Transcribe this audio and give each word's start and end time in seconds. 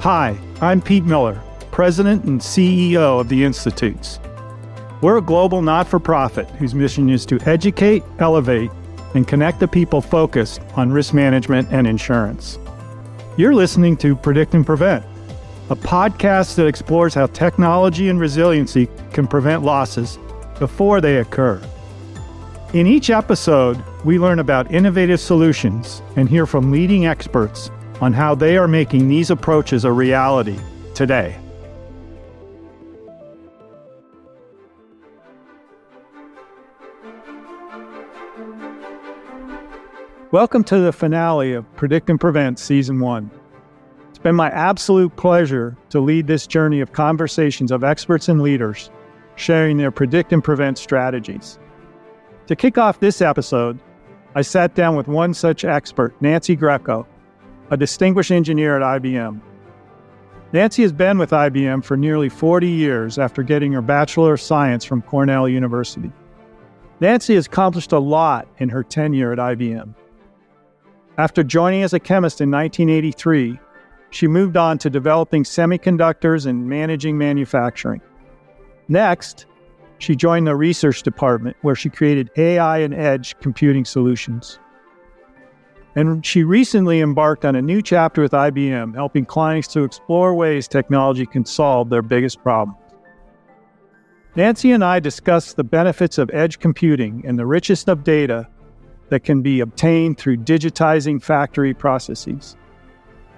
Hi, 0.00 0.38
I'm 0.62 0.80
Pete 0.80 1.04
Miller, 1.04 1.38
President 1.72 2.24
and 2.24 2.40
CEO 2.40 3.20
of 3.20 3.28
the 3.28 3.44
Institutes. 3.44 4.18
We're 5.02 5.18
a 5.18 5.20
global 5.20 5.60
not 5.60 5.86
for 5.86 6.00
profit 6.00 6.48
whose 6.52 6.74
mission 6.74 7.10
is 7.10 7.26
to 7.26 7.38
educate, 7.44 8.02
elevate, 8.18 8.70
and 9.14 9.28
connect 9.28 9.60
the 9.60 9.68
people 9.68 10.00
focused 10.00 10.62
on 10.74 10.90
risk 10.90 11.12
management 11.12 11.68
and 11.70 11.86
insurance. 11.86 12.58
You're 13.36 13.54
listening 13.54 13.94
to 13.98 14.16
Predict 14.16 14.54
and 14.54 14.64
Prevent, 14.64 15.04
a 15.68 15.76
podcast 15.76 16.54
that 16.54 16.66
explores 16.66 17.12
how 17.12 17.26
technology 17.26 18.08
and 18.08 18.18
resiliency 18.18 18.88
can 19.12 19.26
prevent 19.26 19.64
losses 19.64 20.18
before 20.58 21.02
they 21.02 21.18
occur. 21.18 21.60
In 22.72 22.86
each 22.86 23.10
episode, 23.10 23.84
we 24.06 24.18
learn 24.18 24.38
about 24.38 24.72
innovative 24.72 25.20
solutions 25.20 26.00
and 26.16 26.26
hear 26.26 26.46
from 26.46 26.72
leading 26.72 27.04
experts 27.04 27.70
on 28.00 28.12
how 28.12 28.34
they 28.34 28.56
are 28.56 28.68
making 28.68 29.08
these 29.08 29.30
approaches 29.30 29.84
a 29.84 29.92
reality 29.92 30.58
today. 30.94 31.38
Welcome 40.32 40.62
to 40.64 40.78
the 40.78 40.92
finale 40.92 41.52
of 41.54 41.70
Predict 41.76 42.08
and 42.08 42.20
Prevent 42.20 42.58
Season 42.58 43.00
1. 43.00 43.30
It's 44.08 44.18
been 44.18 44.36
my 44.36 44.48
absolute 44.50 45.14
pleasure 45.16 45.76
to 45.90 46.00
lead 46.00 46.26
this 46.26 46.46
journey 46.46 46.80
of 46.80 46.92
conversations 46.92 47.72
of 47.72 47.82
experts 47.82 48.28
and 48.28 48.40
leaders 48.40 48.90
sharing 49.34 49.76
their 49.76 49.90
predict 49.90 50.32
and 50.32 50.44
prevent 50.44 50.78
strategies. 50.78 51.58
To 52.46 52.54
kick 52.54 52.78
off 52.78 53.00
this 53.00 53.20
episode, 53.20 53.80
I 54.34 54.42
sat 54.42 54.74
down 54.74 54.96
with 54.96 55.08
one 55.08 55.34
such 55.34 55.64
expert, 55.64 56.14
Nancy 56.20 56.54
Greco, 56.54 57.06
a 57.70 57.76
distinguished 57.76 58.30
engineer 58.30 58.76
at 58.76 59.00
IBM. 59.00 59.40
Nancy 60.52 60.82
has 60.82 60.92
been 60.92 61.18
with 61.18 61.30
IBM 61.30 61.84
for 61.84 61.96
nearly 61.96 62.28
40 62.28 62.68
years 62.68 63.18
after 63.18 63.42
getting 63.44 63.72
her 63.72 63.82
Bachelor 63.82 64.34
of 64.34 64.40
Science 64.40 64.84
from 64.84 65.02
Cornell 65.02 65.48
University. 65.48 66.10
Nancy 66.98 67.36
has 67.36 67.46
accomplished 67.46 67.92
a 67.92 67.98
lot 67.98 68.48
in 68.58 68.68
her 68.68 68.82
tenure 68.82 69.32
at 69.32 69.38
IBM. 69.38 69.94
After 71.18 71.44
joining 71.44 71.82
as 71.82 71.92
a 71.92 72.00
chemist 72.00 72.40
in 72.40 72.50
1983, 72.50 73.58
she 74.10 74.26
moved 74.26 74.56
on 74.56 74.76
to 74.78 74.90
developing 74.90 75.44
semiconductors 75.44 76.46
and 76.46 76.68
managing 76.68 77.16
manufacturing. 77.16 78.00
Next, 78.88 79.46
she 79.98 80.16
joined 80.16 80.48
the 80.48 80.56
research 80.56 81.04
department 81.04 81.56
where 81.62 81.76
she 81.76 81.90
created 81.90 82.30
AI 82.36 82.78
and 82.78 82.92
edge 82.92 83.38
computing 83.38 83.84
solutions. 83.84 84.58
And 85.96 86.24
she 86.24 86.44
recently 86.44 87.00
embarked 87.00 87.44
on 87.44 87.56
a 87.56 87.62
new 87.62 87.82
chapter 87.82 88.22
with 88.22 88.32
IBM, 88.32 88.94
helping 88.94 89.26
clients 89.26 89.68
to 89.68 89.82
explore 89.82 90.34
ways 90.34 90.68
technology 90.68 91.26
can 91.26 91.44
solve 91.44 91.90
their 91.90 92.02
biggest 92.02 92.42
problems. 92.42 92.78
Nancy 94.36 94.70
and 94.70 94.84
I 94.84 95.00
discussed 95.00 95.56
the 95.56 95.64
benefits 95.64 96.16
of 96.16 96.30
edge 96.32 96.60
computing 96.60 97.24
and 97.26 97.36
the 97.36 97.46
richest 97.46 97.88
of 97.88 98.04
data 98.04 98.46
that 99.08 99.24
can 99.24 99.42
be 99.42 99.58
obtained 99.58 100.18
through 100.18 100.36
digitizing 100.36 101.20
factory 101.20 101.74
processes. 101.74 102.56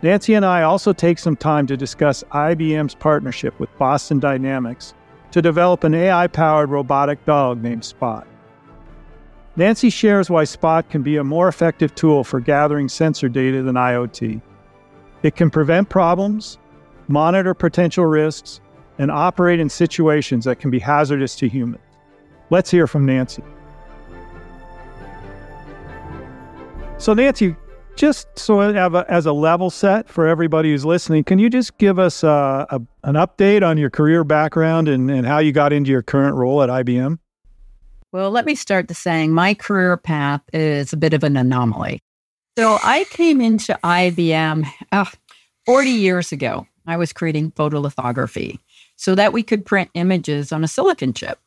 Nancy 0.03 0.35
and 0.35 0.45
I 0.45 0.63
also 0.63 0.93
take 0.93 1.19
some 1.19 1.37
time 1.37 1.67
to 1.69 1.77
discuss 1.77 2.23
IBM's 2.33 2.95
partnership 2.95 3.59
with 3.59 3.77
Boston 3.79 4.19
Dynamics 4.19 4.93
to 5.31 5.41
develop 5.41 5.85
an 5.85 5.95
AI 5.95 6.27
powered 6.27 6.69
robotic 6.69 7.25
dog 7.25 7.63
named 7.63 7.85
Spot. 7.85 8.27
Nancy 9.55 9.91
shares 9.91 10.31
why 10.31 10.45
Spot 10.45 10.89
can 10.89 11.03
be 11.03 11.17
a 11.17 11.25
more 11.25 11.49
effective 11.49 11.95
tool 11.95 12.25
for 12.25 12.41
gathering 12.41 12.89
sensor 12.89 13.29
data 13.29 13.63
than 13.63 13.75
IoT. 13.75 14.41
It 15.23 15.37
can 15.37 15.51
prevent 15.51 15.91
problems, 15.91 16.59
monitor 17.09 17.53
potential 17.53 18.07
risks, 18.07 18.61
and 18.99 19.11
operate 19.11 19.61
in 19.61 19.69
situations 19.69 20.45
that 20.47 20.59
can 20.59 20.71
be 20.71 20.79
hazardous 20.79 21.37
to 21.37 21.49
humans. 21.49 21.83
Let's 22.49 22.71
hear 22.71 22.87
from 22.87 23.05
Nancy. 23.05 23.43
So, 26.99 27.15
Nancy, 27.15 27.57
just 27.95 28.39
so 28.39 28.61
a, 28.61 29.05
as 29.09 29.27
a 29.27 29.33
level 29.33 29.69
set 29.71 30.09
for 30.09 30.27
everybody 30.27 30.71
who's 30.71 30.85
listening, 30.85 31.25
can 31.25 31.39
you 31.39 31.51
just 31.51 31.77
give 31.77 31.99
us 31.99 32.25
uh, 32.25 32.65
a, 32.71 32.81
an 33.05 33.17
update 33.17 33.67
on 33.67 33.77
your 33.77 33.91
career 33.91 34.25
background 34.25 34.89
and, 34.89 35.11
and 35.11 35.27
how 35.27 35.39
you 35.39 35.53
got 35.53 35.73
into 35.73 35.91
your 35.91 36.03
current 36.03 36.37
role 36.37 36.63
at 36.63 36.69
IBM? 36.69 37.19
Well, 38.13 38.31
let 38.31 38.45
me 38.45 38.55
start 38.55 38.89
to 38.89 38.95
saying 38.95 39.33
my 39.33 39.55
career 39.55 39.97
path 39.97 40.43
is 40.53 40.93
a 40.93 40.99
bit 40.99 41.15
of 41.15 41.25
an 41.25 41.35
anomaly. 41.35 42.03
So 42.59 42.79
I 42.83 43.05
came 43.09 43.41
into 43.41 43.79
IBM 43.83 44.67
uh, 44.93 45.07
40 45.65 45.89
years 45.89 46.31
ago. 46.31 46.67
I 46.87 46.99
was 46.99 47.15
creating 47.15 47.53
photolithography 47.53 48.59
so 48.97 49.15
that 49.15 49.33
we 49.33 49.43
could 49.43 49.65
print 49.65 49.89
images 49.95 50.53
on 50.53 50.63
a 50.63 50.69
silicon 50.69 51.15
chip. 51.15 51.39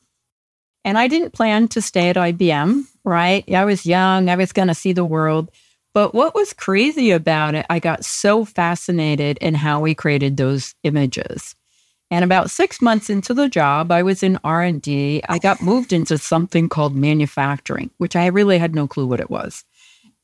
And 0.84 0.98
I 0.98 1.08
didn't 1.08 1.34
plan 1.34 1.68
to 1.70 1.82
stay 1.82 2.10
at 2.10 2.16
IBM, 2.16 2.86
right? 3.04 3.44
I 3.54 3.66
was 3.66 3.86
young, 3.86 4.30
I 4.30 4.36
was 4.36 4.52
going 4.52 4.68
to 4.68 4.76
see 4.76 4.94
the 4.94 5.06
world. 5.06 5.52
But 5.94 6.16
what 6.16 6.34
was 6.34 6.52
crazy 6.52 7.12
about 7.12 7.54
it, 7.54 7.68
I 7.70 7.78
got 7.78 8.04
so 8.04 8.44
fascinated 8.44 9.38
in 9.40 9.54
how 9.54 9.82
we 9.82 9.94
created 9.94 10.38
those 10.38 10.74
images. 10.84 11.56
And 12.16 12.24
about 12.24 12.50
six 12.50 12.82
months 12.82 13.10
into 13.10 13.34
the 13.34 13.50
job, 13.50 13.92
I 13.92 14.02
was 14.02 14.24
in 14.24 14.40
R&D. 14.42 15.22
I 15.28 15.38
got 15.38 15.62
moved 15.62 15.92
into 15.92 16.18
something 16.18 16.70
called 16.70 16.96
manufacturing, 16.96 17.92
which 17.98 18.16
I 18.16 18.28
really 18.28 18.58
had 18.58 18.74
no 18.74 18.88
clue 18.88 19.06
what 19.06 19.20
it 19.20 19.30
was. 19.30 19.66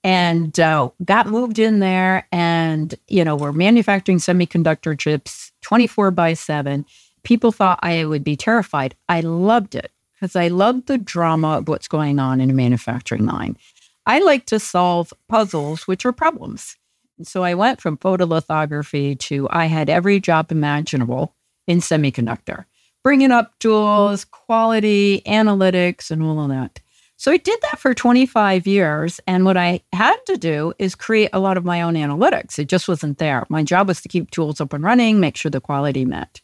And 0.02 0.58
uh, 0.58 0.92
got 1.04 1.28
moved 1.28 1.60
in 1.60 1.80
there 1.80 2.30
and, 2.32 2.96
you 3.10 3.26
know, 3.26 3.36
we're 3.36 3.52
manufacturing 3.52 4.20
semiconductor 4.20 4.98
chips 4.98 5.52
24 5.64 6.12
by 6.12 6.34
7. 6.34 6.86
People 7.24 7.52
thought 7.52 7.80
I 7.84 8.06
would 8.06 8.24
be 8.24 8.38
terrified. 8.38 8.96
I 9.10 9.20
loved 9.20 9.76
it 9.76 9.92
because 10.14 10.38
I 10.38 10.48
loved 10.48 10.88
the 10.88 10.98
drama 10.98 11.58
of 11.58 11.68
what's 11.68 11.90
going 11.90 12.20
on 12.20 12.40
in 12.40 12.50
a 12.50 12.54
manufacturing 12.54 13.26
line. 13.26 13.58
I 14.06 14.20
like 14.20 14.46
to 14.46 14.60
solve 14.60 15.12
puzzles, 15.28 15.90
which 15.90 16.06
are 16.06 16.14
problems. 16.14 16.78
So 17.24 17.44
I 17.44 17.54
went 17.54 17.82
from 17.82 17.98
photolithography 17.98 19.20
to 19.20 19.50
I 19.50 19.66
had 19.66 19.90
every 19.90 20.22
job 20.22 20.54
imaginable 20.54 21.36
in 21.68 21.80
semiconductor, 21.80 22.66
bringing 23.04 23.32
up 23.32 23.58
tools, 23.60 24.26
quality, 24.26 25.22
analytics, 25.26 26.12
and 26.12 26.24
all 26.24 26.42
of 26.42 26.50
that. 26.50 26.80
So 27.22 27.32
I 27.32 27.38
did 27.38 27.60
that 27.62 27.78
for 27.78 27.94
25 27.94 28.66
years. 28.66 29.20
And 29.28 29.46
what 29.46 29.56
I 29.56 29.82
had 29.94 30.18
to 30.26 30.38
do 30.38 30.74
is 30.80 30.96
create 30.96 31.30
a 31.34 31.40
lot 31.40 31.56
of 31.56 31.64
my 31.64 31.84
own 31.84 31.94
analytics. 31.94 32.58
It 32.58 32.68
just 32.68 32.88
wasn't 32.88 33.20
there. 33.20 33.46
My 33.48 33.62
job 33.62 33.88
was 33.88 34.02
to 34.02 34.10
keep 34.10 34.32
tools 34.32 34.60
up 34.60 34.74
and 34.74 34.84
running, 34.84 35.20
make 35.20 35.38
sure 35.38 35.52
the 35.52 35.62
quality 35.62 36.04
met. 36.04 36.42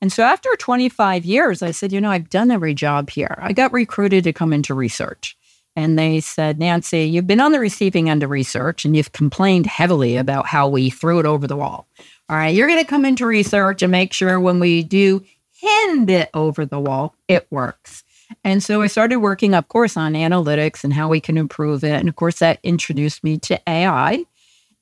And 0.00 0.12
so 0.12 0.22
after 0.22 0.48
25 0.56 1.24
years, 1.24 1.60
I 1.60 1.72
said, 1.72 1.92
you 1.92 2.00
know, 2.00 2.10
I've 2.10 2.30
done 2.30 2.52
every 2.52 2.72
job 2.72 3.10
here. 3.10 3.36
I 3.38 3.52
got 3.52 3.72
recruited 3.72 4.22
to 4.24 4.32
come 4.32 4.52
into 4.52 4.74
research. 4.74 5.36
And 5.74 5.98
they 5.98 6.20
said, 6.20 6.58
Nancy, 6.58 7.04
you've 7.04 7.26
been 7.26 7.40
on 7.40 7.52
the 7.52 7.58
receiving 7.58 8.10
end 8.10 8.22
of 8.22 8.30
research 8.30 8.84
and 8.84 8.96
you've 8.96 9.12
complained 9.12 9.66
heavily 9.66 10.16
about 10.16 10.46
how 10.46 10.68
we 10.68 10.90
threw 10.90 11.18
it 11.18 11.26
over 11.26 11.46
the 11.46 11.56
wall. 11.56 11.88
All 12.32 12.38
right, 12.38 12.54
you're 12.54 12.66
going 12.66 12.82
to 12.82 12.88
come 12.88 13.04
into 13.04 13.26
research 13.26 13.82
and 13.82 13.92
make 13.92 14.14
sure 14.14 14.40
when 14.40 14.58
we 14.58 14.82
do 14.82 15.22
hand 15.60 16.08
it 16.08 16.30
over 16.32 16.64
the 16.64 16.80
wall, 16.80 17.14
it 17.28 17.46
works. 17.50 18.04
And 18.42 18.62
so 18.62 18.80
I 18.80 18.86
started 18.86 19.18
working, 19.18 19.52
of 19.52 19.68
course, 19.68 19.98
on 19.98 20.14
analytics 20.14 20.82
and 20.82 20.94
how 20.94 21.10
we 21.10 21.20
can 21.20 21.36
improve 21.36 21.84
it. 21.84 21.92
And 21.92 22.08
of 22.08 22.16
course, 22.16 22.38
that 22.38 22.58
introduced 22.62 23.22
me 23.22 23.36
to 23.40 23.60
AI. 23.68 24.24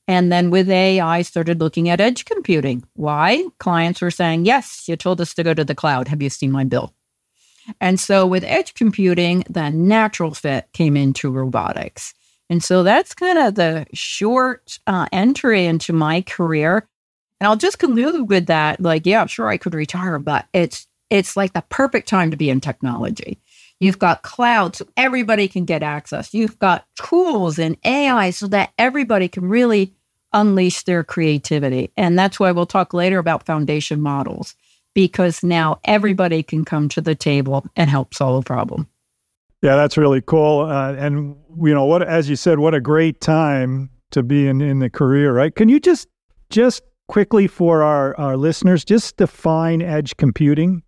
And 0.07 0.31
then 0.31 0.51
with 0.51 0.71
AI, 0.71 1.23
started 1.23 1.59
looking 1.59 1.89
at 1.89 2.01
edge 2.01 2.25
computing. 2.25 2.85
Why? 2.95 3.45
Clients 3.59 4.01
were 4.01 4.13
saying, 4.13 4.45
Yes, 4.45 4.85
you 4.87 4.95
told 4.95 5.21
us 5.21 5.35
to 5.35 5.43
go 5.43 5.53
to 5.53 5.65
the 5.65 5.75
cloud. 5.75 6.07
Have 6.07 6.23
you 6.23 6.31
seen 6.31 6.53
my 6.53 6.63
bill? 6.63 6.95
And 7.81 7.99
so 7.99 8.29
with 8.29 8.45
edge 8.45 8.75
computing, 8.75 9.43
the 9.51 9.71
natural 9.71 10.35
fit 10.35 10.69
came 10.73 10.97
into 10.97 11.33
robotics. 11.33 12.15
And 12.49 12.63
so 12.63 12.85
that's 12.85 13.13
kind 13.13 13.39
of 13.39 13.57
the 13.57 13.87
short 13.93 14.79
uh, 14.87 15.07
entry 15.11 15.67
into 15.67 15.93
my 15.93 16.23
career. 16.23 16.87
And 17.41 17.49
I'll 17.49 17.57
just 17.57 17.79
conclude 17.79 18.29
with 18.29 18.47
that. 18.47 18.81
Like, 18.81 19.07
yeah, 19.07 19.21
I'm 19.21 19.27
sure, 19.27 19.49
I 19.49 19.57
could 19.57 19.75
retire, 19.75 20.19
but 20.19 20.47
it's 20.53 20.87
it's 21.09 21.37
like 21.37 21.55
the 21.55 21.65
perfect 21.71 22.07
time 22.09 22.31
to 22.31 22.37
be 22.37 22.51
in 22.51 22.61
technology. 22.61 23.41
You've 23.81 23.99
got 23.99 24.23
cloud, 24.23 24.77
so 24.77 24.87
everybody 24.97 25.49
can 25.49 25.65
get 25.65 25.83
access. 25.83 26.35
You've 26.35 26.59
got 26.59 26.87
tools 26.97 27.59
and 27.59 27.77
AI 27.85 28.31
so 28.31 28.47
that 28.49 28.73
everybody 28.79 29.27
can 29.27 29.49
really 29.49 29.95
unleash 30.33 30.85
their 30.85 31.03
creativity. 31.03 31.91
And 31.97 32.19
that's 32.19 32.39
why 32.39 32.53
we'll 32.53 32.67
talk 32.67 32.95
later 32.95 33.19
about 33.19 33.47
foundation 33.47 34.01
models 34.01 34.55
because 34.95 35.43
now 35.43 35.81
everybody 35.85 36.43
can 36.43 36.65
come 36.65 36.89
to 36.91 37.01
the 37.01 37.15
table 37.15 37.65
and 37.75 37.89
help 37.89 38.15
solve 38.15 38.43
a 38.43 38.45
problem. 38.45 38.87
Yeah, 39.63 39.77
that's 39.77 39.97
really 39.97 40.21
cool. 40.21 40.61
Uh, 40.61 40.95
and 40.95 41.37
you 41.63 41.75
know 41.75 41.85
what, 41.85 42.03
as 42.03 42.29
you 42.29 42.37
said, 42.37 42.59
what 42.59 42.75
a 42.75 42.81
great 42.81 43.21
time 43.21 43.91
to 44.11 44.23
be 44.23 44.47
in 44.47 44.61
in 44.61 44.79
the 44.79 44.91
career, 44.91 45.33
right? 45.33 45.55
Can 45.55 45.69
you 45.69 45.81
just 45.81 46.09
just 46.51 46.83
quickly 47.11 47.49
for 47.49 47.83
our 47.83 48.17
our 48.19 48.37
listeners 48.37 48.85
just 48.85 49.17
define 49.17 49.83
edge 49.83 50.17
computing? 50.17 50.83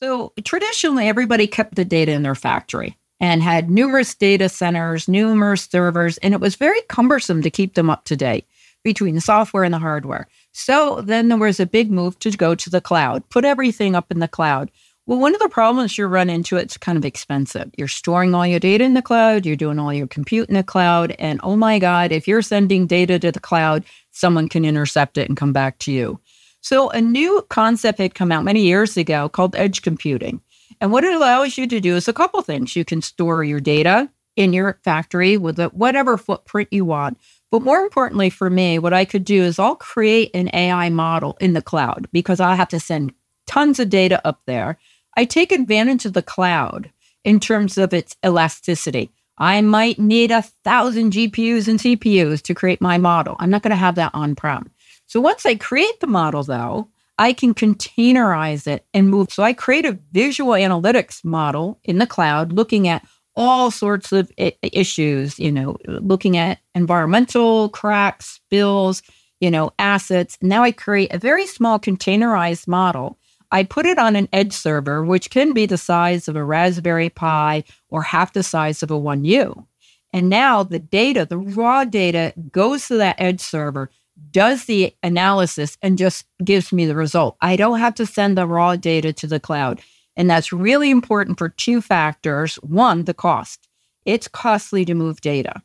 So 0.00 0.32
traditionally, 0.44 1.08
everybody 1.08 1.46
kept 1.46 1.74
the 1.74 1.84
data 1.84 2.12
in 2.12 2.22
their 2.22 2.36
factory 2.36 2.96
and 3.20 3.42
had 3.42 3.70
numerous 3.70 4.14
data 4.14 4.48
centers, 4.48 5.08
numerous 5.08 5.64
servers, 5.64 6.16
and 6.18 6.32
it 6.32 6.40
was 6.40 6.54
very 6.54 6.80
cumbersome 6.82 7.42
to 7.42 7.50
keep 7.50 7.74
them 7.74 7.90
up 7.90 8.04
to 8.04 8.16
date 8.16 8.46
between 8.84 9.16
the 9.16 9.20
software 9.20 9.64
and 9.64 9.74
the 9.74 9.78
hardware. 9.78 10.28
So 10.52 11.00
then 11.00 11.28
there 11.28 11.38
was 11.38 11.58
a 11.58 11.66
big 11.66 11.90
move 11.90 12.18
to 12.20 12.30
go 12.30 12.54
to 12.54 12.70
the 12.70 12.80
cloud, 12.80 13.28
put 13.30 13.44
everything 13.44 13.96
up 13.96 14.12
in 14.12 14.20
the 14.20 14.28
cloud. 14.28 14.70
Well, 15.06 15.18
one 15.18 15.34
of 15.34 15.40
the 15.40 15.50
problems 15.50 15.98
you 15.98 16.06
run 16.06 16.30
into, 16.30 16.56
it's 16.56 16.78
kind 16.78 16.96
of 16.96 17.04
expensive. 17.04 17.70
You're 17.76 17.88
storing 17.88 18.34
all 18.34 18.46
your 18.46 18.58
data 18.58 18.84
in 18.84 18.94
the 18.94 19.02
cloud, 19.02 19.44
you're 19.44 19.54
doing 19.54 19.78
all 19.78 19.92
your 19.92 20.06
compute 20.06 20.48
in 20.48 20.54
the 20.54 20.62
cloud. 20.62 21.14
And 21.18 21.40
oh 21.42 21.56
my 21.56 21.78
God, 21.78 22.10
if 22.10 22.26
you're 22.26 22.40
sending 22.40 22.86
data 22.86 23.18
to 23.18 23.30
the 23.30 23.38
cloud, 23.40 23.84
someone 24.12 24.48
can 24.48 24.64
intercept 24.64 25.18
it 25.18 25.28
and 25.28 25.36
come 25.36 25.52
back 25.52 25.78
to 25.80 25.92
you. 25.92 26.20
So 26.62 26.88
a 26.88 27.02
new 27.02 27.44
concept 27.50 27.98
had 27.98 28.14
come 28.14 28.32
out 28.32 28.44
many 28.44 28.62
years 28.62 28.96
ago 28.96 29.28
called 29.28 29.54
edge 29.56 29.82
computing. 29.82 30.40
And 30.80 30.90
what 30.90 31.04
it 31.04 31.14
allows 31.14 31.58
you 31.58 31.66
to 31.66 31.80
do 31.80 31.96
is 31.96 32.08
a 32.08 32.14
couple 32.14 32.40
things. 32.40 32.74
You 32.74 32.86
can 32.86 33.02
store 33.02 33.44
your 33.44 33.60
data 33.60 34.10
in 34.36 34.54
your 34.54 34.80
factory 34.82 35.36
with 35.36 35.60
whatever 35.74 36.16
footprint 36.16 36.68
you 36.72 36.86
want. 36.86 37.18
But 37.50 37.60
more 37.60 37.80
importantly 37.80 38.30
for 38.30 38.48
me, 38.48 38.78
what 38.78 38.94
I 38.94 39.04
could 39.04 39.24
do 39.24 39.42
is 39.42 39.58
I'll 39.58 39.76
create 39.76 40.30
an 40.32 40.48
AI 40.54 40.88
model 40.88 41.36
in 41.40 41.52
the 41.52 41.60
cloud 41.60 42.08
because 42.10 42.40
I 42.40 42.54
have 42.54 42.68
to 42.68 42.80
send 42.80 43.12
tons 43.46 43.78
of 43.78 43.90
data 43.90 44.26
up 44.26 44.40
there. 44.46 44.78
I 45.16 45.24
take 45.24 45.52
advantage 45.52 46.04
of 46.04 46.12
the 46.12 46.22
cloud 46.22 46.90
in 47.24 47.40
terms 47.40 47.78
of 47.78 47.94
its 47.94 48.16
elasticity. 48.24 49.10
I 49.38 49.60
might 49.62 49.98
need 49.98 50.30
a 50.30 50.42
thousand 50.42 51.12
GPUs 51.12 51.66
and 51.68 51.78
CPUs 51.78 52.42
to 52.42 52.54
create 52.54 52.80
my 52.80 52.98
model. 52.98 53.36
I'm 53.38 53.50
not 53.50 53.62
going 53.62 53.70
to 53.70 53.76
have 53.76 53.96
that 53.96 54.12
on 54.14 54.34
prem. 54.34 54.70
So 55.06 55.20
once 55.20 55.44
I 55.44 55.56
create 55.56 56.00
the 56.00 56.06
model, 56.06 56.42
though, 56.44 56.88
I 57.18 57.32
can 57.32 57.54
containerize 57.54 58.66
it 58.66 58.86
and 58.94 59.08
move. 59.08 59.32
So 59.32 59.42
I 59.42 59.52
create 59.52 59.86
a 59.86 59.98
visual 60.12 60.52
analytics 60.52 61.24
model 61.24 61.78
in 61.84 61.98
the 61.98 62.06
cloud 62.06 62.52
looking 62.52 62.88
at 62.88 63.04
all 63.36 63.70
sorts 63.70 64.12
of 64.12 64.30
issues, 64.36 65.38
you 65.38 65.50
know, 65.50 65.76
looking 65.86 66.36
at 66.36 66.60
environmental 66.74 67.68
cracks, 67.70 68.26
spills, 68.26 69.02
you 69.40 69.50
know, 69.50 69.72
assets. 69.78 70.38
Now 70.40 70.62
I 70.62 70.70
create 70.70 71.12
a 71.12 71.18
very 71.18 71.46
small 71.46 71.78
containerized 71.80 72.68
model 72.68 73.18
I 73.54 73.62
put 73.62 73.86
it 73.86 74.00
on 74.00 74.16
an 74.16 74.28
edge 74.32 74.52
server, 74.52 75.04
which 75.04 75.30
can 75.30 75.52
be 75.52 75.64
the 75.64 75.78
size 75.78 76.26
of 76.26 76.34
a 76.34 76.42
Raspberry 76.42 77.08
Pi 77.08 77.62
or 77.88 78.02
half 78.02 78.32
the 78.32 78.42
size 78.42 78.82
of 78.82 78.90
a 78.90 78.98
1U. 78.98 79.64
And 80.12 80.28
now 80.28 80.64
the 80.64 80.80
data, 80.80 81.24
the 81.24 81.38
raw 81.38 81.84
data, 81.84 82.34
goes 82.50 82.88
to 82.88 82.96
that 82.96 83.14
edge 83.20 83.40
server, 83.40 83.90
does 84.32 84.64
the 84.64 84.92
analysis, 85.04 85.78
and 85.82 85.96
just 85.96 86.24
gives 86.42 86.72
me 86.72 86.84
the 86.84 86.96
result. 86.96 87.36
I 87.40 87.54
don't 87.54 87.78
have 87.78 87.94
to 87.94 88.06
send 88.06 88.36
the 88.36 88.44
raw 88.44 88.74
data 88.74 89.12
to 89.12 89.28
the 89.28 89.38
cloud. 89.38 89.80
And 90.16 90.28
that's 90.28 90.52
really 90.52 90.90
important 90.90 91.38
for 91.38 91.48
two 91.48 91.80
factors. 91.80 92.56
One, 92.56 93.04
the 93.04 93.14
cost. 93.14 93.68
It's 94.04 94.26
costly 94.26 94.84
to 94.84 94.94
move 94.94 95.20
data. 95.20 95.62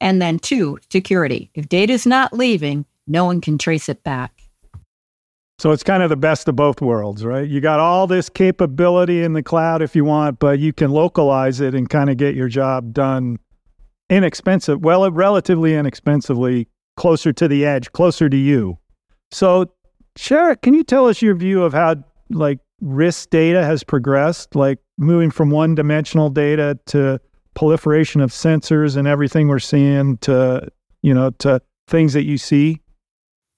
And 0.00 0.22
then 0.22 0.38
two, 0.38 0.78
security. 0.88 1.50
If 1.54 1.68
data 1.68 1.94
is 1.94 2.06
not 2.06 2.32
leaving, 2.32 2.84
no 3.08 3.24
one 3.24 3.40
can 3.40 3.58
trace 3.58 3.88
it 3.88 4.04
back. 4.04 4.33
So 5.64 5.70
it's 5.70 5.82
kind 5.82 6.02
of 6.02 6.10
the 6.10 6.16
best 6.16 6.46
of 6.46 6.56
both 6.56 6.82
worlds, 6.82 7.24
right? 7.24 7.48
You 7.48 7.58
got 7.58 7.80
all 7.80 8.06
this 8.06 8.28
capability 8.28 9.22
in 9.22 9.32
the 9.32 9.42
cloud 9.42 9.80
if 9.80 9.96
you 9.96 10.04
want, 10.04 10.38
but 10.38 10.58
you 10.58 10.74
can 10.74 10.90
localize 10.90 11.58
it 11.58 11.74
and 11.74 11.88
kind 11.88 12.10
of 12.10 12.18
get 12.18 12.34
your 12.34 12.48
job 12.48 12.92
done 12.92 13.38
inexpensive, 14.10 14.82
well, 14.82 15.10
relatively 15.10 15.74
inexpensively, 15.74 16.68
closer 16.98 17.32
to 17.32 17.48
the 17.48 17.64
edge, 17.64 17.90
closer 17.92 18.28
to 18.28 18.36
you. 18.36 18.76
So, 19.30 19.72
Sherritt, 20.18 20.60
can 20.60 20.74
you 20.74 20.84
tell 20.84 21.08
us 21.08 21.22
your 21.22 21.34
view 21.34 21.62
of 21.62 21.72
how 21.72 21.94
like 22.28 22.58
risk 22.82 23.30
data 23.30 23.64
has 23.64 23.82
progressed, 23.82 24.54
like 24.54 24.80
moving 24.98 25.30
from 25.30 25.48
one 25.48 25.74
dimensional 25.74 26.28
data 26.28 26.78
to 26.88 27.18
proliferation 27.54 28.20
of 28.20 28.32
sensors 28.32 28.98
and 28.98 29.08
everything 29.08 29.48
we're 29.48 29.60
seeing 29.60 30.18
to, 30.18 30.68
you 31.00 31.14
know, 31.14 31.30
to 31.38 31.62
things 31.88 32.12
that 32.12 32.24
you 32.24 32.36
see? 32.36 32.82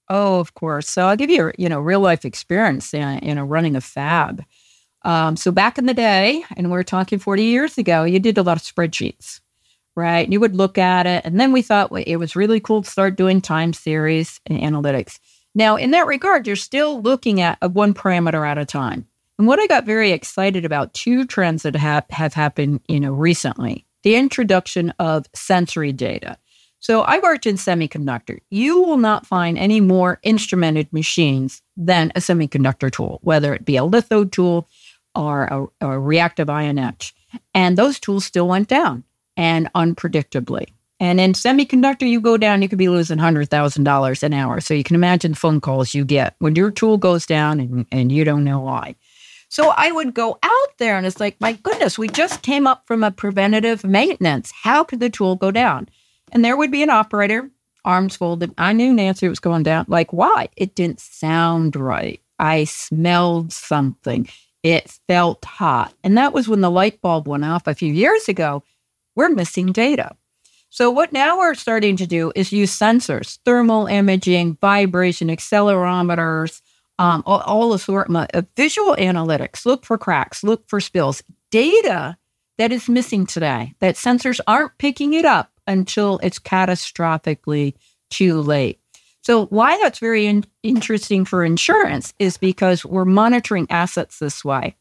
Oh, 0.09 0.39
of 0.39 0.53
course. 0.53 0.89
So 0.89 1.07
I'll 1.07 1.17
give 1.17 1.29
you, 1.29 1.51
you 1.57 1.67
know, 1.69 1.79
real 1.79 1.99
life 1.99 2.25
experience 2.25 2.93
in, 2.93 3.19
you 3.23 3.35
know, 3.35 3.43
running 3.43 3.75
a 3.75 3.81
fab. 3.81 4.43
Um, 5.03 5.35
so 5.35 5.51
back 5.51 5.77
in 5.77 5.85
the 5.85 5.93
day, 5.93 6.43
and 6.55 6.71
we're 6.71 6.83
talking 6.83 7.19
40 7.19 7.43
years 7.43 7.77
ago, 7.77 8.03
you 8.03 8.19
did 8.19 8.37
a 8.37 8.43
lot 8.43 8.57
of 8.57 8.63
spreadsheets, 8.63 9.41
right? 9.95 10.29
You 10.31 10.39
would 10.39 10.55
look 10.55 10.77
at 10.77 11.05
it, 11.05 11.23
and 11.25 11.39
then 11.39 11.51
we 11.51 11.61
thought 11.61 11.91
it 12.07 12.17
was 12.17 12.35
really 12.35 12.59
cool 12.59 12.81
to 12.81 12.89
start 12.89 13.15
doing 13.15 13.41
time 13.41 13.73
series 13.73 14.39
and 14.45 14.59
analytics. 14.59 15.19
Now, 15.55 15.75
in 15.75 15.91
that 15.91 16.07
regard, 16.07 16.47
you're 16.47 16.55
still 16.55 17.01
looking 17.01 17.41
at 17.41 17.57
a 17.61 17.69
one 17.69 17.93
parameter 17.93 18.47
at 18.47 18.57
a 18.57 18.65
time. 18.65 19.07
And 19.37 19.47
what 19.47 19.59
I 19.59 19.67
got 19.67 19.85
very 19.85 20.11
excited 20.11 20.65
about 20.65 20.93
two 20.93 21.25
trends 21.25 21.63
that 21.63 21.75
have, 21.75 22.05
have 22.09 22.33
happened, 22.33 22.81
you 22.87 22.99
know, 22.99 23.13
recently: 23.13 23.85
the 24.03 24.15
introduction 24.15 24.93
of 24.99 25.25
sensory 25.33 25.93
data. 25.93 26.37
So 26.79 27.01
I 27.01 27.19
worked 27.19 27.45
in 27.45 27.55
semiconductor. 27.55 28.39
You 28.49 28.81
will 28.81 28.97
not 28.97 29.25
find 29.25 29.57
any 29.57 29.81
more 29.81 30.19
instrumented 30.23 30.91
machines 30.93 31.61
than 31.75 32.11
a 32.15 32.19
semiconductor 32.19 32.91
tool, 32.91 33.19
whether 33.23 33.53
it 33.53 33.65
be 33.65 33.77
a 33.77 33.83
litho 33.83 34.25
tool 34.25 34.67
or 35.15 35.45
a, 35.81 35.87
a 35.87 35.99
reactive 35.99 36.49
ion 36.49 36.77
etch. 36.77 37.13
And 37.53 37.77
those 37.77 37.99
tools 37.99 38.25
still 38.25 38.47
went 38.47 38.67
down 38.67 39.03
and 39.35 39.71
unpredictably. 39.73 40.67
And 40.99 41.19
in 41.19 41.33
semiconductor, 41.33 42.09
you 42.09 42.19
go 42.19 42.37
down, 42.37 42.61
you 42.61 42.69
could 42.69 42.77
be 42.79 42.89
losing 42.89 43.19
$100,000 43.19 44.23
an 44.23 44.33
hour. 44.33 44.59
So 44.61 44.73
you 44.73 44.83
can 44.83 44.95
imagine 44.95 45.31
the 45.31 45.37
phone 45.37 45.61
calls 45.61 45.93
you 45.93 46.03
get 46.03 46.35
when 46.39 46.55
your 46.55 46.71
tool 46.71 46.97
goes 46.97 47.25
down 47.25 47.59
and, 47.59 47.85
and 47.91 48.11
you 48.11 48.23
don't 48.23 48.43
know 48.43 48.59
why. 48.59 48.95
So 49.49 49.73
I 49.75 49.91
would 49.91 50.13
go 50.13 50.37
out 50.43 50.77
there 50.77 50.97
and 50.97 51.05
it's 51.05 51.19
like, 51.19 51.39
my 51.39 51.53
goodness, 51.53 51.97
we 51.97 52.07
just 52.07 52.41
came 52.41 52.67
up 52.67 52.85
from 52.85 53.03
a 53.03 53.11
preventative 53.11 53.83
maintenance. 53.83 54.51
How 54.63 54.83
could 54.83 54.99
the 54.99 55.09
tool 55.09 55.35
go 55.35 55.51
down? 55.51 55.87
And 56.31 56.43
there 56.43 56.57
would 56.57 56.71
be 56.71 56.83
an 56.83 56.89
operator, 56.89 57.49
arms 57.85 58.15
folded. 58.15 58.53
I 58.57 58.73
knew 58.73 58.93
Nancy 58.93 59.27
was 59.27 59.39
going 59.39 59.63
down. 59.63 59.85
Like, 59.87 60.11
why? 60.11 60.49
It 60.57 60.75
didn't 60.75 60.99
sound 60.99 61.75
right. 61.75 62.21
I 62.39 62.65
smelled 62.65 63.53
something. 63.53 64.27
It 64.63 64.99
felt 65.07 65.43
hot. 65.45 65.93
And 66.03 66.17
that 66.17 66.33
was 66.33 66.47
when 66.47 66.61
the 66.61 66.71
light 66.71 67.01
bulb 67.01 67.27
went 67.27 67.45
off 67.45 67.67
a 67.67 67.73
few 67.73 67.91
years 67.91 68.27
ago. 68.27 68.63
We're 69.15 69.29
missing 69.29 69.71
data. 69.71 70.15
So, 70.69 70.91
what 70.91 71.13
now 71.13 71.39
we're 71.39 71.55
starting 71.55 71.95
to 71.97 72.05
do 72.05 72.31
is 72.35 72.51
use 72.51 72.77
sensors, 72.77 73.39
thermal 73.45 73.87
imaging, 73.87 74.57
vibration, 74.59 75.29
accelerometers, 75.29 76.61
um, 76.99 77.23
all, 77.25 77.39
all 77.41 77.73
assortment 77.73 78.31
of 78.33 78.47
visual 78.55 78.95
analytics. 78.97 79.65
Look 79.65 79.85
for 79.85 79.97
cracks, 79.97 80.43
look 80.43 80.67
for 80.67 80.81
spills, 80.81 81.23
data 81.51 82.17
that 82.57 82.71
is 82.71 82.89
missing 82.89 83.25
today, 83.25 83.73
that 83.79 83.95
sensors 83.95 84.39
aren't 84.45 84.77
picking 84.77 85.13
it 85.13 85.25
up 85.25 85.56
until 85.67 86.19
it's 86.23 86.39
catastrophically 86.39 87.73
too 88.09 88.41
late. 88.41 88.79
So, 89.21 89.47
why 89.47 89.77
that's 89.81 89.99
very 89.99 90.25
in- 90.25 90.45
interesting 90.63 91.25
for 91.25 91.43
insurance 91.43 92.13
is 92.17 92.37
because 92.37 92.85
we're 92.85 93.03
monitoring 93.03 93.67
assets 93.69 94.19
this 94.19 94.45
way. 94.45 94.77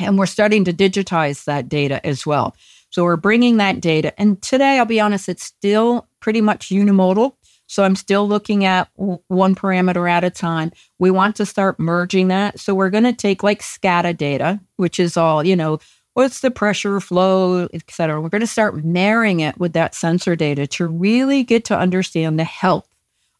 And 0.00 0.18
we're 0.18 0.26
starting 0.26 0.64
to 0.64 0.72
digitize 0.72 1.44
that 1.44 1.68
data 1.68 2.04
as 2.06 2.24
well. 2.24 2.56
So, 2.88 3.04
we're 3.04 3.16
bringing 3.16 3.58
that 3.58 3.80
data. 3.80 4.18
And 4.18 4.40
today, 4.40 4.78
I'll 4.78 4.86
be 4.86 5.00
honest, 5.00 5.28
it's 5.28 5.44
still 5.44 6.08
pretty 6.20 6.40
much 6.40 6.70
unimodal. 6.70 7.34
So, 7.66 7.84
I'm 7.84 7.94
still 7.94 8.26
looking 8.26 8.64
at 8.64 8.88
one 8.94 9.54
parameter 9.54 10.10
at 10.10 10.24
a 10.24 10.30
time. 10.30 10.72
We 10.98 11.10
want 11.10 11.36
to 11.36 11.44
start 11.44 11.78
merging 11.78 12.28
that. 12.28 12.58
So, 12.58 12.74
we're 12.74 12.88
going 12.88 13.04
to 13.04 13.12
take 13.12 13.42
like 13.42 13.60
SCADA 13.60 14.16
data, 14.16 14.60
which 14.76 14.98
is 14.98 15.18
all, 15.18 15.44
you 15.44 15.56
know, 15.56 15.78
what's 16.18 16.40
the 16.40 16.50
pressure 16.50 16.98
flow, 16.98 17.68
et 17.72 17.88
cetera. 17.88 18.20
We're 18.20 18.28
going 18.28 18.40
to 18.40 18.46
start 18.48 18.84
marrying 18.84 19.38
it 19.38 19.56
with 19.56 19.74
that 19.74 19.94
sensor 19.94 20.34
data 20.34 20.66
to 20.66 20.88
really 20.88 21.44
get 21.44 21.64
to 21.66 21.78
understand 21.78 22.40
the 22.40 22.44
health 22.44 22.88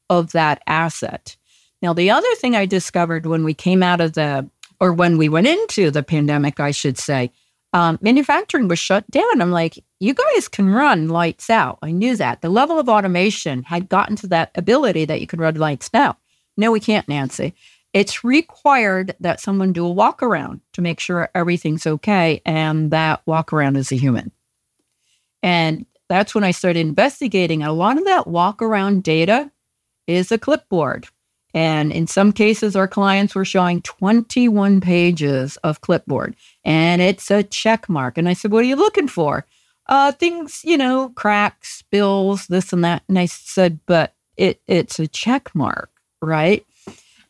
of 0.09 0.31
that 0.31 0.63
asset. 0.69 1.37
Now, 1.83 1.93
the 1.93 2.13
other 2.13 2.33
thing 2.37 2.55
I 2.55 2.67
discovered 2.67 3.27
when 3.27 3.43
we 3.43 3.53
came 3.53 3.83
out 3.83 4.01
of 4.01 4.13
the, 4.13 4.49
or 4.79 4.93
when 4.93 5.19
we 5.19 5.29
went 5.29 5.49
into 5.49 5.91
the 5.91 6.05
pandemic, 6.05 6.61
I 6.61 6.71
should 6.71 6.99
say, 6.99 7.33
um, 7.73 7.99
manufacturing 8.01 8.69
was 8.69 8.79
shut 8.79 9.11
down. 9.11 9.43
I'm 9.43 9.51
like, 9.51 9.85
you 9.99 10.15
guys 10.15 10.47
can 10.47 10.71
run 10.71 11.09
lights 11.09 11.51
out. 11.51 11.81
I 11.83 11.91
knew 11.91 12.15
that. 12.15 12.43
The 12.43 12.49
level 12.49 12.79
of 12.79 12.89
automation 12.89 13.65
had 13.65 13.89
gotten 13.89 14.15
to 14.17 14.29
that 14.29 14.53
ability 14.55 15.05
that 15.07 15.21
you 15.21 15.27
could 15.27 15.41
run 15.41 15.57
lights 15.57 15.91
out. 15.95 16.19
No, 16.57 16.71
we 16.71 16.79
can't, 16.79 17.09
Nancy 17.09 17.55
it's 17.99 18.23
required 18.23 19.17
that 19.19 19.41
someone 19.41 19.73
do 19.73 19.85
a 19.85 19.91
walk 19.91 20.23
around 20.23 20.61
to 20.73 20.81
make 20.81 21.01
sure 21.01 21.31
everything's 21.35 21.85
okay. 21.85 22.41
And 22.47 22.93
that 22.93 23.23
walk 23.27 23.53
around 23.53 23.77
is 23.77 23.91
a 23.91 23.97
human. 23.97 24.31
And 25.43 25.85
that's 26.09 26.33
when 26.33 26.45
I 26.45 26.53
started 26.53 26.79
investigating. 26.79 27.65
A 27.65 27.73
lot 27.73 27.99
of 27.99 28.05
that 28.05 28.29
walk 28.29 28.63
around 28.63 29.03
data 29.03 29.51
is 30.07 30.31
a 30.31 30.39
clipboard. 30.39 31.09
And 31.53 31.91
in 31.91 32.07
some 32.07 32.31
cases, 32.33 32.77
our 32.77 32.87
clients 32.87 33.35
were 33.35 33.45
showing 33.45 33.83
21 33.83 34.81
pages 34.81 35.57
of 35.65 35.81
clipboard 35.81 36.37
and 36.65 37.03
it's 37.03 37.33
a 37.33 37.43
check 37.43 37.89
mark. 37.89 38.17
And 38.17 38.29
I 38.29 38.33
said, 38.35 38.53
What 38.53 38.61
are 38.61 38.69
you 38.69 38.77
looking 38.77 39.09
for? 39.09 39.45
Uh, 39.89 40.13
things, 40.13 40.61
you 40.63 40.77
know, 40.77 41.09
cracks, 41.17 41.79
spills, 41.79 42.47
this 42.47 42.73
and 42.73 42.85
that. 42.85 43.03
And 43.09 43.19
I 43.19 43.27
said, 43.27 43.81
But 43.87 44.15
it, 44.37 44.61
it's 44.69 45.01
a 45.01 45.09
check 45.09 45.53
mark, 45.53 45.91
right? 46.23 46.65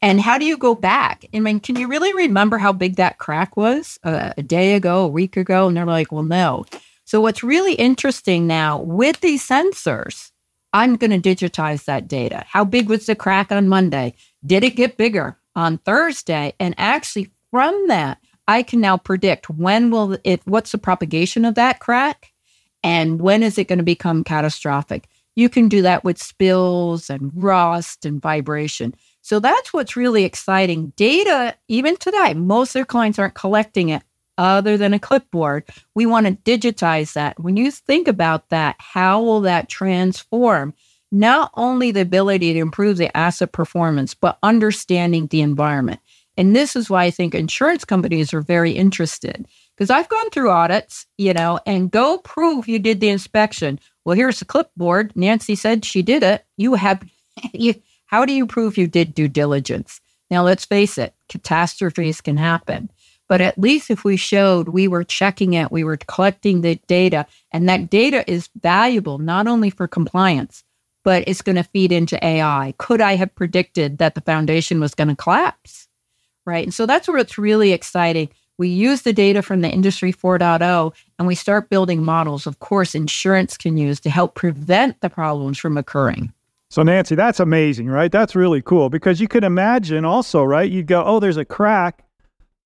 And 0.00 0.20
how 0.20 0.38
do 0.38 0.44
you 0.44 0.56
go 0.56 0.74
back? 0.74 1.24
I 1.34 1.40
mean, 1.40 1.60
can 1.60 1.76
you 1.76 1.88
really 1.88 2.12
remember 2.14 2.58
how 2.58 2.72
big 2.72 2.96
that 2.96 3.18
crack 3.18 3.56
was 3.56 3.98
uh, 4.04 4.32
a 4.36 4.42
day 4.42 4.74
ago, 4.74 5.00
a 5.04 5.08
week 5.08 5.36
ago? 5.36 5.66
And 5.66 5.76
they're 5.76 5.84
like, 5.84 6.12
well, 6.12 6.22
no. 6.22 6.66
So, 7.04 7.20
what's 7.20 7.42
really 7.42 7.74
interesting 7.74 8.46
now 8.46 8.78
with 8.80 9.20
these 9.20 9.46
sensors, 9.46 10.30
I'm 10.72 10.96
going 10.96 11.20
to 11.20 11.34
digitize 11.34 11.86
that 11.86 12.06
data. 12.06 12.44
How 12.46 12.64
big 12.64 12.88
was 12.88 13.06
the 13.06 13.16
crack 13.16 13.50
on 13.50 13.68
Monday? 13.68 14.14
Did 14.44 14.62
it 14.62 14.76
get 14.76 14.98
bigger 14.98 15.36
on 15.56 15.78
Thursday? 15.78 16.52
And 16.60 16.74
actually, 16.78 17.30
from 17.50 17.88
that, 17.88 18.18
I 18.46 18.62
can 18.62 18.80
now 18.80 18.96
predict 18.96 19.50
when 19.50 19.90
will 19.90 20.18
it, 20.22 20.42
what's 20.44 20.72
the 20.72 20.78
propagation 20.78 21.44
of 21.44 21.54
that 21.56 21.80
crack 21.80 22.32
and 22.82 23.20
when 23.20 23.42
is 23.42 23.58
it 23.58 23.68
going 23.68 23.78
to 23.78 23.84
become 23.84 24.24
catastrophic. 24.24 25.08
You 25.34 25.48
can 25.48 25.68
do 25.68 25.82
that 25.82 26.04
with 26.04 26.18
spills 26.18 27.10
and 27.10 27.30
rust 27.34 28.04
and 28.04 28.20
vibration. 28.20 28.94
So 29.22 29.40
that's 29.40 29.72
what's 29.72 29.96
really 29.96 30.24
exciting. 30.24 30.92
Data, 30.96 31.54
even 31.68 31.96
today, 31.96 32.34
most 32.34 32.70
of 32.70 32.74
their 32.74 32.84
clients 32.84 33.18
aren't 33.18 33.34
collecting 33.34 33.90
it 33.90 34.02
other 34.38 34.76
than 34.76 34.94
a 34.94 34.98
clipboard. 34.98 35.64
We 35.94 36.06
want 36.06 36.26
to 36.26 36.58
digitize 36.58 37.12
that. 37.14 37.38
When 37.40 37.56
you 37.56 37.70
think 37.70 38.08
about 38.08 38.48
that, 38.50 38.76
how 38.78 39.20
will 39.20 39.40
that 39.42 39.68
transform 39.68 40.74
not 41.10 41.50
only 41.54 41.90
the 41.90 42.02
ability 42.02 42.52
to 42.52 42.58
improve 42.60 42.96
the 42.96 43.14
asset 43.16 43.52
performance, 43.52 44.14
but 44.14 44.38
understanding 44.42 45.26
the 45.26 45.42
environment? 45.42 46.00
And 46.36 46.54
this 46.54 46.76
is 46.76 46.88
why 46.88 47.04
I 47.04 47.10
think 47.10 47.34
insurance 47.34 47.84
companies 47.84 48.32
are 48.32 48.40
very 48.40 48.70
interested 48.70 49.46
because 49.76 49.90
I've 49.90 50.08
gone 50.08 50.30
through 50.30 50.50
audits, 50.50 51.04
you 51.18 51.34
know, 51.34 51.58
and 51.66 51.90
go 51.90 52.18
prove 52.18 52.68
you 52.68 52.78
did 52.78 53.00
the 53.00 53.08
inspection. 53.08 53.80
Well, 54.04 54.16
here's 54.16 54.38
the 54.38 54.44
clipboard. 54.44 55.12
Nancy 55.16 55.56
said 55.56 55.84
she 55.84 56.02
did 56.02 56.22
it. 56.22 56.44
You 56.56 56.74
have, 56.74 57.02
you, 57.52 57.74
how 58.08 58.24
do 58.24 58.32
you 58.32 58.46
prove 58.46 58.76
you 58.76 58.86
did 58.86 59.14
due 59.14 59.28
diligence? 59.28 60.00
Now, 60.30 60.42
let's 60.42 60.64
face 60.64 60.98
it, 60.98 61.14
catastrophes 61.28 62.20
can 62.20 62.36
happen. 62.38 62.90
But 63.28 63.42
at 63.42 63.58
least 63.58 63.90
if 63.90 64.04
we 64.04 64.16
showed 64.16 64.70
we 64.70 64.88
were 64.88 65.04
checking 65.04 65.52
it, 65.52 65.70
we 65.70 65.84
were 65.84 65.98
collecting 65.98 66.62
the 66.62 66.76
data, 66.86 67.26
and 67.52 67.68
that 67.68 67.90
data 67.90 68.24
is 68.30 68.48
valuable 68.60 69.18
not 69.18 69.46
only 69.46 69.68
for 69.68 69.86
compliance, 69.86 70.64
but 71.04 71.24
it's 71.26 71.42
going 71.42 71.56
to 71.56 71.62
feed 71.62 71.92
into 71.92 72.22
AI. 72.24 72.74
Could 72.78 73.02
I 73.02 73.16
have 73.16 73.34
predicted 73.34 73.98
that 73.98 74.14
the 74.14 74.22
foundation 74.22 74.80
was 74.80 74.94
going 74.94 75.08
to 75.08 75.16
collapse? 75.16 75.86
Right. 76.46 76.64
And 76.64 76.72
so 76.72 76.86
that's 76.86 77.06
where 77.06 77.18
it's 77.18 77.36
really 77.36 77.72
exciting. 77.72 78.30
We 78.56 78.68
use 78.68 79.02
the 79.02 79.12
data 79.12 79.42
from 79.42 79.60
the 79.60 79.70
Industry 79.70 80.14
4.0 80.14 80.94
and 81.18 81.28
we 81.28 81.34
start 81.34 81.68
building 81.68 82.02
models, 82.02 82.46
of 82.46 82.58
course, 82.58 82.94
insurance 82.94 83.58
can 83.58 83.76
use 83.76 84.00
to 84.00 84.10
help 84.10 84.34
prevent 84.34 85.00
the 85.02 85.10
problems 85.10 85.58
from 85.58 85.76
occurring. 85.76 86.32
So, 86.70 86.82
Nancy, 86.82 87.14
that's 87.14 87.40
amazing, 87.40 87.88
right? 87.88 88.12
That's 88.12 88.36
really 88.36 88.60
cool 88.60 88.90
because 88.90 89.20
you 89.20 89.28
could 89.28 89.44
imagine 89.44 90.04
also, 90.04 90.42
right? 90.42 90.70
You'd 90.70 90.86
go, 90.86 91.02
oh, 91.04 91.18
there's 91.18 91.38
a 91.38 91.44
crack 91.44 92.04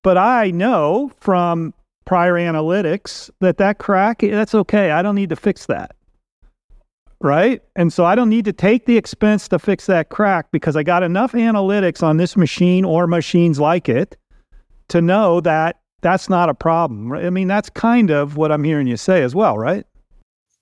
but 0.03 0.17
I 0.17 0.51
know 0.51 1.11
from 1.17 1.73
prior 2.05 2.33
analytics 2.33 3.31
that 3.39 3.57
that 3.57 3.79
crack, 3.79 4.21
eh, 4.21 4.31
that's 4.31 4.53
okay. 4.53 4.91
I 4.91 5.01
don't 5.01 5.15
need 5.15 5.29
to 5.29 5.35
fix 5.35 5.65
that. 5.67 5.95
Right. 7.21 7.61
And 7.77 7.91
so 7.91 8.03
I 8.03 8.15
don't 8.15 8.27
need 8.27 8.43
to 8.45 8.53
take 8.53 8.85
the 8.85 8.97
expense 8.97 9.47
to 9.47 9.57
fix 9.57 9.85
that 9.85 10.09
crack 10.09 10.51
because 10.51 10.75
I 10.75 10.83
got 10.83 11.03
enough 11.03 11.31
analytics 11.31 12.03
on 12.03 12.17
this 12.17 12.35
machine 12.35 12.83
or 12.83 13.07
machines 13.07 13.61
like 13.61 13.87
it 13.87 14.17
to 14.89 15.01
know 15.01 15.39
that 15.39 15.79
that's 16.01 16.29
not 16.29 16.49
a 16.49 16.53
problem. 16.53 17.13
I 17.13 17.29
mean, 17.29 17.47
that's 17.47 17.69
kind 17.69 18.11
of 18.11 18.35
what 18.35 18.51
I'm 18.51 18.65
hearing 18.65 18.87
you 18.87 18.97
say 18.97 19.23
as 19.23 19.33
well, 19.33 19.57
right? 19.57 19.85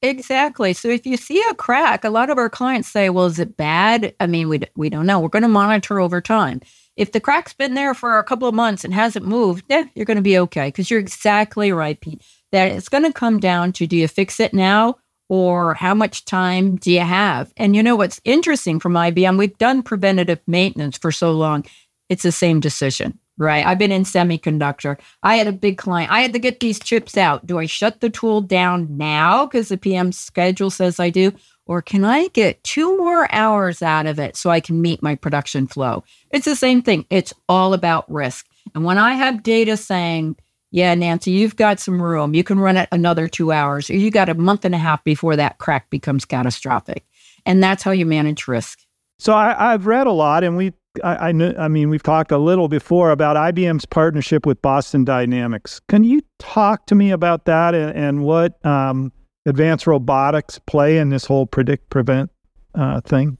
Exactly. 0.01 0.74
So 0.74 0.88
if 0.88 1.05
you 1.05 1.15
see 1.15 1.43
a 1.50 1.53
crack, 1.53 2.03
a 2.03 2.10
lot 2.10 2.29
of 2.29 2.38
our 2.38 2.50
clients 2.50 2.89
say, 2.89 3.10
well, 3.10 3.27
is 3.27 3.38
it 3.39 3.55
bad? 3.55 4.15
I 4.20 4.25
mean, 4.25 4.50
we, 4.50 4.62
we 4.75 4.89
don't 4.89 5.05
know. 5.05 5.20
We're 5.20 5.29
going 5.29 5.43
to 5.43 5.48
monitor 5.48 6.00
over 6.00 6.22
time. 6.22 6.62
If 6.96 7.12
the 7.12 7.20
crack's 7.20 7.53
been 7.53 7.75
there 7.75 7.93
for 7.93 8.17
a 8.17 8.24
couple 8.24 8.48
of 8.48 8.55
months 8.55 8.84
and 8.84 8.93
hasn't 8.93 9.25
moved, 9.25 9.65
yeah, 9.70 9.84
you're 9.93 10.05
going 10.05 10.17
to 10.17 10.24
be 10.24 10.39
okay. 10.39 10.67
Because 10.67 10.89
you're 10.89 11.00
exactly 11.00 11.72
right, 11.72 12.00
Pete. 12.00 12.24
That 12.51 12.72
it's 12.72 12.89
going 12.89 13.03
to 13.03 13.13
come 13.13 13.39
down 13.39 13.74
to 13.74 13.88
do 13.88 13.96
you 13.96 14.08
fix 14.08 14.39
it 14.39 14.53
now 14.53 14.98
or 15.29 15.75
how 15.75 15.93
much 15.93 16.25
time 16.25 16.75
do 16.75 16.91
you 16.91 17.00
have? 17.00 17.53
And 17.55 17.75
you 17.75 17.84
know 17.84 17.96
what's 17.96 18.20
interesting 18.25 18.79
from 18.79 18.93
IBM? 18.93 19.38
We've 19.38 19.58
done 19.58 19.84
preventative 19.84 20.41
maintenance 20.48 20.98
for 20.98 21.12
so 21.12 21.31
long. 21.31 21.63
It's 22.10 22.24
the 22.24 22.34
same 22.34 22.60
decision, 22.60 23.17
right? 23.41 23.65
I've 23.65 23.77
been 23.77 23.91
in 23.91 24.03
semiconductor. 24.03 25.00
I 25.24 25.36
had 25.36 25.48
a 25.48 25.51
big 25.51 25.77
client. 25.77 26.12
I 26.12 26.21
had 26.21 26.33
to 26.33 26.39
get 26.39 26.60
these 26.60 26.79
chips 26.79 27.17
out. 27.17 27.45
Do 27.45 27.60
I 27.60 27.65
shut 27.65 28.00
the 28.00 28.10
tool 28.10 28.41
down 28.41 28.88
now 28.95 29.45
because 29.45 29.69
the 29.69 29.77
PM 29.77 30.12
schedule 30.12 30.69
says 30.69 31.00
I 31.00 31.10
do? 31.10 31.33
Or 31.65 31.81
can 31.81 32.03
I 32.03 32.27
get 32.29 32.63
two 32.63 32.98
more 32.98 33.31
hours 33.33 33.81
out 33.81 34.05
of 34.05 34.19
it 34.19 34.36
so 34.36 34.50
I 34.50 34.60
can 34.60 34.81
meet 34.81 35.03
my 35.03 35.15
production 35.15 35.67
flow? 35.67 36.03
It's 36.31 36.45
the 36.45 36.55
same 36.55 36.81
thing. 36.81 37.05
It's 37.10 37.33
all 37.48 37.74
about 37.74 38.12
risk. 38.12 38.45
And 38.75 38.83
when 38.83 38.98
I 38.98 39.13
have 39.13 39.43
data 39.43 39.77
saying, 39.77 40.36
yeah, 40.71 40.95
Nancy, 40.95 41.31
you've 41.31 41.57
got 41.57 41.79
some 41.79 42.01
room, 42.01 42.33
you 42.33 42.43
can 42.43 42.60
run 42.60 42.77
it 42.77 42.88
another 42.91 43.27
two 43.27 43.51
hours, 43.51 43.89
or 43.89 43.95
you 43.95 44.10
got 44.10 44.29
a 44.29 44.33
month 44.33 44.63
and 44.63 44.74
a 44.74 44.77
half 44.77 45.03
before 45.03 45.36
that 45.36 45.57
crack 45.57 45.89
becomes 45.89 46.25
catastrophic. 46.25 47.05
And 47.45 47.62
that's 47.62 47.83
how 47.83 47.91
you 47.91 48.05
manage 48.05 48.48
risk. 48.48 48.79
So 49.19 49.33
I, 49.33 49.71
have 49.71 49.86
read 49.86 50.07
a 50.07 50.12
lot, 50.12 50.43
and 50.43 50.57
we, 50.57 50.74
I, 51.03 51.29
I, 51.29 51.55
I 51.57 51.67
mean, 51.67 51.89
we've 51.89 52.03
talked 52.03 52.31
a 52.31 52.38
little 52.38 52.67
before 52.67 53.12
about 53.12 53.36
IBM's 53.38 53.86
partnership 53.86 54.45
with 54.45 54.62
Boston 54.62 55.05
Dynamics. 55.05 55.79
Can 55.88 56.03
you 56.03 56.21
talk 56.39 56.86
to 56.88 56.95
me 56.95 57.12
about 57.12 57.45
that 57.45 57.74
and, 57.74 57.95
and 57.98 58.24
what 58.24 58.63
um, 58.65 59.12
advanced 59.45 59.88
robotics 59.88 60.60
play 60.60 60.98
in 60.98 61.10
this 61.10 61.25
whole 61.25 61.45
predict 61.45 61.89
prevent 61.89 62.29
uh, 62.75 63.01
thing? 63.01 63.38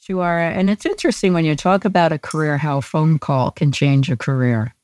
Sure. 0.00 0.38
And 0.38 0.70
it's 0.70 0.86
interesting 0.86 1.34
when 1.34 1.44
you 1.44 1.54
talk 1.54 1.84
about 1.84 2.12
a 2.12 2.18
career, 2.18 2.56
how 2.56 2.78
a 2.78 2.82
phone 2.82 3.18
call 3.18 3.50
can 3.50 3.70
change 3.72 4.10
a 4.10 4.16
career. 4.16 4.74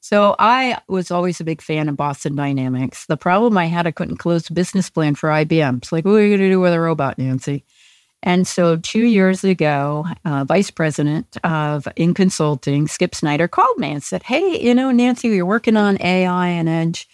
So 0.00 0.34
I 0.38 0.78
was 0.88 1.10
always 1.10 1.40
a 1.40 1.44
big 1.44 1.60
fan 1.60 1.88
of 1.88 1.96
Boston 1.96 2.34
Dynamics. 2.34 3.04
The 3.06 3.18
problem 3.18 3.58
I 3.58 3.66
had, 3.66 3.86
I 3.86 3.90
couldn't 3.90 4.16
close 4.16 4.44
the 4.44 4.54
business 4.54 4.88
plan 4.88 5.14
for 5.14 5.28
IBM. 5.28 5.78
It's 5.78 5.92
like, 5.92 6.06
what 6.06 6.12
are 6.12 6.22
you 6.22 6.30
going 6.30 6.48
to 6.48 6.54
do 6.54 6.60
with 6.60 6.72
a 6.72 6.80
robot, 6.80 7.18
Nancy? 7.18 7.64
And 8.22 8.46
so 8.46 8.76
two 8.76 9.06
years 9.06 9.44
ago, 9.44 10.06
uh, 10.24 10.44
vice 10.44 10.70
president 10.70 11.38
of 11.42 11.88
in 11.96 12.12
consulting, 12.12 12.86
Skip 12.86 13.14
Snyder, 13.14 13.48
called 13.48 13.78
me 13.78 13.92
and 13.92 14.02
said, 14.02 14.22
Hey, 14.22 14.60
you 14.60 14.74
know, 14.74 14.90
Nancy, 14.90 15.30
we're 15.30 15.46
working 15.46 15.76
on 15.76 16.00
AI 16.02 16.48
and 16.48 16.68
edge 16.68 17.08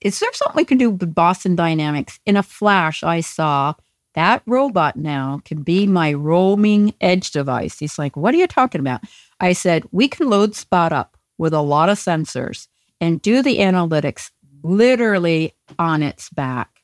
is 0.00 0.18
there 0.18 0.32
something 0.32 0.56
we 0.56 0.64
can 0.64 0.78
do 0.78 0.90
with 0.90 1.14
Boston 1.14 1.54
Dynamics? 1.54 2.18
In 2.24 2.36
a 2.36 2.42
flash, 2.42 3.02
I 3.02 3.20
saw 3.20 3.74
that 4.14 4.42
robot 4.46 4.96
now 4.96 5.40
can 5.44 5.62
be 5.62 5.86
my 5.86 6.12
roaming 6.12 6.94
edge 7.00 7.30
device. 7.30 7.78
He's 7.78 7.98
like, 7.98 8.16
What 8.16 8.34
are 8.34 8.38
you 8.38 8.46
talking 8.46 8.80
about? 8.80 9.02
I 9.40 9.52
said, 9.52 9.84
We 9.92 10.08
can 10.08 10.28
load 10.28 10.54
Spot 10.54 10.92
up 10.92 11.16
with 11.38 11.52
a 11.52 11.60
lot 11.60 11.88
of 11.88 11.98
sensors 11.98 12.66
and 13.00 13.22
do 13.22 13.42
the 13.42 13.58
analytics 13.58 14.30
literally 14.62 15.54
on 15.78 16.02
its 16.02 16.28
back. 16.30 16.79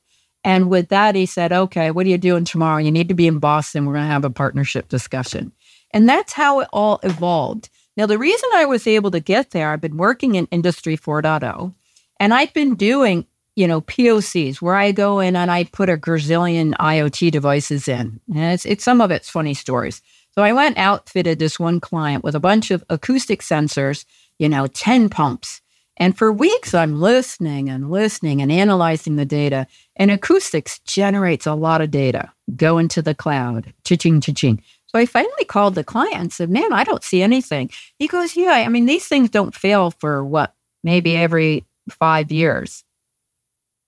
And 0.47 0.71
with 0.71 0.91
that, 0.91 1.17
he 1.17 1.27
said, 1.27 1.53
Okay, 1.53 1.91
what 1.91 2.07
are 2.07 2.09
you 2.09 2.19
doing 2.19 2.45
tomorrow? 2.45 2.79
You 2.79 2.93
need 2.93 3.09
to 3.09 3.15
be 3.15 3.27
in 3.27 3.41
Boston. 3.41 3.85
We're 3.85 3.95
going 3.95 4.07
to 4.07 4.13
have 4.13 4.25
a 4.25 4.31
partnership 4.31 4.89
discussion. 4.89 5.51
And 5.91 6.09
that's 6.09 6.33
how 6.33 6.61
it 6.61 6.69
all 6.73 7.01
evolved. 7.03 7.69
Now, 7.97 8.07
the 8.07 8.17
reason 8.17 8.49
I 8.55 8.65
was 8.65 8.87
able 8.87 9.11
to 9.11 9.19
get 9.19 9.51
there, 9.51 9.73
I've 9.73 9.81
been 9.81 9.97
working 9.97 10.37
in 10.37 10.47
Industry 10.53 10.97
4.0. 10.97 11.75
And 12.21 12.33
I've 12.33 12.55
been 12.55 12.77
doing, 12.77 13.27
you 13.57 13.67
know, 13.67 13.81
POCs 13.81 14.63
where 14.63 14.77
I 14.77 14.93
go 14.93 15.19
in 15.19 15.35
and 15.35 15.51
I 15.51 15.65
put 15.65 15.89
a 15.89 15.97
gazillion 15.97 16.75
IoT 16.75 17.33
devices 17.33 17.89
in. 17.89 18.21
And 18.33 18.53
it's, 18.53 18.65
it's 18.65 18.85
some 18.85 19.01
of 19.01 19.11
it's 19.11 19.29
funny 19.29 19.55
stories. 19.55 20.01
So 20.31 20.45
I 20.45 20.53
went 20.53 20.79
outfitted 20.79 21.41
this 21.41 21.59
one 21.59 21.81
client 21.81 22.23
with 22.23 22.37
a 22.37 22.41
bunch 22.41 22.71
of 22.71 22.85
acoustic 22.89 23.41
sensors, 23.41 24.05
you 24.39 24.49
know, 24.49 24.69
10 24.69 25.09
pumps. 25.09 25.61
And 25.99 26.17
for 26.17 26.31
weeks, 26.31 26.75
I'm 26.75 27.01
listening 27.01 27.71
and 27.71 27.91
listening 27.91 28.43
and 28.43 28.53
analyzing 28.53 29.17
the 29.17 29.25
data. 29.25 29.67
And 29.97 30.11
acoustics 30.11 30.79
generates 30.81 31.47
a 31.47 31.55
lot 31.55 31.81
of 31.81 31.91
data, 31.91 32.33
go 32.55 32.79
into 32.79 33.01
the 33.01 33.15
cloud, 33.15 33.73
cha-ching, 33.85 34.21
cha-ching. 34.21 34.63
So 34.87 34.99
I 34.99 35.07
finally 35.07 35.45
called 35.47 35.75
the 35.75 35.85
client 35.85 36.17
and 36.17 36.33
said, 36.33 36.51
Man, 36.51 36.73
I 36.73 36.85
don't 36.85 37.03
see 37.03 37.23
anything. 37.23 37.71
He 37.99 38.07
goes, 38.07 38.37
Yeah, 38.37 38.53
I 38.53 38.69
mean, 38.69 38.87
these 38.87 39.09
things 39.09 39.31
don't 39.31 39.55
fail 39.55 39.91
for 39.91 40.25
what, 40.25 40.55
maybe 40.85 41.17
every 41.17 41.65
five 41.89 42.31
years. 42.31 42.85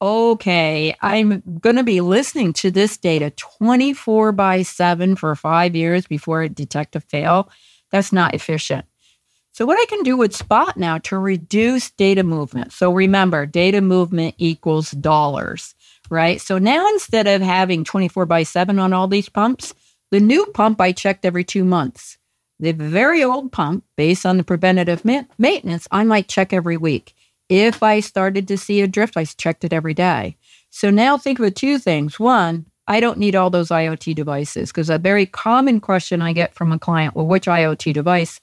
Okay, 0.00 0.94
I'm 1.02 1.42
going 1.60 1.76
to 1.76 1.82
be 1.82 2.00
listening 2.00 2.52
to 2.54 2.70
this 2.70 2.96
data 2.96 3.30
24 3.30 4.30
by 4.30 4.62
7 4.62 5.16
for 5.16 5.34
five 5.34 5.74
years 5.74 6.06
before 6.06 6.44
it 6.44 6.54
detect 6.54 6.94
a 6.94 7.00
fail. 7.00 7.50
That's 7.90 8.12
not 8.12 8.32
efficient. 8.32 8.84
So, 9.58 9.66
what 9.66 9.76
I 9.76 9.86
can 9.86 10.04
do 10.04 10.16
with 10.16 10.36
Spot 10.36 10.76
now 10.76 10.98
to 10.98 11.18
reduce 11.18 11.90
data 11.90 12.22
movement. 12.22 12.72
So, 12.72 12.92
remember, 12.92 13.44
data 13.44 13.80
movement 13.80 14.36
equals 14.38 14.92
dollars, 14.92 15.74
right? 16.08 16.40
So, 16.40 16.58
now 16.58 16.86
instead 16.90 17.26
of 17.26 17.42
having 17.42 17.82
24 17.82 18.24
by 18.24 18.44
7 18.44 18.78
on 18.78 18.92
all 18.92 19.08
these 19.08 19.28
pumps, 19.28 19.74
the 20.12 20.20
new 20.20 20.46
pump 20.54 20.80
I 20.80 20.92
checked 20.92 21.24
every 21.24 21.42
two 21.42 21.64
months. 21.64 22.18
The 22.60 22.70
very 22.70 23.24
old 23.24 23.50
pump, 23.50 23.82
based 23.96 24.24
on 24.24 24.36
the 24.36 24.44
preventative 24.44 25.04
ma- 25.04 25.24
maintenance, 25.38 25.88
I 25.90 26.04
might 26.04 26.28
check 26.28 26.52
every 26.52 26.76
week. 26.76 27.16
If 27.48 27.82
I 27.82 27.98
started 27.98 28.46
to 28.46 28.58
see 28.58 28.80
a 28.80 28.86
drift, 28.86 29.16
I 29.16 29.24
checked 29.24 29.64
it 29.64 29.72
every 29.72 29.92
day. 29.92 30.36
So 30.70 30.88
now 30.88 31.18
think 31.18 31.40
of 31.40 31.52
two 31.54 31.80
things. 31.80 32.20
One, 32.20 32.66
I 32.86 33.00
don't 33.00 33.18
need 33.18 33.34
all 33.34 33.50
those 33.50 33.70
IoT 33.70 34.14
devices 34.14 34.70
because 34.70 34.88
a 34.88 34.98
very 34.98 35.26
common 35.26 35.80
question 35.80 36.22
I 36.22 36.32
get 36.32 36.54
from 36.54 36.70
a 36.70 36.78
client, 36.78 37.16
well, 37.16 37.26
which 37.26 37.46
IoT 37.46 37.92
device? 37.92 38.40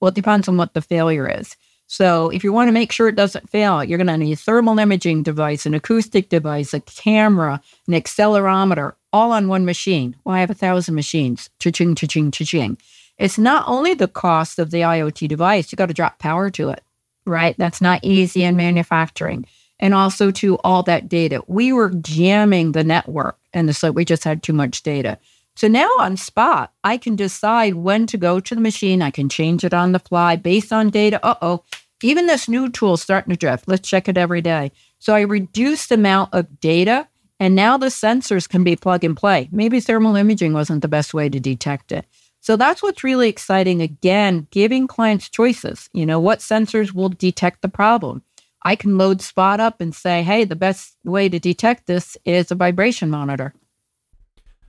Well, 0.00 0.10
it 0.10 0.14
depends 0.14 0.48
on 0.48 0.56
what 0.56 0.74
the 0.74 0.82
failure 0.82 1.28
is. 1.28 1.56
So 1.88 2.30
if 2.30 2.42
you 2.42 2.52
want 2.52 2.68
to 2.68 2.72
make 2.72 2.90
sure 2.90 3.08
it 3.08 3.14
doesn't 3.14 3.48
fail, 3.48 3.84
you're 3.84 3.98
going 3.98 4.08
to 4.08 4.18
need 4.18 4.32
a 4.32 4.36
thermal 4.36 4.78
imaging 4.78 5.22
device, 5.22 5.66
an 5.66 5.74
acoustic 5.74 6.28
device, 6.28 6.74
a 6.74 6.80
camera, 6.80 7.60
an 7.86 7.94
accelerometer, 7.94 8.94
all 9.12 9.32
on 9.32 9.48
one 9.48 9.64
machine. 9.64 10.16
Well, 10.24 10.34
I 10.34 10.40
have 10.40 10.50
a 10.50 10.54
thousand 10.54 10.96
machines. 10.96 11.48
Cha-ching, 11.60 11.94
cha-ching, 11.94 12.32
cha-ching. 12.32 12.78
It's 13.18 13.38
not 13.38 13.64
only 13.68 13.94
the 13.94 14.08
cost 14.08 14.58
of 14.58 14.70
the 14.70 14.80
IoT 14.80 15.28
device, 15.28 15.70
you 15.70 15.76
got 15.76 15.86
to 15.86 15.94
drop 15.94 16.18
power 16.18 16.50
to 16.50 16.70
it, 16.70 16.82
right? 17.24 17.54
That's 17.56 17.80
not 17.80 18.00
easy 18.02 18.42
in 18.42 18.56
manufacturing. 18.56 19.46
And 19.78 19.94
also 19.94 20.30
to 20.32 20.56
all 20.58 20.82
that 20.84 21.08
data. 21.08 21.42
We 21.46 21.72
were 21.72 21.90
jamming 21.90 22.72
the 22.72 22.84
network 22.84 23.38
and 23.52 23.82
like 23.82 23.94
we 23.94 24.04
just 24.04 24.24
had 24.24 24.42
too 24.42 24.52
much 24.52 24.82
data. 24.82 25.18
So 25.56 25.68
now 25.68 25.88
on 25.98 26.18
spot, 26.18 26.74
I 26.84 26.98
can 26.98 27.16
decide 27.16 27.74
when 27.74 28.06
to 28.08 28.18
go 28.18 28.40
to 28.40 28.54
the 28.54 28.60
machine. 28.60 29.00
I 29.00 29.10
can 29.10 29.30
change 29.30 29.64
it 29.64 29.72
on 29.72 29.92
the 29.92 29.98
fly 29.98 30.36
based 30.36 30.70
on 30.70 30.90
data. 30.90 31.18
Uh 31.24 31.36
oh, 31.40 31.64
even 32.02 32.26
this 32.26 32.46
new 32.46 32.68
tool 32.68 32.98
starting 32.98 33.32
to 33.32 33.38
drift. 33.38 33.66
Let's 33.66 33.88
check 33.88 34.06
it 34.06 34.18
every 34.18 34.42
day. 34.42 34.70
So 34.98 35.14
I 35.14 35.22
reduced 35.22 35.88
the 35.88 35.94
amount 35.94 36.34
of 36.34 36.60
data, 36.60 37.08
and 37.40 37.54
now 37.54 37.78
the 37.78 37.86
sensors 37.86 38.46
can 38.46 38.64
be 38.64 38.76
plug 38.76 39.02
and 39.02 39.16
play. 39.16 39.48
Maybe 39.50 39.80
thermal 39.80 40.14
imaging 40.14 40.52
wasn't 40.52 40.82
the 40.82 40.88
best 40.88 41.14
way 41.14 41.30
to 41.30 41.40
detect 41.40 41.90
it. 41.90 42.04
So 42.40 42.56
that's 42.56 42.82
what's 42.82 43.02
really 43.02 43.30
exciting. 43.30 43.80
Again, 43.80 44.46
giving 44.50 44.86
clients 44.86 45.30
choices. 45.30 45.88
You 45.94 46.04
know, 46.04 46.20
what 46.20 46.40
sensors 46.40 46.92
will 46.92 47.08
detect 47.08 47.62
the 47.62 47.68
problem? 47.70 48.22
I 48.62 48.76
can 48.76 48.98
load 48.98 49.22
Spot 49.22 49.58
up 49.58 49.80
and 49.80 49.94
say, 49.94 50.22
hey, 50.22 50.44
the 50.44 50.54
best 50.54 50.96
way 51.02 51.30
to 51.30 51.38
detect 51.38 51.86
this 51.86 52.16
is 52.26 52.50
a 52.50 52.54
vibration 52.54 53.08
monitor. 53.10 53.54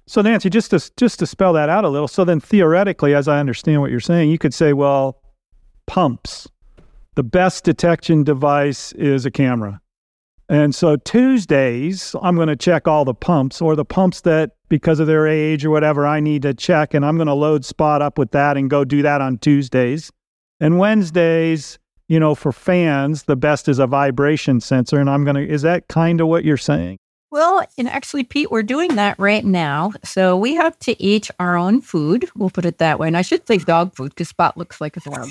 So 0.08 0.22
Nancy, 0.22 0.50
just 0.50 0.72
to 0.72 0.92
just 0.96 1.20
to 1.20 1.28
spell 1.28 1.52
that 1.54 1.68
out 1.68 1.84
a 1.84 1.90
little, 1.90 2.08
so 2.08 2.24
then 2.24 2.40
theoretically, 2.40 3.14
as 3.14 3.28
I 3.28 3.40
understand 3.40 3.82
what 3.82 3.92
you're 3.92 4.00
saying, 4.00 4.32
you 4.32 4.38
could 4.38 4.54
say, 4.54 4.72
well, 4.72 5.22
pumps, 5.86 6.48
the 7.16 7.24
best 7.24 7.66
detection 7.66 8.24
device 8.24 8.94
is 8.94 9.26
a 9.26 9.32
camera. 9.32 9.82
And 10.50 10.74
so 10.74 10.96
Tuesdays, 10.96 12.16
I'm 12.22 12.38
going 12.38 12.48
to 12.48 12.56
check 12.56 12.88
all 12.88 13.04
the 13.04 13.14
pumps 13.14 13.62
or 13.62 13.76
the 13.76 13.84
pumps 13.84 14.22
that 14.22 14.52
because 14.70 15.02
of 15.02 15.08
their 15.08 15.28
age 15.28 15.66
or 15.66 15.72
whatever 15.72 16.08
I 16.08 16.22
need 16.22 16.42
to 16.44 16.54
check 16.54 16.94
and 16.94 17.06
I'm 17.06 17.18
going 17.18 17.28
to 17.28 17.34
load 17.34 17.66
spot 17.66 18.02
up 18.02 18.18
with 18.18 18.32
that 18.32 18.56
and 18.56 18.70
go 18.70 18.86
do 18.86 19.02
that 19.02 19.20
on 19.20 19.40
Tuesdays. 19.40 20.10
And 20.62 20.80
Wednesdays, 20.80 21.80
you 22.08 22.18
know, 22.18 22.34
for 22.34 22.54
fans, 22.54 23.24
the 23.24 23.36
best 23.36 23.68
is 23.68 23.78
a 23.78 23.88
vibration 23.88 24.62
sensor 24.62 25.00
and 25.00 25.10
I'm 25.10 25.26
going 25.26 25.36
to 25.36 25.46
is 25.46 25.64
that 25.64 25.90
kind 25.90 26.22
of 26.22 26.28
what 26.28 26.46
you're 26.46 26.56
saying? 26.56 26.98
Well, 27.29 27.65
and 27.77 27.89
actually, 27.89 28.24
Pete, 28.24 28.51
we're 28.51 28.63
doing 28.63 28.96
that 28.96 29.19
right 29.19 29.43
now. 29.43 29.91
So 30.03 30.38
we 30.38 30.55
have 30.55 30.79
to 30.79 31.01
eat 31.01 31.29
our 31.39 31.57
own 31.57 31.81
food. 31.81 32.29
We'll 32.36 32.50
put 32.50 32.65
it 32.65 32.77
that 32.77 33.00
way. 33.00 33.07
And 33.07 33.17
I 33.17 33.22
should 33.22 33.46
say 33.48 33.57
dog 33.57 33.96
food 33.96 34.12
because 34.12 34.29
Spot 34.29 34.57
looks 34.57 34.79
like 34.79 34.96
a 34.96 35.01
dog. 35.01 35.29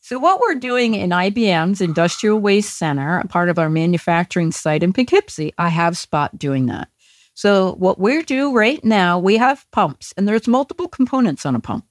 So 0.00 0.18
what 0.18 0.40
we're 0.40 0.56
doing 0.56 0.94
in 0.94 1.10
IBM's 1.10 1.80
Industrial 1.80 2.38
Waste 2.38 2.76
Center, 2.76 3.18
a 3.18 3.26
part 3.26 3.48
of 3.48 3.58
our 3.58 3.70
manufacturing 3.70 4.52
site 4.52 4.82
in 4.82 4.92
Poughkeepsie, 4.92 5.52
I 5.58 5.68
have 5.68 5.96
Spot 5.96 6.36
doing 6.38 6.66
that. 6.66 6.88
So 7.34 7.74
what 7.74 7.98
we're 7.98 8.22
doing 8.22 8.52
right 8.52 8.84
now, 8.84 9.18
we 9.18 9.36
have 9.36 9.64
pumps, 9.72 10.12
and 10.16 10.28
there's 10.28 10.46
multiple 10.46 10.88
components 10.88 11.46
on 11.46 11.54
a 11.54 11.60
pump, 11.60 11.86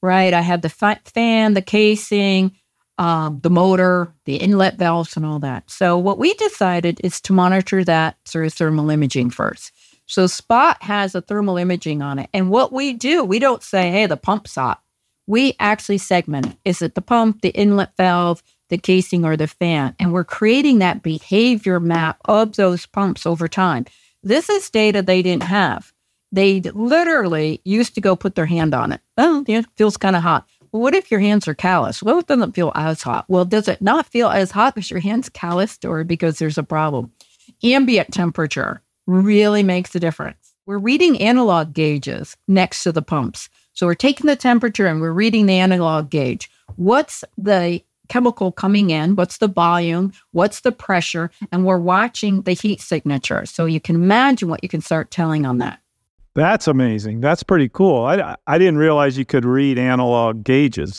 right? 0.00 0.32
I 0.32 0.42
have 0.42 0.62
the 0.62 0.68
fan, 0.68 1.54
the 1.54 1.62
casing, 1.62 2.56
um, 2.98 3.40
the 3.42 3.50
motor, 3.50 4.12
the 4.24 4.36
inlet 4.36 4.76
valves, 4.76 5.16
and 5.16 5.26
all 5.26 5.38
that. 5.40 5.70
So, 5.70 5.98
what 5.98 6.18
we 6.18 6.34
decided 6.34 7.00
is 7.04 7.20
to 7.22 7.32
monitor 7.32 7.84
that 7.84 8.16
through 8.24 8.50
thermal 8.50 8.90
imaging 8.90 9.30
first. 9.30 9.72
So, 10.06 10.26
Spot 10.26 10.82
has 10.82 11.14
a 11.14 11.20
thermal 11.20 11.58
imaging 11.58 12.02
on 12.02 12.18
it. 12.18 12.30
And 12.32 12.50
what 12.50 12.72
we 12.72 12.92
do, 12.92 13.22
we 13.24 13.38
don't 13.38 13.62
say, 13.62 13.90
hey, 13.90 14.06
the 14.06 14.16
pump's 14.16 14.54
hot. 14.54 14.82
We 15.26 15.54
actually 15.58 15.98
segment 15.98 16.56
is 16.64 16.80
it 16.80 16.94
the 16.94 17.02
pump, 17.02 17.42
the 17.42 17.50
inlet 17.50 17.90
valve, 17.96 18.42
the 18.68 18.78
casing, 18.78 19.24
or 19.24 19.36
the 19.36 19.48
fan? 19.48 19.94
And 19.98 20.12
we're 20.12 20.24
creating 20.24 20.78
that 20.78 21.02
behavior 21.02 21.80
map 21.80 22.18
of 22.24 22.56
those 22.56 22.86
pumps 22.86 23.26
over 23.26 23.48
time. 23.48 23.86
This 24.22 24.48
is 24.48 24.70
data 24.70 25.02
they 25.02 25.22
didn't 25.22 25.44
have. 25.44 25.92
They 26.32 26.60
literally 26.60 27.60
used 27.64 27.94
to 27.94 28.00
go 28.00 28.16
put 28.16 28.34
their 28.34 28.46
hand 28.46 28.74
on 28.74 28.92
it. 28.92 29.00
Oh, 29.16 29.44
yeah, 29.46 29.62
feels 29.76 29.96
kind 29.96 30.16
of 30.16 30.22
hot 30.22 30.46
what 30.70 30.94
if 30.94 31.10
your 31.10 31.20
hands 31.20 31.48
are 31.48 31.54
callous? 31.54 32.02
Well, 32.02 32.18
it 32.18 32.26
doesn't 32.26 32.54
feel 32.54 32.72
as 32.74 33.02
hot. 33.02 33.24
Well, 33.28 33.44
does 33.44 33.68
it 33.68 33.82
not 33.82 34.06
feel 34.06 34.28
as 34.28 34.50
hot 34.50 34.74
because 34.74 34.90
your 34.90 35.00
hand's 35.00 35.28
calloused 35.28 35.84
or 35.84 36.04
because 36.04 36.38
there's 36.38 36.58
a 36.58 36.62
problem? 36.62 37.12
Ambient 37.62 38.12
temperature 38.12 38.82
really 39.06 39.62
makes 39.62 39.94
a 39.94 40.00
difference. 40.00 40.54
We're 40.66 40.78
reading 40.78 41.20
analog 41.20 41.72
gauges 41.72 42.36
next 42.48 42.82
to 42.82 42.92
the 42.92 43.02
pumps. 43.02 43.48
So 43.72 43.86
we're 43.86 43.94
taking 43.94 44.26
the 44.26 44.36
temperature 44.36 44.86
and 44.86 45.00
we're 45.00 45.12
reading 45.12 45.46
the 45.46 45.54
analog 45.58 46.10
gauge. 46.10 46.50
What's 46.76 47.22
the 47.38 47.82
chemical 48.08 48.52
coming 48.52 48.90
in? 48.90 49.16
What's 49.16 49.38
the 49.38 49.48
volume? 49.48 50.12
What's 50.32 50.60
the 50.60 50.72
pressure? 50.72 51.30
And 51.52 51.64
we're 51.64 51.78
watching 51.78 52.42
the 52.42 52.52
heat 52.52 52.80
signature. 52.80 53.46
So 53.46 53.64
you 53.66 53.80
can 53.80 53.96
imagine 53.96 54.48
what 54.48 54.62
you 54.62 54.68
can 54.68 54.80
start 54.80 55.10
telling 55.10 55.46
on 55.46 55.58
that. 55.58 55.80
That's 56.36 56.68
amazing. 56.68 57.22
That's 57.22 57.42
pretty 57.42 57.70
cool. 57.70 58.04
I, 58.04 58.36
I 58.46 58.58
didn't 58.58 58.76
realize 58.76 59.16
you 59.16 59.24
could 59.24 59.46
read 59.46 59.78
analog 59.78 60.44
gauges. 60.44 60.98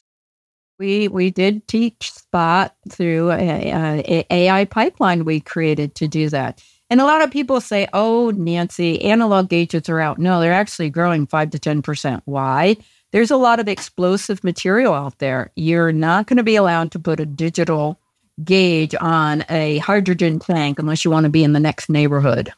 We 0.80 1.08
we 1.08 1.30
did 1.30 1.68
teach 1.68 2.12
Spot 2.12 2.76
through 2.90 3.32
a, 3.32 3.72
a, 3.72 4.26
a 4.30 4.34
AI 4.34 4.66
pipeline 4.66 5.26
we 5.26 5.40
created 5.40 5.94
to 5.96 6.08
do 6.08 6.30
that. 6.30 6.64
And 6.90 7.00
a 7.00 7.06
lot 7.06 7.22
of 7.22 7.30
people 7.30 7.62
say, 7.62 7.88
"Oh, 7.94 8.32
Nancy, 8.32 9.00
analog 9.04 9.50
gauges 9.50 9.88
are 9.90 10.00
out." 10.00 10.18
No, 10.18 10.40
they're 10.40 10.54
actually 10.54 10.90
growing 10.90 11.28
five 11.28 11.52
to 11.52 11.60
ten 11.60 11.84
percent. 11.84 12.24
Why? 12.26 12.76
There's 13.12 13.32
a 13.32 13.38
lot 13.38 13.60
of 13.60 13.68
explosive 13.68 14.44
material 14.44 14.94
out 14.94 15.20
there. 15.20 15.52
You're 15.56 15.92
not 15.92 16.26
going 16.26 16.38
to 16.38 16.44
be 16.44 16.56
allowed 16.56 16.92
to 16.92 17.00
put 17.00 17.20
a 17.20 17.26
digital 17.28 18.00
gauge 18.44 18.96
on 19.00 19.46
a 19.50 19.78
hydrogen 19.80 20.40
tank 20.40 20.80
unless 20.80 21.06
you 21.06 21.12
want 21.12 21.26
to 21.26 21.30
be 21.30 21.44
in 21.44 21.54
the 21.54 21.60
next 21.60 21.90
neighborhood. 21.90 22.52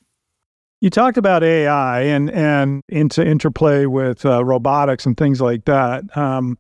You 0.82 0.90
talked 0.90 1.18
about 1.18 1.44
AI 1.44 2.02
and 2.04 2.30
and 2.32 2.84
into 2.88 3.26
interplay 3.26 3.86
with 3.86 4.26
uh, 4.26 4.44
robotics 4.46 5.06
and 5.06 5.18
things 5.18 5.42
like 5.42 5.66
that. 5.66 6.06
Um, 6.16 6.58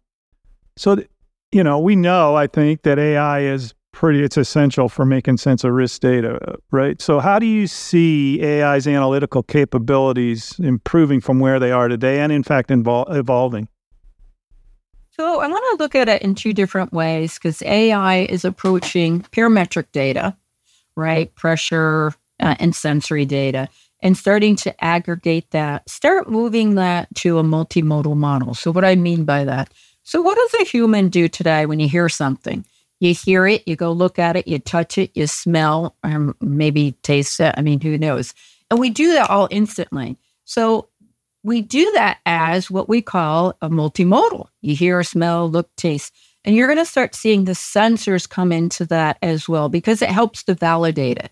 so, 0.75 0.95
th- 0.95 1.09
you 1.51 1.63
know, 1.63 1.79
we 1.79 1.95
know 1.95 2.35
I 2.35 2.47
think 2.47 2.81
that 2.81 2.99
AI 2.99 3.41
is 3.41 3.73
pretty. 3.93 4.21
It's 4.21 4.35
essential 4.35 4.89
for 4.89 5.05
making 5.05 5.37
sense 5.37 5.63
of 5.63 5.71
risk 5.71 6.01
data, 6.01 6.57
right? 6.71 7.01
So, 7.01 7.21
how 7.21 7.39
do 7.39 7.45
you 7.45 7.65
see 7.65 8.43
AI's 8.43 8.87
analytical 8.87 9.41
capabilities 9.41 10.59
improving 10.59 11.21
from 11.21 11.39
where 11.39 11.59
they 11.59 11.71
are 11.71 11.87
today, 11.87 12.19
and 12.19 12.31
in 12.31 12.43
fact, 12.43 12.69
invol- 12.69 13.09
evolving? 13.15 13.69
So, 15.11 15.39
I 15.39 15.47
want 15.47 15.63
to 15.77 15.81
look 15.81 15.95
at 15.95 16.09
it 16.09 16.21
in 16.21 16.35
two 16.35 16.51
different 16.51 16.91
ways 16.91 17.35
because 17.35 17.61
AI 17.61 18.19
is 18.23 18.43
approaching 18.43 19.21
parametric 19.31 19.85
data, 19.93 20.35
right? 20.97 21.33
Pressure 21.35 22.13
uh, 22.41 22.55
and 22.59 22.75
sensory 22.75 23.25
data 23.25 23.69
and 24.01 24.17
starting 24.17 24.55
to 24.57 24.83
aggregate 24.83 25.51
that, 25.51 25.89
start 25.89 26.29
moving 26.29 26.75
that 26.75 27.13
to 27.15 27.37
a 27.37 27.43
multimodal 27.43 28.15
model. 28.15 28.53
So, 28.53 28.71
what 28.71 28.85
I 28.85 28.95
mean 28.95 29.25
by 29.25 29.43
that, 29.45 29.71
so 30.03 30.21
what 30.21 30.35
does 30.35 30.61
a 30.61 30.69
human 30.69 31.09
do 31.09 31.27
today 31.27 31.65
when 31.65 31.79
you 31.79 31.89
hear 31.89 32.09
something? 32.09 32.65
You 32.99 33.13
hear 33.13 33.47
it, 33.47 33.67
you 33.67 33.75
go 33.75 33.91
look 33.91 34.19
at 34.19 34.35
it, 34.35 34.47
you 34.47 34.59
touch 34.59 34.97
it, 34.97 35.11
you 35.13 35.27
smell, 35.27 35.95
or 36.03 36.35
maybe 36.41 36.93
taste 37.03 37.39
it. 37.39 37.53
I 37.57 37.61
mean, 37.61 37.79
who 37.79 37.97
knows? 37.97 38.33
And 38.69 38.79
we 38.79 38.89
do 38.89 39.13
that 39.13 39.29
all 39.29 39.47
instantly. 39.51 40.17
So, 40.45 40.89
we 41.43 41.61
do 41.61 41.89
that 41.93 42.19
as 42.25 42.69
what 42.69 42.89
we 42.89 43.01
call 43.01 43.55
a 43.61 43.69
multimodal. 43.69 44.47
You 44.61 44.75
hear, 44.75 45.01
smell, 45.03 45.49
look, 45.49 45.73
taste. 45.77 46.13
And 46.43 46.55
you're 46.55 46.67
going 46.67 46.79
to 46.79 46.85
start 46.85 47.15
seeing 47.15 47.45
the 47.45 47.53
sensors 47.53 48.27
come 48.27 48.51
into 48.51 48.85
that 48.85 49.17
as 49.21 49.47
well 49.47 49.69
because 49.69 50.01
it 50.01 50.09
helps 50.09 50.43
to 50.43 50.53
validate 50.53 51.17
it 51.17 51.31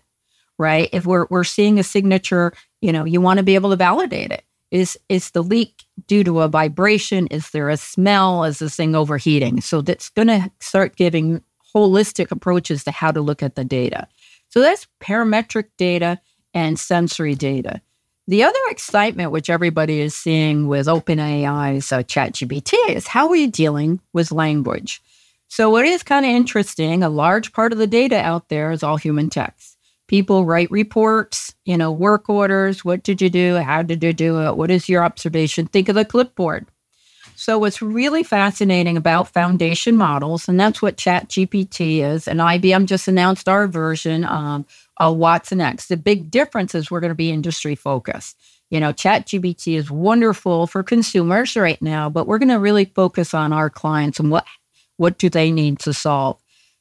right? 0.58 0.88
If 0.92 1.06
we're 1.06 1.26
we're 1.30 1.44
seeing 1.44 1.78
a 1.78 1.84
signature, 1.84 2.52
you 2.80 2.92
know, 2.92 3.04
you 3.04 3.20
want 3.20 3.38
to 3.38 3.44
be 3.44 3.54
able 3.54 3.70
to 3.70 3.76
validate 3.76 4.30
it. 4.30 4.44
Is 4.70 4.98
is 5.08 5.30
the 5.30 5.42
leak 5.42 5.84
due 6.06 6.24
to 6.24 6.40
a 6.40 6.48
vibration? 6.48 7.26
Is 7.28 7.50
there 7.50 7.70
a 7.70 7.76
smell? 7.76 8.44
Is 8.44 8.58
this 8.58 8.76
thing 8.76 8.94
overheating? 8.94 9.60
So 9.60 9.80
that's 9.80 10.10
going 10.10 10.28
to 10.28 10.50
start 10.60 10.96
giving 10.96 11.42
holistic 11.74 12.30
approaches 12.30 12.84
to 12.84 12.90
how 12.90 13.10
to 13.12 13.20
look 13.20 13.42
at 13.42 13.54
the 13.54 13.64
data. 13.64 14.08
So 14.50 14.60
that's 14.60 14.86
parametric 15.00 15.66
data 15.76 16.20
and 16.54 16.78
sensory 16.78 17.34
data. 17.34 17.80
The 18.26 18.42
other 18.42 18.58
excitement, 18.68 19.30
which 19.30 19.48
everybody 19.48 20.00
is 20.00 20.14
seeing 20.14 20.68
with 20.68 20.86
OpenAI's 20.86 21.90
uh, 21.90 22.02
ChatGPT, 22.02 22.74
is 22.90 23.06
how 23.06 23.28
are 23.28 23.36
you 23.36 23.50
dealing 23.50 24.00
with 24.12 24.32
language? 24.32 25.00
So, 25.50 25.70
what 25.70 25.86
is 25.86 26.02
kind 26.02 26.26
of 26.26 26.30
interesting, 26.30 27.02
a 27.02 27.08
large 27.08 27.54
part 27.54 27.72
of 27.72 27.78
the 27.78 27.86
data 27.86 28.20
out 28.20 28.50
there 28.50 28.70
is 28.70 28.82
all 28.82 28.98
human 28.98 29.30
text 29.30 29.77
people 30.08 30.44
write 30.44 30.70
reports, 30.70 31.54
you 31.64 31.76
know, 31.76 31.92
work 31.92 32.28
orders. 32.28 32.84
What 32.84 33.04
did 33.04 33.22
you 33.22 33.30
do? 33.30 33.56
How 33.56 33.82
did 33.82 34.02
you 34.02 34.12
do 34.12 34.40
it? 34.42 34.56
What 34.56 34.70
is 34.70 34.88
your 34.88 35.04
observation? 35.04 35.66
Think 35.66 35.88
of 35.88 35.94
the 35.94 36.04
clipboard. 36.04 36.66
So, 37.36 37.56
what's 37.56 37.80
really 37.80 38.24
fascinating 38.24 38.96
about 38.96 39.28
foundation 39.28 39.96
models, 39.96 40.48
and 40.48 40.58
that's 40.58 40.82
what 40.82 40.96
ChatGPT 40.96 41.98
is, 41.98 42.26
and 42.26 42.40
IBM 42.40 42.86
just 42.86 43.06
announced 43.06 43.48
our 43.48 43.68
version 43.68 44.24
of, 44.24 44.64
Watson 45.00 45.60
X. 45.60 45.86
The 45.86 45.96
big 45.96 46.32
difference 46.32 46.74
is 46.74 46.90
we're 46.90 46.98
going 46.98 47.12
to 47.12 47.14
be 47.14 47.30
industry 47.30 47.76
focused. 47.76 48.36
You 48.70 48.80
know, 48.80 48.92
ChatGPT 48.92 49.76
is 49.76 49.88
wonderful 49.88 50.66
for 50.66 50.82
consumers 50.82 51.54
right 51.54 51.80
now, 51.80 52.10
but 52.10 52.26
we're 52.26 52.38
going 52.38 52.48
to 52.48 52.58
really 52.58 52.86
focus 52.86 53.32
on 53.32 53.52
our 53.52 53.70
clients 53.70 54.18
and 54.18 54.32
what 54.32 54.44
what 54.96 55.18
do 55.18 55.30
they 55.30 55.52
need 55.52 55.78
to 55.80 55.92
solve. 55.92 56.40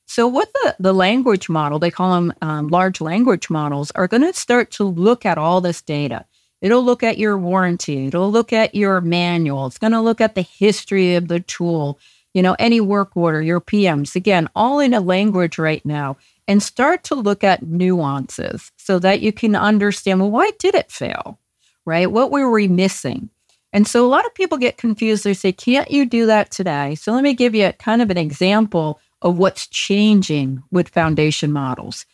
So, 0.10 0.26
what 0.26 0.52
the, 0.54 0.76
the 0.80 0.94
language 0.94 1.50
model, 1.50 1.80
they 1.80 1.92
call 1.92 2.16
them 2.16 2.34
um, 2.42 2.70
large 2.70 3.02
language 3.02 3.50
models, 3.50 3.92
are 3.92 4.08
going 4.08 4.22
to 4.22 4.34
start 4.34 4.72
to 4.72 4.86
look 4.86 5.26
at 5.26 5.38
all 5.38 5.60
this 5.60 5.82
data. 5.82 6.26
It'll 6.62 6.84
look 6.84 7.04
at 7.04 7.18
your 7.18 7.38
warranty, 7.38 8.08
it'll 8.08 8.32
look 8.32 8.52
at 8.52 8.74
your 8.74 9.02
manual, 9.02 9.68
it's 9.68 9.78
going 9.78 9.92
to 9.92 10.02
look 10.02 10.22
at 10.22 10.34
the 10.34 10.42
history 10.42 11.16
of 11.16 11.28
the 11.28 11.42
tool, 11.42 12.00
you 12.34 12.42
know, 12.42 12.56
any 12.58 12.82
work 12.82 13.16
order, 13.16 13.42
your 13.42 13.62
PMs, 13.62 14.16
again, 14.16 14.50
all 14.56 14.80
in 14.80 14.94
a 14.94 15.02
language 15.02 15.60
right 15.60 15.86
now, 15.86 16.18
and 16.48 16.64
start 16.64 17.04
to 17.04 17.16
look 17.16 17.44
at 17.44 17.64
nuances 17.64 18.72
so 18.78 18.98
that 19.00 19.20
you 19.20 19.34
can 19.34 19.56
understand 19.56 20.22
well, 20.22 20.32
why 20.32 20.52
did 20.58 20.74
it 20.74 20.90
fail? 20.90 21.38
Right? 21.86 22.12
What 22.12 22.32
were 22.32 22.50
we 22.50 22.68
missing? 22.68 23.30
And 23.74 23.86
so 23.86 24.06
a 24.06 24.08
lot 24.08 24.26
of 24.26 24.34
people 24.34 24.58
get 24.58 24.78
confused. 24.78 25.26
They 25.26 25.34
say, 25.34 25.52
can't 25.52 25.92
you 25.92 26.06
do 26.06 26.26
that 26.28 26.50
today? 26.50 26.96
So 26.96 27.12
let 27.12 27.24
me 27.24 27.34
give 27.34 27.54
you 27.54 27.68
a, 27.68 27.74
kind 27.74 28.02
of 28.02 28.10
an 28.10 28.18
example 28.18 29.00
of 29.22 29.38
what's 29.38 29.68
changing 29.68 30.64
with 30.72 30.90
foundation 30.90 31.52
models. 31.52 32.06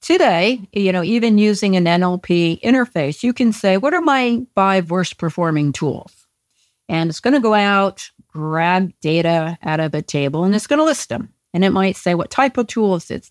Today, 0.00 0.68
you 0.72 0.92
know, 0.92 1.02
even 1.02 1.38
using 1.38 1.76
an 1.76 1.84
NLP 1.84 2.60
interface, 2.60 3.22
you 3.22 3.32
can 3.32 3.52
say, 3.52 3.76
what 3.76 3.94
are 3.94 4.00
my 4.00 4.44
five 4.54 4.90
worst 4.90 5.18
performing 5.18 5.72
tools? 5.72 6.12
And 6.88 7.08
it's 7.08 7.20
going 7.20 7.34
to 7.34 7.40
go 7.40 7.54
out, 7.54 8.10
grab 8.28 8.92
data 9.00 9.58
out 9.62 9.80
of 9.80 9.94
a 9.94 10.02
table, 10.02 10.44
and 10.44 10.54
it's 10.54 10.66
going 10.66 10.78
to 10.78 10.84
list 10.84 11.08
them. 11.08 11.32
And 11.54 11.64
it 11.64 11.70
might 11.70 11.96
say 11.96 12.14
what 12.14 12.30
type 12.30 12.56
of 12.56 12.66
tools 12.66 13.10
it's. 13.10 13.30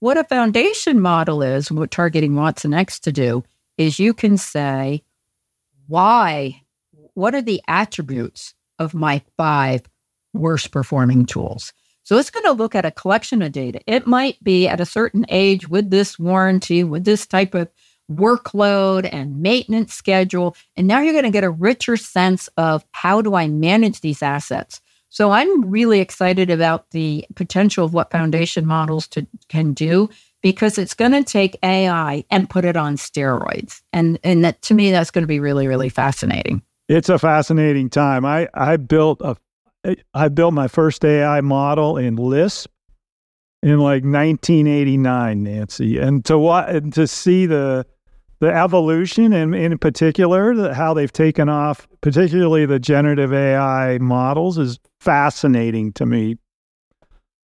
What 0.00 0.16
a 0.16 0.22
foundation 0.22 1.00
model 1.00 1.42
is, 1.42 1.72
what 1.72 1.90
targeting 1.90 2.36
Watson 2.36 2.72
X 2.72 3.00
to 3.00 3.10
do, 3.10 3.42
is 3.76 3.98
you 3.98 4.14
can 4.14 4.36
say, 4.36 5.02
why 5.88 6.62
what 7.18 7.34
are 7.34 7.42
the 7.42 7.60
attributes 7.66 8.54
of 8.78 8.94
my 8.94 9.20
five 9.36 9.82
worst 10.32 10.70
performing 10.70 11.26
tools? 11.26 11.72
So 12.08 12.16
it's 12.16 12.30
going 12.30 12.46
to 12.46 12.52
look 12.52 12.74
at 12.74 12.86
a 12.86 12.90
collection 12.90 13.42
of 13.42 13.52
data. 13.52 13.80
It 13.86 14.06
might 14.06 14.42
be 14.42 14.66
at 14.66 14.80
a 14.80 14.86
certain 14.86 15.26
age 15.28 15.68
with 15.68 15.90
this 15.90 16.18
warranty, 16.18 16.82
with 16.82 17.04
this 17.04 17.26
type 17.26 17.52
of 17.52 17.68
workload 18.10 19.06
and 19.12 19.42
maintenance 19.42 19.92
schedule. 19.92 20.56
And 20.74 20.86
now 20.86 21.00
you're 21.00 21.12
going 21.12 21.24
to 21.24 21.30
get 21.30 21.44
a 21.44 21.50
richer 21.50 21.98
sense 21.98 22.48
of 22.56 22.82
how 22.92 23.20
do 23.20 23.34
I 23.34 23.46
manage 23.46 24.00
these 24.00 24.22
assets? 24.22 24.80
So 25.10 25.32
I'm 25.32 25.68
really 25.68 26.00
excited 26.00 26.48
about 26.48 26.92
the 26.92 27.26
potential 27.34 27.84
of 27.84 27.92
what 27.92 28.10
foundation 28.10 28.64
models 28.64 29.06
to, 29.08 29.26
can 29.50 29.74
do 29.74 30.08
because 30.40 30.78
it's 30.78 30.94
going 30.94 31.12
to 31.12 31.22
take 31.22 31.58
AI 31.62 32.24
and 32.30 32.48
put 32.48 32.64
it 32.64 32.78
on 32.78 32.96
steroids. 32.96 33.82
And, 33.92 34.18
and 34.24 34.46
that, 34.46 34.62
to 34.62 34.72
me, 34.72 34.92
that's 34.92 35.10
going 35.10 35.24
to 35.24 35.28
be 35.28 35.40
really, 35.40 35.66
really 35.66 35.90
fascinating. 35.90 36.62
It's 36.88 37.10
a 37.10 37.18
fascinating 37.18 37.90
time. 37.90 38.24
I 38.24 38.48
I 38.54 38.78
built 38.78 39.20
a 39.20 39.36
I 40.14 40.28
built 40.28 40.54
my 40.54 40.68
first 40.68 41.04
AI 41.04 41.40
model 41.40 41.96
in 41.96 42.16
Lisp 42.16 42.70
in 43.62 43.78
like 43.78 44.04
1989, 44.04 45.42
Nancy, 45.42 45.98
and 45.98 46.24
to 46.24 46.38
what 46.38 46.68
and 46.68 46.92
to 46.94 47.06
see 47.06 47.46
the 47.46 47.86
the 48.40 48.54
evolution 48.54 49.32
and 49.32 49.54
in 49.54 49.76
particular 49.78 50.54
the, 50.54 50.74
how 50.74 50.94
they've 50.94 51.12
taken 51.12 51.48
off, 51.48 51.88
particularly 52.00 52.66
the 52.66 52.78
generative 52.78 53.32
AI 53.32 53.98
models, 53.98 54.58
is 54.58 54.78
fascinating 55.00 55.92
to 55.94 56.06
me. 56.06 56.36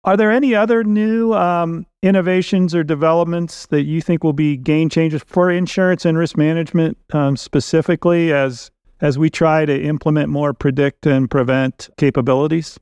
Are 0.05 0.17
there 0.17 0.31
any 0.31 0.53
other 0.53 0.83
new 0.83 1.33
um, 1.33 1.85
innovations 2.01 2.75
or 2.75 2.83
developments 2.83 3.67
that 3.67 3.83
you 3.83 4.01
think 4.01 4.23
will 4.23 4.33
be 4.33 4.57
game 4.57 4.89
changers 4.89 5.23
for 5.25 5.49
insurance 5.49 6.05
and 6.05 6.17
risk 6.17 6.37
management 6.37 6.97
um, 7.13 7.37
specifically 7.37 8.33
as 8.33 8.69
as 9.03 9.19
we 9.19 9.29
try 9.29 9.65
to 9.65 9.83
implement 9.83 10.29
more 10.29 10.53
predict 10.53 11.05
and 11.05 11.29
prevent 11.29 11.89
capabilities? 11.97 12.79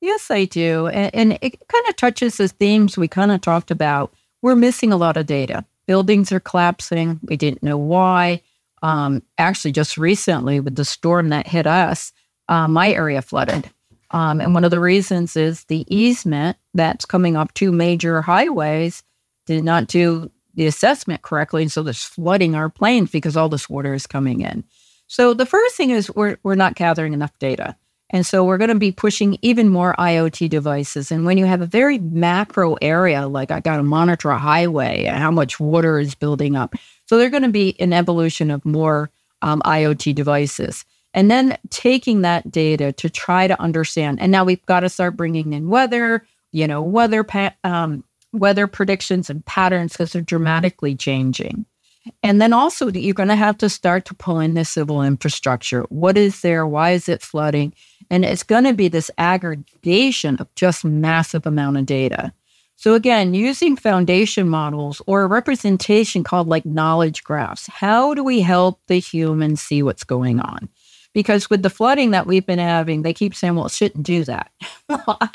Yes, 0.00 0.32
I 0.32 0.46
do. 0.46 0.88
And, 0.88 1.14
and 1.14 1.38
it 1.40 1.66
kind 1.68 1.88
of 1.88 1.94
touches 1.94 2.36
the 2.36 2.48
themes 2.48 2.98
we 2.98 3.06
kind 3.06 3.30
of 3.30 3.40
talked 3.40 3.70
about. 3.70 4.12
We're 4.42 4.56
missing 4.56 4.92
a 4.92 4.96
lot 4.96 5.16
of 5.16 5.26
data. 5.26 5.64
Buildings 5.86 6.32
are 6.32 6.40
collapsing. 6.40 7.20
We 7.22 7.36
didn't 7.36 7.62
know 7.62 7.78
why. 7.78 8.42
Um, 8.82 9.22
actually, 9.38 9.70
just 9.70 9.96
recently 9.96 10.58
with 10.58 10.74
the 10.74 10.84
storm 10.84 11.28
that 11.28 11.46
hit 11.46 11.68
us, 11.68 12.12
uh, 12.48 12.66
my 12.66 12.90
area 12.90 13.22
flooded. 13.22 13.70
Um, 14.10 14.40
and 14.40 14.54
one 14.54 14.64
of 14.64 14.72
the 14.72 14.80
reasons 14.80 15.36
is 15.36 15.64
the 15.64 15.86
easement 15.88 16.56
that's 16.74 17.04
coming 17.04 17.36
up 17.36 17.54
two 17.54 17.70
major 17.70 18.22
highways 18.22 19.04
did 19.46 19.62
not 19.62 19.86
do 19.86 20.32
the 20.54 20.66
assessment 20.66 21.22
correctly. 21.22 21.62
And 21.62 21.72
so 21.72 21.84
there's 21.84 22.02
flooding 22.02 22.56
our 22.56 22.68
plains 22.68 23.12
because 23.12 23.36
all 23.36 23.48
this 23.48 23.70
water 23.70 23.94
is 23.94 24.06
coming 24.08 24.40
in. 24.40 24.64
So 25.12 25.34
the 25.34 25.44
first 25.44 25.76
thing 25.76 25.90
is 25.90 26.10
we're, 26.10 26.38
we're 26.42 26.54
not 26.54 26.74
gathering 26.74 27.12
enough 27.12 27.38
data. 27.38 27.76
And 28.08 28.24
so 28.24 28.44
we're 28.44 28.56
going 28.56 28.68
to 28.68 28.74
be 28.74 28.92
pushing 28.92 29.36
even 29.42 29.68
more 29.68 29.94
IoT 29.98 30.48
devices. 30.48 31.12
And 31.12 31.26
when 31.26 31.36
you 31.36 31.44
have 31.44 31.60
a 31.60 31.66
very 31.66 31.98
macro 31.98 32.76
area, 32.80 33.28
like 33.28 33.50
I 33.50 33.60
got 33.60 33.76
to 33.76 33.82
monitor 33.82 34.30
a 34.30 34.38
highway 34.38 35.04
and 35.04 35.18
how 35.18 35.30
much 35.30 35.60
water 35.60 35.98
is 35.98 36.14
building 36.14 36.56
up. 36.56 36.76
So 37.04 37.18
they're 37.18 37.28
going 37.28 37.42
to 37.42 37.50
be 37.50 37.78
an 37.78 37.92
evolution 37.92 38.50
of 38.50 38.64
more 38.64 39.10
um, 39.42 39.60
IoT 39.66 40.14
devices. 40.14 40.86
And 41.12 41.30
then 41.30 41.58
taking 41.68 42.22
that 42.22 42.50
data 42.50 42.90
to 42.92 43.10
try 43.10 43.46
to 43.46 43.60
understand. 43.60 44.18
And 44.18 44.32
now 44.32 44.44
we've 44.44 44.64
got 44.64 44.80
to 44.80 44.88
start 44.88 45.14
bringing 45.14 45.52
in 45.52 45.68
weather, 45.68 46.26
you 46.52 46.66
know, 46.66 46.80
weather, 46.80 47.22
pa- 47.22 47.54
um, 47.64 48.02
weather 48.32 48.66
predictions 48.66 49.28
and 49.28 49.44
patterns 49.44 49.92
because 49.92 50.14
they're 50.14 50.22
dramatically 50.22 50.94
changing. 50.94 51.66
And 52.22 52.40
then 52.40 52.52
also, 52.52 52.90
you're 52.90 53.14
going 53.14 53.28
to 53.28 53.36
have 53.36 53.58
to 53.58 53.68
start 53.68 54.04
to 54.06 54.14
pull 54.14 54.40
in 54.40 54.54
the 54.54 54.64
civil 54.64 55.02
infrastructure. 55.02 55.82
What 55.88 56.18
is 56.18 56.40
there? 56.40 56.66
Why 56.66 56.90
is 56.92 57.08
it 57.08 57.22
flooding? 57.22 57.74
And 58.10 58.24
it's 58.24 58.42
going 58.42 58.64
to 58.64 58.72
be 58.72 58.88
this 58.88 59.10
aggregation 59.18 60.36
of 60.36 60.52
just 60.54 60.84
massive 60.84 61.46
amount 61.46 61.76
of 61.76 61.86
data. 61.86 62.32
So 62.76 62.94
again, 62.94 63.32
using 63.32 63.76
foundation 63.76 64.48
models 64.48 65.00
or 65.06 65.22
a 65.22 65.28
representation 65.28 66.24
called 66.24 66.48
like 66.48 66.66
knowledge 66.66 67.22
graphs, 67.22 67.68
how 67.68 68.12
do 68.14 68.24
we 68.24 68.40
help 68.40 68.80
the 68.88 68.98
human 68.98 69.54
see 69.54 69.84
what's 69.84 70.02
going 70.02 70.40
on? 70.40 70.68
Because 71.12 71.48
with 71.48 71.62
the 71.62 71.70
flooding 71.70 72.10
that 72.10 72.26
we've 72.26 72.44
been 72.44 72.58
having, 72.58 73.02
they 73.02 73.14
keep 73.14 73.36
saying, 73.36 73.54
well, 73.54 73.66
it 73.66 73.72
shouldn't 73.72 74.04
do 74.04 74.24
that. 74.24 74.50
Why? 74.86 75.28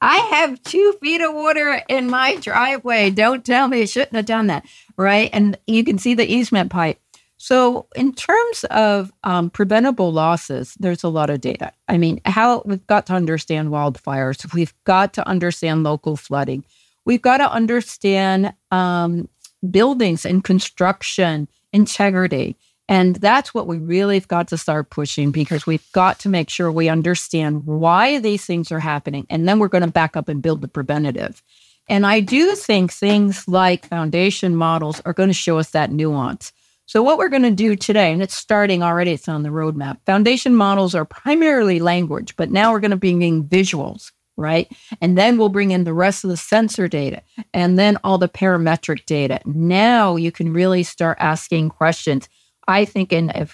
I 0.00 0.16
have 0.16 0.62
two 0.62 0.94
feet 1.00 1.20
of 1.20 1.34
water 1.34 1.82
in 1.88 2.08
my 2.08 2.36
driveway. 2.36 3.10
Don't 3.10 3.44
tell 3.44 3.68
me 3.68 3.82
I 3.82 3.84
shouldn't 3.86 4.14
have 4.14 4.26
done 4.26 4.46
that. 4.48 4.66
Right. 4.96 5.30
And 5.32 5.58
you 5.66 5.84
can 5.84 5.98
see 5.98 6.14
the 6.14 6.30
easement 6.30 6.70
pipe. 6.70 6.98
So, 7.36 7.88
in 7.94 8.14
terms 8.14 8.64
of 8.70 9.12
um, 9.24 9.50
preventable 9.50 10.12
losses, 10.12 10.74
there's 10.78 11.04
a 11.04 11.08
lot 11.08 11.28
of 11.28 11.40
data. 11.40 11.72
I 11.88 11.98
mean, 11.98 12.20
how 12.24 12.62
we've 12.64 12.86
got 12.86 13.06
to 13.06 13.12
understand 13.12 13.68
wildfires, 13.68 14.50
we've 14.54 14.72
got 14.84 15.12
to 15.14 15.28
understand 15.28 15.82
local 15.82 16.16
flooding, 16.16 16.64
we've 17.04 17.20
got 17.20 17.38
to 17.38 17.50
understand 17.50 18.54
um, 18.70 19.28
buildings 19.68 20.24
and 20.24 20.42
construction 20.42 21.48
integrity. 21.72 22.56
And 22.88 23.16
that's 23.16 23.54
what 23.54 23.66
we 23.66 23.78
really 23.78 24.16
have 24.16 24.28
got 24.28 24.48
to 24.48 24.58
start 24.58 24.90
pushing 24.90 25.30
because 25.30 25.66
we've 25.66 25.90
got 25.92 26.18
to 26.20 26.28
make 26.28 26.50
sure 26.50 26.70
we 26.70 26.88
understand 26.88 27.64
why 27.64 28.18
these 28.18 28.44
things 28.44 28.70
are 28.70 28.80
happening. 28.80 29.26
And 29.30 29.48
then 29.48 29.58
we're 29.58 29.68
going 29.68 29.84
to 29.84 29.90
back 29.90 30.16
up 30.16 30.28
and 30.28 30.42
build 30.42 30.60
the 30.60 30.68
preventative. 30.68 31.42
And 31.88 32.06
I 32.06 32.20
do 32.20 32.54
think 32.54 32.92
things 32.92 33.46
like 33.48 33.86
foundation 33.86 34.54
models 34.56 35.00
are 35.04 35.12
going 35.12 35.28
to 35.28 35.34
show 35.34 35.58
us 35.58 35.70
that 35.70 35.90
nuance. 35.90 36.52
So, 36.86 37.02
what 37.02 37.16
we're 37.16 37.30
going 37.30 37.42
to 37.42 37.50
do 37.50 37.76
today, 37.76 38.12
and 38.12 38.22
it's 38.22 38.34
starting 38.34 38.82
already, 38.82 39.12
it's 39.12 39.28
on 39.28 39.42
the 39.42 39.48
roadmap. 39.48 39.98
Foundation 40.04 40.54
models 40.54 40.94
are 40.94 41.06
primarily 41.06 41.80
language, 41.80 42.36
but 42.36 42.50
now 42.50 42.72
we're 42.72 42.80
going 42.80 42.90
to 42.90 42.96
be 42.96 43.10
bringing 43.10 43.44
visuals, 43.44 44.12
right? 44.36 44.70
And 45.00 45.16
then 45.16 45.38
we'll 45.38 45.48
bring 45.48 45.70
in 45.70 45.84
the 45.84 45.94
rest 45.94 46.24
of 46.24 46.30
the 46.30 46.36
sensor 46.36 46.86
data 46.86 47.22
and 47.54 47.78
then 47.78 47.96
all 48.04 48.18
the 48.18 48.28
parametric 48.28 49.06
data. 49.06 49.40
Now 49.46 50.16
you 50.16 50.30
can 50.30 50.52
really 50.52 50.82
start 50.82 51.16
asking 51.20 51.70
questions 51.70 52.28
I 52.66 52.84
think 52.84 53.12
in 53.12 53.30
a 53.30 53.48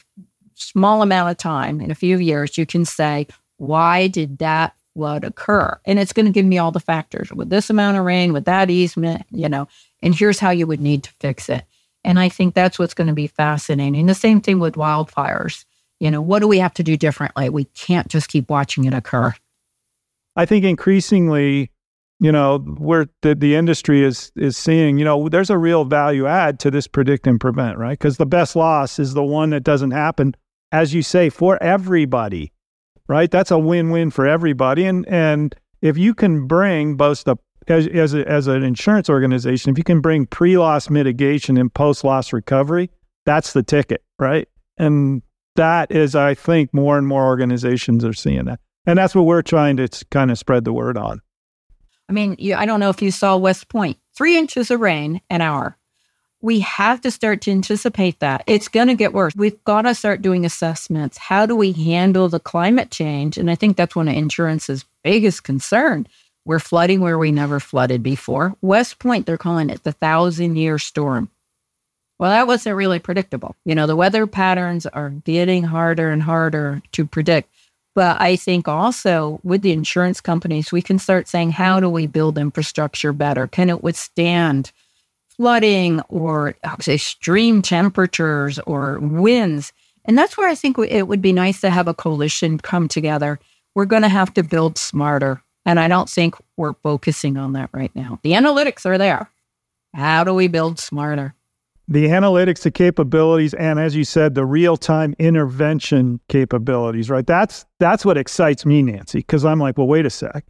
small 0.55 1.03
amount 1.03 1.31
of 1.31 1.37
time, 1.37 1.81
in 1.81 1.91
a 1.91 1.95
few 1.97 2.19
years, 2.19 2.57
you 2.59 2.67
can 2.67 2.85
say, 2.85 3.27
why 3.57 4.09
did 4.09 4.39
that 4.39 4.75
flood 4.95 5.25
occur? 5.25 5.79
And 5.85 5.99
it's 5.99 6.13
going 6.13 6.27
to 6.27 6.33
give 6.33 6.47
me 6.47 6.59
all 6.59 6.71
the 6.71 6.81
factors 6.81 7.33
with 7.33 7.51
this 7.51 7.71
amount 7.71 7.97
of 7.97 8.05
rain, 8.05 8.33
with 8.33 8.45
that 8.45 8.71
easement, 8.71 9.25
you 9.31 9.49
know, 9.49 9.69
and 10.03 10.15
here's 10.15 10.39
how 10.39 10.51
you 10.51 10.67
would 10.67 10.81
need 10.81 11.05
to 11.05 11.13
fix 11.21 11.49
it. 11.49 11.65
And 12.05 12.19
I 12.19 12.29
think 12.29 12.55
that's 12.55 12.79
what's 12.79 12.95
going 12.95 13.09
to 13.09 13.15
be 13.15 13.27
fascinating. 13.27 14.07
The 14.07 14.15
same 14.15 14.41
thing 14.41 14.59
with 14.59 14.75
wildfires. 14.75 15.65
You 15.99 16.11
know, 16.11 16.23
what 16.23 16.39
do 16.39 16.49
we 16.49 16.59
have 16.59 16.73
to 16.75 16.83
do 16.83 16.97
differently? 16.97 17.51
We 17.51 17.65
can't 17.65 18.09
just 18.09 18.31
keep 18.31 18.49
watching 18.49 18.85
it 18.85 18.95
occur. 18.95 19.35
I 20.35 20.47
think 20.47 20.65
increasingly 20.65 21.71
you 22.21 22.31
know 22.31 22.59
where 22.59 23.07
the, 23.23 23.35
the 23.35 23.57
industry 23.57 24.05
is 24.05 24.31
is 24.37 24.57
seeing 24.57 24.99
you 24.99 25.05
know 25.05 25.29
there's 25.29 25.51
a 25.51 25.59
real 25.59 25.85
value 25.85 26.27
add 26.27 26.61
to 26.61 26.71
this 26.71 26.87
predict 26.87 27.27
and 27.27 27.41
prevent 27.41 27.79
right? 27.79 27.99
Because 27.99 28.19
the 28.19 28.27
best 28.27 28.55
loss 28.55 28.99
is 28.99 29.15
the 29.15 29.25
one 29.25 29.51
that 29.51 29.65
doesn't 29.65 29.91
happen 29.91 30.37
as 30.71 30.95
you 30.95 31.03
say 31.03 31.31
for 31.31 31.61
everybody 31.63 32.53
right? 33.11 33.33
That's 33.33 33.51
a 33.51 33.59
win-win 33.59 34.13
for 34.13 34.27
everybody. 34.27 34.85
And 34.85 35.07
and 35.09 35.55
if 35.83 35.99
you 35.99 36.15
can 36.15 36.47
bring 36.47 36.95
both 36.95 37.25
the 37.25 37.37
as 37.67 37.87
as, 37.89 38.15
a, 38.15 38.27
as 38.29 38.47
an 38.47 38.63
insurance 38.63 39.11
organization 39.11 39.71
if 39.71 39.79
you 39.79 39.85
can 39.85 40.01
bring 40.01 40.27
pre-loss 40.27 40.89
mitigation 40.89 41.57
and 41.57 41.73
post-loss 41.73 42.33
recovery 42.33 42.91
that's 43.27 43.53
the 43.53 43.63
ticket 43.63 44.03
right? 44.19 44.49
And 44.79 45.23
that 45.57 45.91
is 45.91 46.15
i 46.15 46.35
think 46.35 46.73
more 46.73 46.97
and 46.97 47.07
more 47.07 47.27
organizations 47.27 48.05
are 48.05 48.13
seeing 48.13 48.45
that. 48.47 48.61
And 48.87 48.99
that's 48.99 49.15
what 49.15 49.27
we're 49.27 49.43
trying 49.43 49.77
to 49.77 49.89
kind 50.11 50.31
of 50.31 50.39
spread 50.39 50.65
the 50.65 50.73
word 50.73 50.97
on 50.97 51.21
I 52.11 52.13
mean, 52.13 52.35
you, 52.41 52.57
I 52.57 52.67
don't 52.67 52.81
know 52.81 52.91
if 52.91 53.01
you 53.01 53.13
saw 53.13 53.37
West 53.37 53.69
Point, 53.69 53.97
three 54.17 54.37
inches 54.37 54.73
of 54.73 54.81
rain 54.81 55.21
an 55.31 55.41
hour. 55.41 55.77
We 56.43 56.59
have 56.61 57.01
to 57.03 57.11
start 57.11 57.41
to 57.43 57.53
anticipate 57.53 58.19
that. 58.19 58.43
It's 58.49 58.67
going 58.67 58.89
to 58.89 58.97
get 58.97 59.13
worse. 59.13 59.33
We've 59.37 59.63
got 59.63 59.83
to 59.83 59.95
start 59.95 60.21
doing 60.21 60.45
assessments. 60.45 61.19
How 61.19 61.47
do 61.47 61.55
we 61.55 61.71
handle 61.71 62.29
the 62.29 62.41
climate 62.41 62.91
change? 62.91 63.39
And 63.39 63.49
I 63.49 63.55
think 63.55 63.77
that's 63.77 63.95
one 63.95 64.09
of 64.09 64.17
insurance's 64.17 64.85
biggest 65.05 65.45
concern. 65.45 66.09
We're 66.45 66.59
flooding 66.59 67.01
where 67.01 67.19
we 67.19 67.31
never 67.31 67.61
flooded 67.61 68.03
before. 68.03 68.57
West 68.61 68.99
Point, 68.99 69.27
they're 69.27 69.39
calling 69.39 69.71
it 69.71 69.85
the 69.85 69.93
thousand 69.93 70.57
year 70.57 70.81
storm. 70.81 71.31
Well, 72.19 72.31
that 72.31 72.49
wasn't 72.49 72.75
really 72.75 72.99
predictable. 72.99 73.55
You 73.65 73.77
know, 73.77 73.87
the 73.87 73.95
weather 73.95 74.27
patterns 74.27 74.85
are 74.85 75.11
getting 75.11 75.63
harder 75.63 76.11
and 76.11 76.23
harder 76.25 76.83
to 76.93 77.07
predict. 77.07 77.55
But 77.95 78.21
I 78.21 78.37
think 78.37 78.69
also 78.69 79.41
with 79.43 79.63
the 79.63 79.73
insurance 79.73 80.21
companies, 80.21 80.71
we 80.71 80.83
can 80.83 80.99
start 80.99 81.29
saying, 81.29 81.53
how 81.53 81.81
do 81.81 81.89
we 81.89 82.07
build 82.07 82.39
infrastructure 82.39 83.13
better? 83.13 83.47
Can 83.47 83.69
it 83.69 83.83
withstand 83.83 84.71
flooding 85.29 86.01
or 86.09 86.55
extreme 86.87 87.63
temperatures 87.63 88.59
or 88.61 89.01
winds? 89.01 89.73
And 90.05 90.17
that's 90.17 90.39
where 90.39 90.49
I 90.49 90.55
think 90.55 90.79
it 90.79 91.09
would 91.09 91.21
be 91.21 91.33
nice 91.33 91.61
to 91.63 91.71
have 91.71 91.89
a 91.89 91.95
coalition 91.95 92.59
come 92.59 92.89
together. 92.89 93.41
We're 93.75 93.87
going 93.87 94.03
to 94.03 94.09
have 94.09 94.33
to 94.35 94.43
build 94.43 94.79
smarter. 94.79 95.43
And 95.67 95.79
I 95.79 95.89
don't 95.89 96.09
think 96.09 96.37
we're 96.57 96.75
focusing 96.75 97.37
on 97.37 97.53
that 97.53 97.71
right 97.73 97.95
now. 97.95 98.19
The 98.23 98.33
analytics 98.33 98.87
are 98.87 98.99
there. 98.99 99.31
How 99.95 100.25
do 100.25 100.33
we 100.33 100.49
build 100.49 100.79
smarter? 100.79 101.35
The 101.91 102.07
analytics, 102.07 102.63
the 102.63 102.71
capabilities, 102.71 103.53
and 103.55 103.81
as 103.81 103.97
you 103.97 104.05
said, 104.05 104.37
the 104.37 104.45
real-time 104.45 105.13
intervention 105.19 106.21
capabilities, 106.29 107.11
right? 107.11 107.27
That's 107.27 107.67
that's 107.81 108.05
what 108.05 108.17
excites 108.17 108.65
me, 108.65 108.81
Nancy, 108.81 109.19
because 109.19 109.45
I'm 109.45 109.59
like, 109.59 109.77
well, 109.77 109.89
wait 109.89 110.07
a 110.07 110.11
sec. 110.11 110.45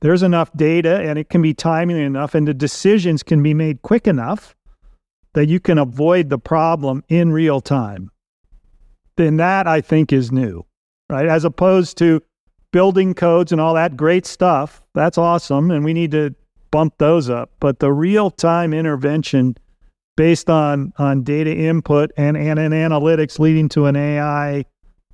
There's 0.00 0.22
enough 0.22 0.52
data 0.52 1.00
and 1.00 1.18
it 1.18 1.30
can 1.30 1.42
be 1.42 1.52
timely 1.52 2.02
enough 2.02 2.34
and 2.34 2.46
the 2.46 2.54
decisions 2.54 3.22
can 3.22 3.42
be 3.42 3.54
made 3.54 3.82
quick 3.82 4.06
enough 4.06 4.54
that 5.32 5.48
you 5.48 5.58
can 5.58 5.78
avoid 5.78 6.28
the 6.28 6.38
problem 6.38 7.02
in 7.08 7.32
real 7.32 7.60
time. 7.60 8.10
Then 9.16 9.38
that 9.38 9.66
I 9.66 9.80
think 9.80 10.12
is 10.12 10.30
new, 10.30 10.64
right? 11.10 11.26
As 11.26 11.44
opposed 11.44 11.98
to 11.98 12.22
building 12.70 13.14
codes 13.14 13.50
and 13.50 13.60
all 13.60 13.74
that 13.74 13.96
great 13.96 14.26
stuff. 14.26 14.82
That's 14.94 15.18
awesome. 15.18 15.70
And 15.70 15.84
we 15.84 15.94
need 15.94 16.10
to 16.12 16.34
bump 16.70 16.98
those 16.98 17.30
up. 17.30 17.50
But 17.58 17.80
the 17.80 17.92
real 17.92 18.30
time 18.30 18.74
intervention 18.74 19.56
based 20.16 20.50
on 20.50 20.92
on 20.98 21.22
data 21.22 21.54
input 21.54 22.10
and, 22.16 22.36
and 22.36 22.58
an 22.58 22.72
analytics 22.72 23.38
leading 23.38 23.68
to 23.70 23.86
an 23.86 23.96
AI, 23.96 24.64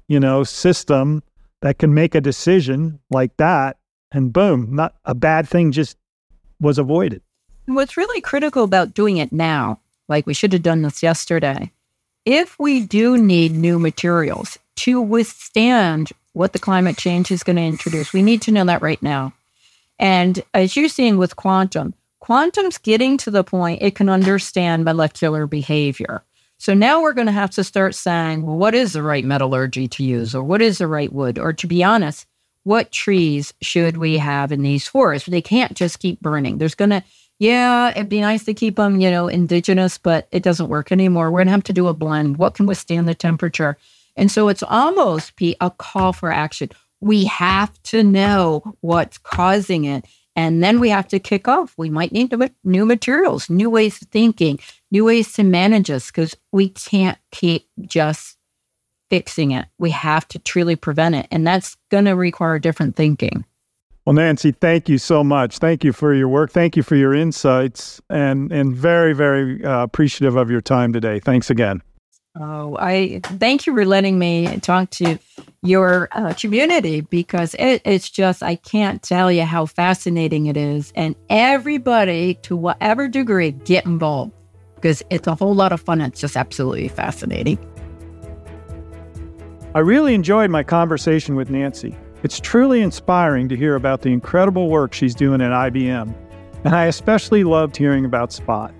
you 0.08 0.20
know, 0.20 0.44
system 0.44 1.22
that 1.62 1.78
can 1.78 1.94
make 1.94 2.14
a 2.14 2.20
decision 2.20 2.98
like 3.10 3.36
that, 3.36 3.78
and 4.12 4.32
boom, 4.32 4.74
not 4.74 4.94
a 5.04 5.14
bad 5.14 5.48
thing 5.48 5.72
just 5.72 5.96
was 6.60 6.78
avoided. 6.78 7.22
What's 7.66 7.96
really 7.96 8.20
critical 8.20 8.64
about 8.64 8.94
doing 8.94 9.18
it 9.18 9.32
now, 9.32 9.80
like 10.08 10.26
we 10.26 10.34
should 10.34 10.52
have 10.52 10.62
done 10.62 10.82
this 10.82 11.02
yesterday, 11.02 11.70
if 12.24 12.58
we 12.58 12.84
do 12.84 13.16
need 13.16 13.52
new 13.52 13.78
materials 13.78 14.58
to 14.76 15.00
withstand 15.00 16.10
what 16.32 16.52
the 16.52 16.58
climate 16.58 16.96
change 16.96 17.30
is 17.30 17.42
going 17.42 17.56
to 17.56 17.62
introduce, 17.62 18.12
we 18.12 18.22
need 18.22 18.42
to 18.42 18.52
know 18.52 18.64
that 18.64 18.82
right 18.82 19.02
now. 19.02 19.32
And 19.98 20.42
as 20.54 20.76
you're 20.76 20.88
seeing 20.88 21.18
with 21.18 21.36
quantum, 21.36 21.94
quantum's 22.30 22.78
getting 22.78 23.16
to 23.16 23.28
the 23.28 23.42
point 23.42 23.82
it 23.82 23.96
can 23.96 24.08
understand 24.08 24.84
molecular 24.84 25.48
behavior. 25.48 26.22
So 26.58 26.74
now 26.74 27.02
we're 27.02 27.12
going 27.12 27.26
to 27.26 27.32
have 27.32 27.50
to 27.50 27.64
start 27.64 27.92
saying, 27.96 28.42
well, 28.42 28.56
what 28.56 28.72
is 28.72 28.92
the 28.92 29.02
right 29.02 29.24
metallurgy 29.24 29.88
to 29.88 30.04
use? 30.04 30.32
Or 30.32 30.44
what 30.44 30.62
is 30.62 30.78
the 30.78 30.86
right 30.86 31.12
wood? 31.12 31.40
Or 31.40 31.52
to 31.52 31.66
be 31.66 31.82
honest, 31.82 32.26
what 32.62 32.92
trees 32.92 33.52
should 33.62 33.96
we 33.96 34.16
have 34.18 34.52
in 34.52 34.62
these 34.62 34.86
forests? 34.86 35.28
They 35.28 35.42
can't 35.42 35.74
just 35.74 35.98
keep 35.98 36.20
burning. 36.20 36.58
There's 36.58 36.76
going 36.76 36.90
to, 36.90 37.02
yeah, 37.40 37.90
it'd 37.90 38.08
be 38.08 38.20
nice 38.20 38.44
to 38.44 38.54
keep 38.54 38.76
them, 38.76 39.00
you 39.00 39.10
know, 39.10 39.26
indigenous, 39.26 39.98
but 39.98 40.28
it 40.30 40.44
doesn't 40.44 40.68
work 40.68 40.92
anymore. 40.92 41.32
We're 41.32 41.40
going 41.40 41.48
to 41.48 41.52
have 41.52 41.64
to 41.64 41.72
do 41.72 41.88
a 41.88 41.94
blend. 41.94 42.36
What 42.36 42.54
can 42.54 42.66
withstand 42.66 43.08
the 43.08 43.14
temperature? 43.16 43.76
And 44.14 44.30
so 44.30 44.46
it's 44.46 44.62
almost 44.62 45.32
a 45.40 45.70
call 45.70 46.12
for 46.12 46.30
action. 46.30 46.68
We 47.00 47.24
have 47.24 47.82
to 47.84 48.04
know 48.04 48.76
what's 48.82 49.18
causing 49.18 49.84
it 49.84 50.04
and 50.40 50.62
then 50.62 50.80
we 50.80 50.88
have 50.88 51.06
to 51.08 51.18
kick 51.18 51.48
off. 51.48 51.74
We 51.76 51.90
might 51.90 52.12
need 52.12 52.34
new 52.64 52.86
materials, 52.86 53.50
new 53.50 53.68
ways 53.68 54.00
of 54.00 54.08
thinking, 54.08 54.58
new 54.90 55.04
ways 55.04 55.34
to 55.34 55.42
manage 55.42 55.88
this 55.88 56.06
because 56.06 56.34
we 56.50 56.70
can't 56.70 57.18
keep 57.30 57.68
just 57.82 58.38
fixing 59.10 59.50
it. 59.50 59.66
We 59.78 59.90
have 59.90 60.26
to 60.28 60.38
truly 60.38 60.76
prevent 60.76 61.14
it. 61.14 61.28
And 61.30 61.46
that's 61.46 61.76
going 61.90 62.06
to 62.06 62.12
require 62.12 62.58
different 62.58 62.96
thinking. 62.96 63.44
Well, 64.06 64.14
Nancy, 64.14 64.52
thank 64.52 64.88
you 64.88 64.96
so 64.96 65.22
much. 65.22 65.58
Thank 65.58 65.84
you 65.84 65.92
for 65.92 66.14
your 66.14 66.28
work. 66.28 66.50
Thank 66.50 66.74
you 66.74 66.82
for 66.82 66.96
your 66.96 67.12
insights 67.12 68.00
and, 68.08 68.50
and 68.50 68.74
very, 68.74 69.12
very 69.12 69.62
uh, 69.62 69.82
appreciative 69.82 70.36
of 70.36 70.50
your 70.50 70.62
time 70.62 70.94
today. 70.94 71.20
Thanks 71.20 71.50
again. 71.50 71.82
Oh, 72.38 72.76
I 72.78 73.20
thank 73.24 73.66
you 73.66 73.74
for 73.74 73.84
letting 73.84 74.18
me 74.18 74.58
talk 74.58 74.90
to 74.90 75.18
your 75.62 76.08
uh, 76.12 76.32
community 76.34 77.00
because 77.00 77.54
it, 77.58 77.82
it's 77.84 78.08
just, 78.08 78.40
I 78.42 78.54
can't 78.54 79.02
tell 79.02 79.32
you 79.32 79.42
how 79.42 79.66
fascinating 79.66 80.46
it 80.46 80.56
is. 80.56 80.92
And 80.94 81.16
everybody, 81.28 82.34
to 82.42 82.56
whatever 82.56 83.08
degree, 83.08 83.50
get 83.50 83.84
involved 83.84 84.32
because 84.76 85.02
it's 85.10 85.26
a 85.26 85.34
whole 85.34 85.54
lot 85.54 85.72
of 85.72 85.80
fun. 85.80 86.00
It's 86.00 86.20
just 86.20 86.36
absolutely 86.36 86.86
fascinating. 86.86 87.58
I 89.74 89.80
really 89.80 90.14
enjoyed 90.14 90.50
my 90.50 90.62
conversation 90.62 91.34
with 91.34 91.50
Nancy. 91.50 91.96
It's 92.22 92.38
truly 92.38 92.80
inspiring 92.80 93.48
to 93.48 93.56
hear 93.56 93.74
about 93.74 94.02
the 94.02 94.12
incredible 94.12 94.68
work 94.68 94.92
she's 94.92 95.16
doing 95.16 95.40
at 95.40 95.50
IBM. 95.50 96.14
And 96.64 96.74
I 96.74 96.84
especially 96.84 97.42
loved 97.42 97.76
hearing 97.76 98.04
about 98.04 98.32
Spot. 98.32 98.72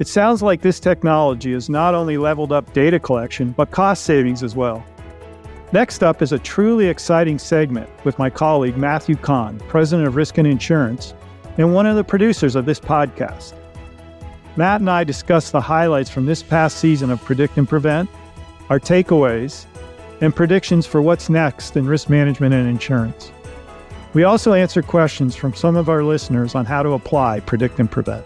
It 0.00 0.08
sounds 0.08 0.42
like 0.42 0.60
this 0.60 0.80
technology 0.80 1.52
has 1.52 1.70
not 1.70 1.94
only 1.94 2.18
leveled 2.18 2.50
up 2.50 2.72
data 2.72 2.98
collection, 2.98 3.52
but 3.52 3.70
cost 3.70 4.02
savings 4.02 4.42
as 4.42 4.56
well. 4.56 4.84
Next 5.72 6.02
up 6.02 6.20
is 6.20 6.32
a 6.32 6.38
truly 6.38 6.88
exciting 6.88 7.38
segment 7.38 7.88
with 8.04 8.18
my 8.18 8.28
colleague 8.28 8.76
Matthew 8.76 9.14
Kahn, 9.14 9.58
President 9.68 10.08
of 10.08 10.16
Risk 10.16 10.38
and 10.38 10.48
Insurance, 10.48 11.14
and 11.58 11.72
one 11.72 11.86
of 11.86 11.94
the 11.94 12.02
producers 12.02 12.56
of 12.56 12.66
this 12.66 12.80
podcast. 12.80 13.54
Matt 14.56 14.80
and 14.80 14.90
I 14.90 15.04
discuss 15.04 15.50
the 15.50 15.60
highlights 15.60 16.10
from 16.10 16.26
this 16.26 16.42
past 16.42 16.78
season 16.78 17.10
of 17.10 17.22
Predict 17.22 17.56
and 17.56 17.68
Prevent, 17.68 18.10
our 18.70 18.80
takeaways, 18.80 19.66
and 20.20 20.34
predictions 20.34 20.86
for 20.86 21.02
what's 21.02 21.28
next 21.28 21.76
in 21.76 21.86
risk 21.86 22.08
management 22.08 22.54
and 22.54 22.68
insurance. 22.68 23.30
We 24.12 24.24
also 24.24 24.52
answer 24.54 24.82
questions 24.82 25.34
from 25.36 25.54
some 25.54 25.76
of 25.76 25.88
our 25.88 26.02
listeners 26.02 26.54
on 26.54 26.64
how 26.64 26.82
to 26.82 26.92
apply 26.92 27.40
Predict 27.40 27.78
and 27.78 27.90
Prevent. 27.90 28.24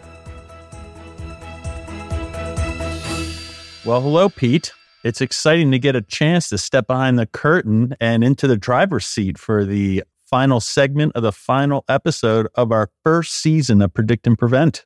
Well, 3.89 4.03
hello, 4.03 4.29
Pete. 4.29 4.75
It's 5.03 5.23
exciting 5.23 5.71
to 5.71 5.79
get 5.79 5.97
a 5.97 6.03
chance 6.03 6.51
to 6.51 6.59
step 6.59 6.89
behind 6.89 7.19
the 7.19 7.25
curtain 7.25 7.97
and 8.03 8.23
into 8.23 8.47
the 8.47 8.59
driver's 8.59 9.07
seat 9.07 9.39
for 9.39 9.65
the 9.65 10.05
final 10.27 10.61
segment 10.61 11.13
of 11.17 11.23
the 11.23 11.33
final 11.33 11.87
episode 11.89 12.49
of 12.55 12.71
our 12.71 12.91
first 13.03 13.37
season 13.37 13.81
of 13.81 13.95
Predict 13.95 14.27
and 14.27 14.39
Prevent. 14.39 14.85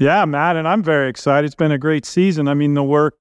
Yeah, 0.00 0.24
Matt, 0.24 0.56
and 0.56 0.66
I'm 0.66 0.82
very 0.82 1.08
excited. 1.08 1.46
It's 1.46 1.54
been 1.54 1.70
a 1.70 1.78
great 1.78 2.04
season. 2.04 2.48
I 2.48 2.54
mean, 2.54 2.74
the 2.74 2.82
work, 2.82 3.14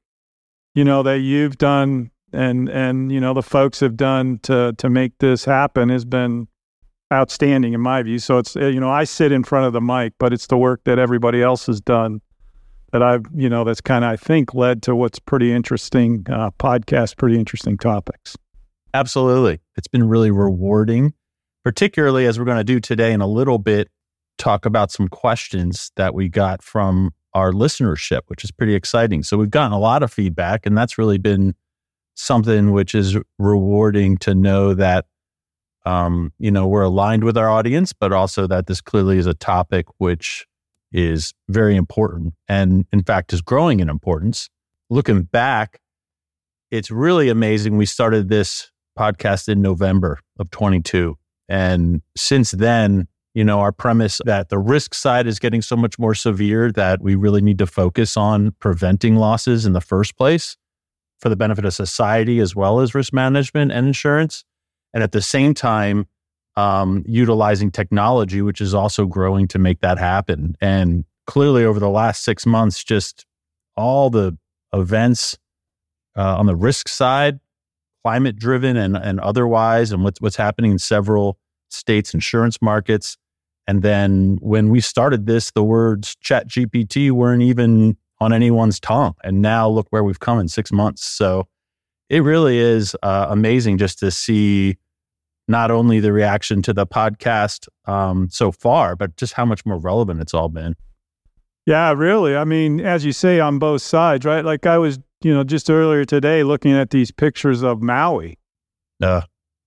you 0.74 0.84
know, 0.84 1.04
that 1.04 1.20
you've 1.20 1.60
done 1.60 2.10
and 2.34 2.68
and 2.68 3.12
you 3.12 3.20
know 3.20 3.36
the 3.36 3.44
folks 3.44 3.82
have 3.82 3.96
done 3.96 4.40
to 4.40 4.74
to 4.80 4.90
make 4.90 5.16
this 5.20 5.46
happen 5.46 5.90
has 5.90 6.06
been 6.06 6.48
outstanding 7.14 7.74
in 7.74 7.82
my 7.82 8.02
view. 8.02 8.18
So 8.18 8.40
it's 8.40 8.56
eh, 8.56 8.70
you 8.70 8.80
know 8.80 8.90
I 8.90 9.04
sit 9.04 9.32
in 9.32 9.44
front 9.44 9.68
of 9.68 9.74
the 9.74 9.82
mic, 9.82 10.14
but 10.18 10.34
it's 10.34 10.48
the 10.48 10.58
work 10.58 10.86
that 10.86 10.98
everybody 10.98 11.44
else 11.44 11.68
has 11.68 11.80
done 11.80 12.20
that 12.92 13.02
I've, 13.02 13.26
you 13.34 13.50
know, 13.50 13.64
that's 13.64 13.82
kind 13.82 14.04
of, 14.04 14.12
I 14.12 14.16
think, 14.16 14.54
led 14.54 14.82
to 14.84 14.96
what's 14.96 15.20
pretty 15.20 15.52
interesting 15.52 16.26
uh, 16.30 16.52
podcast, 16.52 17.18
pretty 17.18 17.38
interesting 17.38 17.78
topics. 17.78 18.38
Absolutely. 18.94 19.60
It's 19.78 19.88
been 19.88 20.08
really 20.08 20.32
rewarding, 20.32 21.14
particularly 21.64 22.26
as 22.26 22.38
we're 22.38 22.46
going 22.46 22.58
to 22.58 22.64
do 22.64 22.80
today 22.80 23.14
in 23.14 23.22
a 23.22 23.28
little 23.28 23.58
bit, 23.58 23.90
talk 24.38 24.66
about 24.66 24.92
some 24.92 25.08
questions 25.08 25.92
that 25.96 26.14
we 26.14 26.28
got 26.28 26.62
from 26.62 27.12
our 27.34 27.52
listenership, 27.52 28.22
which 28.28 28.44
is 28.44 28.52
pretty 28.52 28.76
exciting. 28.76 29.24
So 29.24 29.38
we've 29.38 29.50
gotten 29.50 29.72
a 29.72 29.80
lot 29.80 30.04
of 30.04 30.12
feedback, 30.12 30.66
and 30.66 30.78
that's 30.78 30.98
really 30.98 31.18
been 31.18 31.56
something 32.16 32.72
which 32.72 32.94
is 32.94 33.18
rewarding 33.40 34.18
to 34.18 34.36
know 34.36 34.74
that 34.74 35.06
um, 35.86 36.32
you 36.38 36.52
know 36.52 36.68
we're 36.68 36.84
aligned 36.84 37.24
with 37.24 37.38
our 37.38 37.50
audience, 37.50 37.94
but 37.94 38.12
also 38.12 38.48
that 38.48 38.68
this 38.68 38.82
clearly 38.82 39.18
is 39.18 39.26
a 39.26 39.34
topic 39.34 39.86
which 39.98 40.46
is 40.92 41.34
very 41.50 41.76
important 41.76 42.34
and, 42.48 42.86
in 42.92 43.04
fact, 43.04 43.34
is 43.34 43.42
growing 43.42 43.80
in 43.80 43.90
importance. 43.90 44.50
Looking 44.90 45.24
back, 45.24 45.80
it's 46.70 46.92
really 46.92 47.30
amazing. 47.30 47.78
We 47.78 47.86
started 47.86 48.30
this 48.30 48.72
podcast 48.98 49.48
in 49.50 49.62
November 49.62 50.20
of 50.40 50.52
22. 50.52 51.18
And 51.50 52.02
since 52.16 52.52
then, 52.52 53.08
you 53.34 53.44
know, 53.44 53.60
our 53.60 53.72
premise 53.72 54.20
that 54.26 54.50
the 54.50 54.60
risk 54.60 54.94
side 54.94 55.28
is 55.28 55.40
getting 55.40 55.62
so 55.62 55.76
much 55.76 55.98
more 55.98 56.14
severe 56.14 56.72
that 56.74 57.02
we 57.02 57.16
really 57.16 57.42
need 57.42 57.58
to 57.60 57.68
focus 57.68 58.18
on 58.18 58.54
preventing 58.60 59.16
losses 59.16 59.66
in 59.66 59.74
the 59.74 59.82
first 59.82 60.18
place 60.18 60.58
for 61.20 61.30
the 61.30 61.36
benefit 61.36 61.64
of 61.64 61.74
society 61.74 62.40
as 62.40 62.56
well 62.56 62.80
as 62.80 62.94
risk 62.94 63.14
management 63.14 63.72
and 63.72 63.88
insurance. 63.88 64.44
And 64.94 65.04
at 65.04 65.14
the 65.14 65.22
same 65.22 65.54
time, 65.54 66.08
um, 66.56 67.04
utilizing 67.08 67.72
technology, 67.72 68.42
which 68.42 68.62
is 68.62 68.74
also 68.74 69.06
growing 69.06 69.48
to 69.50 69.60
make 69.60 69.80
that 69.82 69.98
happen. 69.98 70.56
And 70.62 71.06
clearly, 71.28 71.64
over 71.64 71.80
the 71.80 71.90
last 71.90 72.24
six 72.24 72.46
months, 72.46 72.84
just 72.84 73.26
all 73.76 74.10
the 74.10 74.38
events 74.74 75.38
uh, 76.18 76.38
on 76.38 76.46
the 76.46 76.56
risk 76.56 76.88
side, 76.88 77.40
climate 78.04 78.36
driven 78.36 78.78
and, 78.78 78.98
and 78.98 79.20
otherwise, 79.20 79.92
and 79.92 80.04
what's, 80.04 80.20
what's 80.20 80.36
happening 80.36 80.72
in 80.72 80.80
several 80.80 81.38
states' 81.70 82.14
insurance 82.14 82.62
markets. 82.62 83.18
And 83.68 83.82
then 83.82 84.38
when 84.42 84.70
we 84.70 84.82
started 84.82 85.28
this, 85.28 85.52
the 85.52 85.64
words 85.64 86.18
ChatGPT 86.24 87.12
weren't 87.12 87.44
even 87.44 87.96
on 88.20 88.34
anyone's 88.34 88.80
tongue. 88.80 89.16
And 89.24 89.42
now 89.42 89.70
look 89.70 89.88
where 89.90 90.04
we've 90.04 90.20
come 90.20 90.40
in 90.40 90.48
six 90.48 90.72
months. 90.72 91.06
So 91.06 91.48
it 92.10 92.24
really 92.24 92.58
is 92.58 92.96
uh, 93.02 93.28
amazing 93.30 93.78
just 93.78 94.00
to 94.00 94.12
see 94.12 94.78
not 95.48 95.72
only 95.72 96.00
the 96.00 96.14
reaction 96.14 96.62
to 96.64 96.74
the 96.74 96.88
podcast 96.88 97.68
um, 97.86 98.30
so 98.30 98.52
far, 98.52 98.96
but 98.96 99.16
just 99.18 99.34
how 99.34 99.46
much 99.46 99.66
more 99.66 99.78
relevant 99.78 100.22
it's 100.22 100.34
all 100.34 100.50
been. 100.50 100.76
Yeah, 101.66 101.94
really. 101.94 102.36
I 102.36 102.44
mean, 102.44 102.80
as 102.80 103.06
you 103.06 103.12
say, 103.12 103.40
on 103.40 103.60
both 103.60 103.82
sides, 103.82 104.26
right? 104.26 104.44
Like 104.44 104.66
I 104.66 104.78
was, 104.78 105.00
you 105.22 105.34
know, 105.34 105.44
just 105.44 105.70
earlier 105.70 106.06
today 106.06 106.44
looking 106.44 106.74
at 106.74 106.90
these 106.90 107.12
pictures 107.12 107.62
of 107.62 107.82
Maui. 107.82 108.38
Uh, 109.02 109.22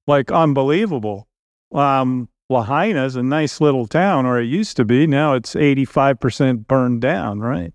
like 0.07 0.31
unbelievable. 0.31 1.29
Um, 1.73 2.29
Lahaina 2.51 3.05
is 3.05 3.17
a 3.17 3.23
nice 3.23 3.61
little 3.61 3.87
town, 3.87 4.27
or 4.27 4.41
it 4.41 4.47
used 4.47 4.77
to 4.77 4.85
be. 4.85 5.07
Now 5.07 5.35
it's 5.35 5.55
85% 5.55 6.67
burned 6.67 7.01
down, 7.01 7.41
right? 7.41 7.73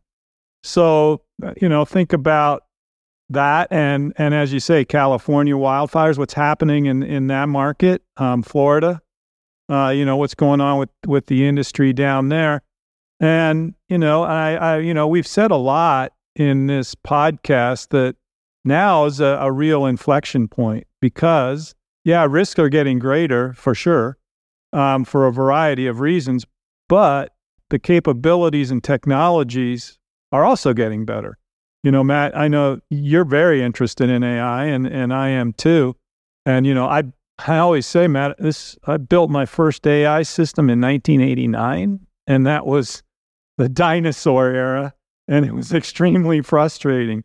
So, 0.63 1.21
uh, 1.43 1.53
you 1.61 1.69
know, 1.69 1.85
think 1.85 2.13
about 2.13 2.63
that. 3.29 3.67
And 3.71 4.13
and 4.17 4.33
as 4.33 4.51
you 4.53 4.59
say 4.59 4.85
california 4.85 5.55
wildfires 5.55 6.17
what's 6.17 6.33
happening 6.33 6.85
in 6.85 7.03
in 7.03 7.27
that 7.27 7.47
market 7.47 8.01
um, 8.17 8.41
florida 8.43 9.01
uh, 9.69 9.89
you 9.89 10.03
know 10.03 10.17
what's 10.17 10.35
going 10.35 10.59
on 10.59 10.79
with 10.79 10.89
with 11.05 11.27
the 11.27 11.47
industry 11.47 11.93
down 11.93 12.29
there. 12.29 12.61
And 13.19 13.75
you 13.87 13.97
know 13.97 14.23
I, 14.23 14.53
I 14.53 14.77
you 14.79 14.93
know 14.93 15.07
we've 15.07 15.27
said 15.27 15.51
a 15.51 15.57
lot 15.57 16.13
in 16.35 16.67
this 16.67 16.95
podcast 16.95 17.89
that 17.89 18.15
now 18.65 19.05
is 19.05 19.19
a, 19.19 19.37
a 19.41 19.51
real 19.51 19.85
inflection 19.85 20.47
point 20.47 20.87
because 21.01 21.75
yeah 22.03 22.25
risks 22.29 22.59
are 22.59 22.69
getting 22.69 22.99
greater 22.99 23.53
for 23.53 23.75
sure 23.75 24.17
um, 24.73 25.03
for 25.03 25.27
a 25.27 25.33
variety 25.33 25.85
of 25.87 25.99
reasons 25.99 26.45
but 26.87 27.33
the 27.69 27.79
capabilities 27.79 28.71
and 28.71 28.83
technologies 28.83 29.97
are 30.31 30.45
also 30.45 30.73
getting 30.73 31.05
better 31.05 31.37
you 31.83 31.91
know, 31.91 32.03
Matt, 32.03 32.37
I 32.37 32.47
know 32.47 32.79
you're 32.89 33.25
very 33.25 33.61
interested 33.61 34.09
in 34.09 34.23
AI 34.23 34.65
and, 34.65 34.85
and 34.85 35.13
I 35.13 35.29
am 35.29 35.53
too. 35.53 35.95
And, 36.45 36.65
you 36.65 36.73
know, 36.73 36.85
I, 36.85 37.03
I 37.47 37.57
always 37.57 37.85
say, 37.85 38.07
Matt, 38.07 38.35
this, 38.37 38.77
I 38.85 38.97
built 38.97 39.29
my 39.29 39.45
first 39.45 39.87
AI 39.87 40.23
system 40.23 40.69
in 40.69 40.81
1989 40.81 41.99
and 42.27 42.47
that 42.47 42.65
was 42.65 43.03
the 43.57 43.69
dinosaur 43.69 44.47
era 44.49 44.93
and 45.27 45.45
it 45.45 45.53
was 45.53 45.73
extremely 45.73 46.41
frustrating. 46.41 47.23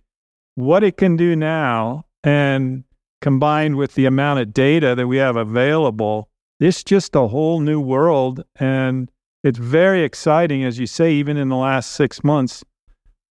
What 0.55 0.85
it 0.85 0.97
can 0.97 1.17
do 1.17 1.35
now 1.35 2.07
and 2.23 2.85
combined 3.21 3.77
with 3.77 3.95
the 3.95 4.07
amount 4.07 4.39
of 4.39 4.53
data 4.53 4.95
that 4.95 5.09
we 5.09 5.17
have 5.17 5.37
available, 5.37 6.29
it's 6.61 6.85
just 6.85 7.17
a 7.17 7.27
whole 7.27 7.59
new 7.59 7.81
world. 7.81 8.45
And 8.57 9.11
it's 9.43 9.59
very 9.59 10.05
exciting, 10.05 10.63
as 10.63 10.79
you 10.79 10.87
say, 10.87 11.13
even 11.15 11.37
in 11.37 11.49
the 11.49 11.57
last 11.57 11.93
six 11.93 12.23
months 12.23 12.63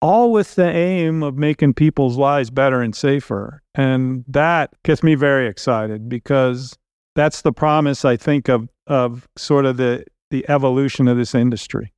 all 0.04 0.32
with 0.32 0.54
the 0.54 0.70
aim 0.70 1.22
of 1.22 1.38
making 1.38 1.72
people's 1.72 2.18
lives 2.18 2.50
better 2.50 2.82
and 2.82 2.94
safer. 2.94 3.62
And 3.74 4.22
that 4.28 4.70
gets 4.82 5.02
me 5.02 5.14
very 5.14 5.48
excited 5.48 6.10
because 6.10 6.76
that's 7.14 7.40
the 7.40 7.54
promise 7.54 8.04
I 8.04 8.18
think 8.18 8.50
of 8.50 8.68
of 8.86 9.26
sort 9.38 9.64
of 9.64 9.78
the 9.78 10.04
the 10.30 10.44
evolution 10.50 11.08
of 11.08 11.16
this 11.16 11.34
industry. 11.34 11.94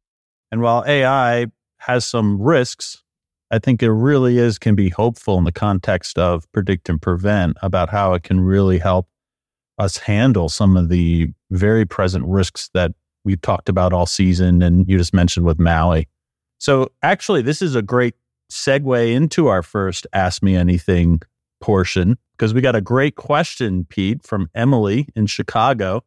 And 0.53 0.61
while 0.61 0.85
AI 0.87 1.47
has 1.79 2.07
some 2.07 2.41
risks, 2.41 3.03
I 3.51 3.59
think 3.59 3.83
it 3.83 3.91
really 3.91 4.39
is 4.39 4.57
can 4.57 4.77
be 4.77 4.89
hopeful 4.89 5.37
in 5.39 5.43
the 5.43 5.51
context 5.51 6.17
of 6.17 6.45
predict 6.53 6.89
and 6.89 7.03
prevent 7.03 7.57
about 7.61 7.89
how 7.89 8.15
it 8.15 8.23
can 8.23 8.39
really 8.39 8.79
help 8.79 9.09
us 9.81 9.97
handle 9.97 10.49
some 10.49 10.77
of 10.77 10.91
the 10.91 11.33
very 11.51 11.85
present 11.85 12.25
risks 12.25 12.71
that 12.73 12.93
we've 13.25 13.41
talked 13.41 13.69
about 13.69 13.93
all 13.93 14.07
season 14.07 14.63
and 14.63 14.89
you 14.89 14.97
just 14.97 15.13
mentioned 15.13 15.45
with 15.45 15.59
Maui. 15.59 16.07
So, 16.59 16.91
actually, 17.03 17.43
this 17.43 17.63
is 17.63 17.75
a 17.75 17.83
great 17.83 18.15
segue 18.51 19.13
into 19.13 19.49
our 19.49 19.63
first 19.63 20.07
Ask 20.13 20.43
Me 20.43 20.57
Anything 20.57 21.21
portion 21.61 22.17
because 22.37 22.55
we 22.55 22.61
got 22.61 22.77
a 22.77 22.81
great 22.81 23.17
question, 23.17 23.87
Pete, 23.89 24.23
from 24.23 24.49
Emily 24.55 25.09
in 25.17 25.27
Chicago. 25.27 26.05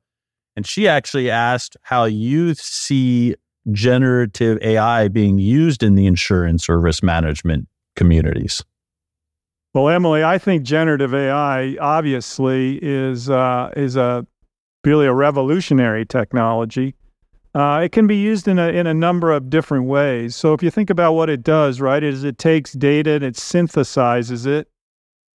And 0.55 0.65
she 0.65 0.87
actually 0.87 1.29
asked 1.29 1.77
how 1.83 2.05
you 2.05 2.53
see 2.53 3.35
generative 3.71 4.57
AI 4.61 5.07
being 5.07 5.37
used 5.37 5.83
in 5.83 5.95
the 5.95 6.05
insurance 6.05 6.69
or 6.69 6.79
risk 6.79 7.03
management 7.03 7.67
communities. 7.95 8.63
Well, 9.73 9.89
Emily, 9.89 10.23
I 10.23 10.37
think 10.39 10.63
generative 10.63 11.13
AI 11.13 11.77
obviously 11.79 12.79
is 12.81 13.29
uh, 13.29 13.71
is 13.77 13.95
a 13.95 14.25
really 14.83 15.05
a 15.05 15.13
revolutionary 15.13 16.05
technology. 16.05 16.95
Uh, 17.55 17.81
it 17.83 17.91
can 17.91 18.05
be 18.05 18.15
used 18.15 18.47
in 18.47 18.59
a 18.59 18.67
in 18.67 18.85
a 18.85 18.93
number 18.93 19.31
of 19.31 19.49
different 19.49 19.85
ways. 19.85 20.35
So 20.35 20.53
if 20.53 20.61
you 20.61 20.69
think 20.69 20.89
about 20.89 21.13
what 21.13 21.29
it 21.29 21.43
does, 21.43 21.81
right, 21.81 22.03
is 22.03 22.23
it 22.23 22.37
takes 22.37 22.73
data 22.73 23.11
and 23.13 23.23
it 23.23 23.35
synthesizes 23.35 24.45
it, 24.45 24.67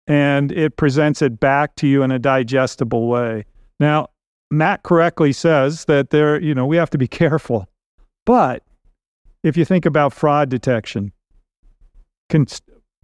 and 0.07 0.53
it 0.53 0.77
presents 0.77 1.23
it 1.23 1.41
back 1.41 1.75
to 1.77 1.87
you 1.87 2.03
in 2.03 2.11
a 2.11 2.19
digestible 2.19 3.09
way. 3.09 3.47
Now, 3.81 4.09
Matt 4.51 4.83
correctly 4.83 5.33
says 5.33 5.87
that 5.87 6.11
there, 6.11 6.39
you 6.41 6.55
know, 6.55 6.67
we 6.67 6.77
have 6.77 6.91
to 6.91 6.99
be 6.99 7.09
careful. 7.23 7.67
But 8.27 8.63
if 9.43 9.57
you 9.57 9.65
think 9.65 9.87
about 9.87 10.13
fraud 10.13 10.51
detection, 10.51 11.13
can 12.29 12.47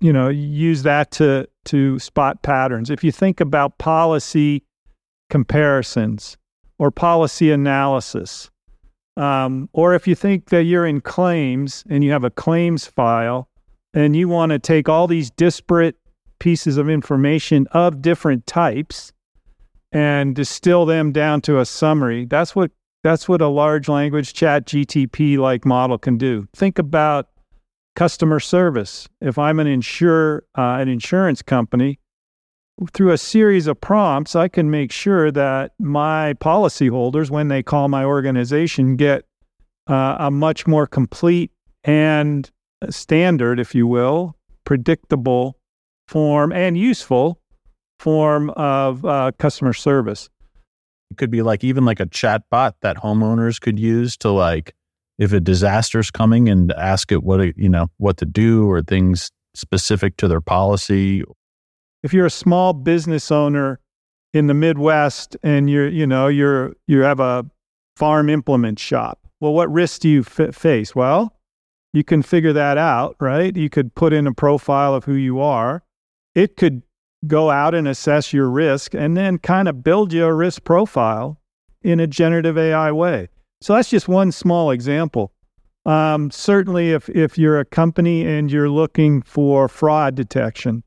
you 0.00 0.12
know 0.12 0.28
use 0.28 0.82
that 0.82 1.10
to 1.12 1.48
to 1.66 1.98
spot 1.98 2.42
patterns. 2.42 2.90
If 2.90 3.02
you 3.02 3.12
think 3.12 3.40
about 3.40 3.78
policy 3.78 4.64
comparisons 5.30 6.36
or 6.78 6.90
policy 6.90 7.50
analysis 7.50 8.50
um, 9.18 9.68
or 9.72 9.94
if 9.94 10.06
you 10.06 10.14
think 10.14 10.50
that 10.50 10.62
you're 10.62 10.86
in 10.86 11.00
claims 11.00 11.84
and 11.90 12.04
you 12.04 12.12
have 12.12 12.22
a 12.22 12.30
claims 12.30 12.86
file 12.86 13.48
and 13.92 14.14
you 14.14 14.28
want 14.28 14.52
to 14.52 14.60
take 14.60 14.88
all 14.88 15.08
these 15.08 15.28
disparate 15.30 15.96
pieces 16.38 16.76
of 16.76 16.88
information 16.88 17.66
of 17.72 18.00
different 18.00 18.46
types 18.46 19.12
and 19.90 20.36
distill 20.36 20.86
them 20.86 21.10
down 21.10 21.40
to 21.40 21.58
a 21.58 21.66
summary, 21.66 22.26
that's 22.26 22.54
what 22.54 22.70
that's 23.02 23.28
what 23.28 23.40
a 23.40 23.48
large 23.48 23.88
language 23.88 24.34
chat 24.34 24.66
GTP 24.66 25.38
like 25.38 25.64
model 25.64 25.98
can 25.98 26.16
do. 26.16 26.46
Think 26.54 26.78
about 26.78 27.28
customer 27.96 28.38
service. 28.38 29.08
If 29.20 29.38
I'm 29.38 29.58
an 29.58 29.66
insure 29.66 30.44
uh, 30.56 30.78
an 30.80 30.88
insurance 30.88 31.42
company 31.42 31.98
through 32.92 33.12
a 33.12 33.18
series 33.18 33.66
of 33.66 33.80
prompts, 33.80 34.36
I 34.36 34.48
can 34.48 34.70
make 34.70 34.92
sure 34.92 35.30
that 35.32 35.72
my 35.78 36.34
policyholders, 36.34 37.30
when 37.30 37.48
they 37.48 37.62
call 37.62 37.88
my 37.88 38.04
organization, 38.04 38.96
get 38.96 39.24
uh, 39.88 40.16
a 40.18 40.30
much 40.30 40.66
more 40.66 40.86
complete 40.86 41.50
and 41.84 42.50
standard, 42.90 43.58
if 43.58 43.74
you 43.74 43.86
will, 43.86 44.36
predictable 44.64 45.56
form 46.06 46.52
and 46.52 46.76
useful 46.78 47.40
form 47.98 48.50
of 48.50 49.04
uh, 49.04 49.32
customer 49.38 49.72
service. 49.72 50.28
It 51.10 51.16
could 51.16 51.30
be 51.30 51.42
like 51.42 51.64
even 51.64 51.84
like 51.84 52.00
a 52.00 52.06
chat 52.06 52.42
bot 52.50 52.76
that 52.82 52.96
homeowners 52.96 53.60
could 53.60 53.78
use 53.78 54.16
to 54.18 54.30
like 54.30 54.74
if 55.18 55.32
a 55.32 55.40
disaster's 55.40 56.10
coming 56.10 56.48
and 56.48 56.70
ask 56.72 57.10
it 57.10 57.24
what 57.24 57.56
you 57.56 57.68
know 57.68 57.88
what 57.96 58.18
to 58.18 58.26
do 58.26 58.70
or 58.70 58.82
things 58.82 59.30
specific 59.54 60.16
to 60.18 60.28
their 60.28 60.40
policy 60.40 61.24
if 62.02 62.12
you're 62.12 62.26
a 62.26 62.30
small 62.30 62.72
business 62.72 63.30
owner 63.30 63.80
in 64.32 64.46
the 64.46 64.54
Midwest 64.54 65.36
and 65.42 65.68
you're, 65.68 65.88
you 65.88 66.06
know, 66.06 66.28
you're, 66.28 66.74
you 66.86 67.00
have 67.00 67.20
a 67.20 67.44
farm 67.96 68.28
implement 68.28 68.78
shop, 68.78 69.20
well, 69.40 69.52
what 69.52 69.70
risks 69.70 70.00
do 70.00 70.08
you 70.08 70.20
f- 70.20 70.54
face? 70.54 70.94
Well, 70.94 71.34
you 71.92 72.04
can 72.04 72.22
figure 72.22 72.52
that 72.52 72.78
out, 72.78 73.16
right? 73.20 73.56
You 73.56 73.70
could 73.70 73.94
put 73.94 74.12
in 74.12 74.26
a 74.26 74.34
profile 74.34 74.94
of 74.94 75.04
who 75.04 75.14
you 75.14 75.40
are. 75.40 75.82
It 76.34 76.56
could 76.56 76.82
go 77.26 77.50
out 77.50 77.74
and 77.74 77.88
assess 77.88 78.32
your 78.32 78.48
risk 78.48 78.94
and 78.94 79.16
then 79.16 79.38
kind 79.38 79.68
of 79.68 79.82
build 79.82 80.12
you 80.12 80.24
a 80.24 80.34
risk 80.34 80.64
profile 80.64 81.40
in 81.82 82.00
a 82.00 82.06
generative 82.06 82.58
AI 82.58 82.92
way. 82.92 83.28
So 83.60 83.74
that's 83.74 83.90
just 83.90 84.08
one 84.08 84.30
small 84.30 84.70
example. 84.70 85.32
Um, 85.84 86.30
certainly, 86.30 86.92
if, 86.92 87.08
if 87.08 87.38
you're 87.38 87.58
a 87.58 87.64
company 87.64 88.26
and 88.26 88.52
you're 88.52 88.68
looking 88.68 89.22
for 89.22 89.68
fraud 89.68 90.14
detection, 90.14 90.84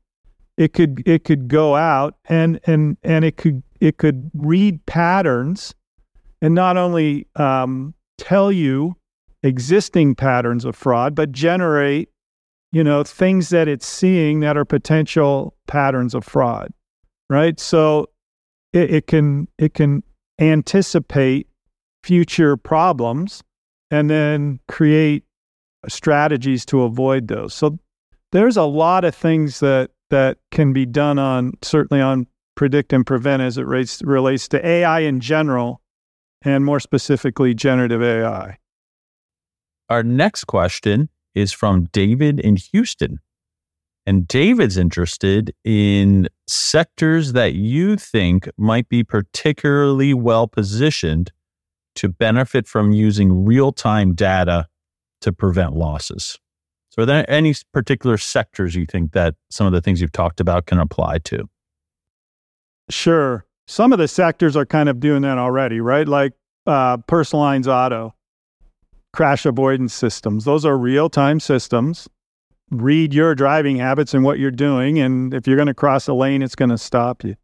it 0.56 0.72
could 0.72 1.02
it 1.06 1.24
could 1.24 1.48
go 1.48 1.76
out 1.76 2.16
and 2.26 2.60
and 2.64 2.96
and 3.02 3.24
it 3.24 3.36
could 3.36 3.62
it 3.80 3.98
could 3.98 4.30
read 4.34 4.84
patterns 4.86 5.74
and 6.40 6.54
not 6.54 6.76
only 6.76 7.26
um, 7.36 7.94
tell 8.18 8.52
you 8.52 8.96
existing 9.42 10.14
patterns 10.14 10.64
of 10.64 10.76
fraud, 10.76 11.14
but 11.14 11.32
generate 11.32 12.10
you 12.70 12.84
know 12.84 13.02
things 13.02 13.48
that 13.48 13.68
it's 13.68 13.86
seeing 13.86 14.40
that 14.40 14.56
are 14.56 14.64
potential 14.64 15.54
patterns 15.66 16.14
of 16.14 16.24
fraud, 16.24 16.72
right? 17.30 17.58
So 17.58 18.10
it, 18.72 18.90
it 18.90 19.06
can 19.06 19.48
it 19.58 19.74
can 19.74 20.02
anticipate 20.38 21.48
future 22.02 22.56
problems 22.56 23.42
and 23.90 24.10
then 24.10 24.58
create 24.68 25.24
strategies 25.88 26.64
to 26.66 26.82
avoid 26.82 27.28
those. 27.28 27.54
So 27.54 27.78
there's 28.32 28.56
a 28.56 28.64
lot 28.64 29.04
of 29.04 29.14
things 29.14 29.60
that 29.60 29.90
that 30.12 30.38
can 30.50 30.72
be 30.72 30.86
done 30.86 31.18
on 31.18 31.54
certainly 31.62 32.00
on 32.00 32.26
predict 32.54 32.92
and 32.92 33.06
prevent 33.06 33.42
as 33.42 33.58
it 33.58 33.66
relates, 33.66 34.48
to 34.48 34.66
AI 34.66 35.00
in 35.00 35.20
general 35.20 35.80
and 36.42 36.64
more 36.64 36.80
specifically 36.80 37.54
generative 37.54 38.02
AI. 38.02 38.58
Our 39.88 40.02
next 40.02 40.44
question 40.44 41.08
is 41.34 41.50
from 41.52 41.88
David 41.92 42.38
in 42.38 42.56
Houston. 42.56 43.18
And 44.04 44.28
David's 44.28 44.76
interested 44.76 45.54
in 45.64 46.28
sectors 46.46 47.32
that 47.32 47.54
you 47.54 47.96
think 47.96 48.48
might 48.58 48.88
be 48.88 49.02
particularly 49.04 50.12
well 50.12 50.46
positioned 50.46 51.32
to 51.94 52.08
benefit 52.08 52.66
from 52.66 52.92
using 52.92 53.44
real 53.44 53.72
time 53.72 54.14
data 54.14 54.66
to 55.20 55.32
prevent 55.32 55.74
losses. 55.74 56.38
So, 56.92 57.02
are 57.02 57.06
there 57.06 57.28
any 57.28 57.54
particular 57.72 58.16
sectors 58.16 58.74
you 58.74 58.86
think 58.86 59.12
that 59.12 59.34
some 59.50 59.66
of 59.66 59.72
the 59.72 59.80
things 59.80 60.00
you've 60.00 60.12
talked 60.12 60.40
about 60.40 60.66
can 60.66 60.78
apply 60.78 61.18
to? 61.18 61.48
Sure. 62.90 63.44
Some 63.66 63.92
of 63.92 63.98
the 63.98 64.08
sectors 64.08 64.56
are 64.56 64.66
kind 64.66 64.88
of 64.88 65.00
doing 65.00 65.22
that 65.22 65.38
already, 65.38 65.80
right? 65.80 66.06
Like 66.06 66.32
uh, 66.66 66.98
personal 66.98 67.42
lines 67.42 67.66
auto, 67.66 68.14
crash 69.12 69.46
avoidance 69.46 69.94
systems. 69.94 70.44
Those 70.44 70.64
are 70.64 70.76
real 70.76 71.08
time 71.08 71.40
systems 71.40 72.08
read 72.72 73.12
your 73.12 73.34
driving 73.34 73.76
habits 73.76 74.14
and 74.14 74.24
what 74.24 74.38
you're 74.38 74.50
doing. 74.50 74.98
And 74.98 75.34
if 75.34 75.46
you're 75.46 75.56
going 75.56 75.66
to 75.66 75.74
cross 75.74 76.08
a 76.08 76.14
lane, 76.14 76.42
it's 76.42 76.54
going 76.54 76.70
to 76.70 76.78
stop 76.78 77.22
you. 77.22 77.36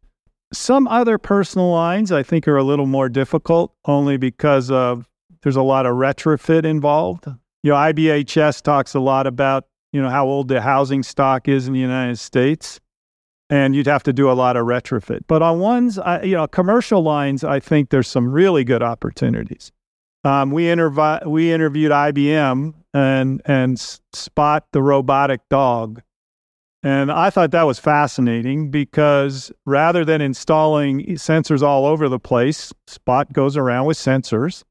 Some 0.51 0.87
other 0.87 1.17
personal 1.19 1.69
lines 1.71 2.11
I 2.11 2.23
think 2.23 2.47
are 2.47 2.57
a 2.57 2.63
little 2.63 2.87
more 2.87 3.07
difficult 3.07 3.73
only 3.85 4.17
because 4.17 4.71
of 4.71 5.07
there's 5.43 5.55
a 5.55 5.61
lot 5.61 5.85
of 5.85 5.93
retrofit 5.93 6.65
involved. 6.65 7.27
You 7.63 7.71
know, 7.71 7.77
IBHS 7.77 8.61
talks 8.61 8.93
a 8.93 8.99
lot 8.99 9.27
about, 9.27 9.65
you 9.91 10.01
know, 10.01 10.09
how 10.09 10.25
old 10.25 10.47
the 10.47 10.61
housing 10.61 11.03
stock 11.03 11.47
is 11.47 11.67
in 11.67 11.73
the 11.73 11.79
United 11.79 12.17
States. 12.17 12.79
And 13.51 13.75
you'd 13.75 13.87
have 13.87 14.03
to 14.03 14.13
do 14.13 14.29
a 14.29 14.33
lot 14.33 14.57
of 14.57 14.65
retrofit. 14.67 15.21
But 15.27 15.41
on 15.41 15.59
ones, 15.59 15.97
I, 15.97 16.21
you 16.21 16.35
know, 16.35 16.47
commercial 16.47 17.01
lines, 17.01 17.43
I 17.43 17.59
think 17.59 17.89
there's 17.89 18.07
some 18.07 18.31
really 18.31 18.63
good 18.63 18.83
opportunities. 18.83 19.71
Um, 20.23 20.51
we, 20.51 20.65
intervi- 20.65 21.25
we 21.25 21.51
interviewed 21.51 21.91
IBM 21.91 22.75
and 22.93 23.41
and 23.45 23.79
Spot 24.13 24.65
the 24.71 24.81
robotic 24.81 25.41
dog. 25.49 26.01
And 26.81 27.11
I 27.11 27.29
thought 27.29 27.51
that 27.51 27.63
was 27.63 27.77
fascinating 27.77 28.71
because 28.71 29.51
rather 29.65 30.05
than 30.05 30.21
installing 30.21 31.05
sensors 31.15 31.61
all 31.61 31.85
over 31.85 32.07
the 32.07 32.19
place, 32.19 32.71
Spot 32.87 33.31
goes 33.33 33.57
around 33.57 33.85
with 33.85 33.97
sensors. 33.97 34.63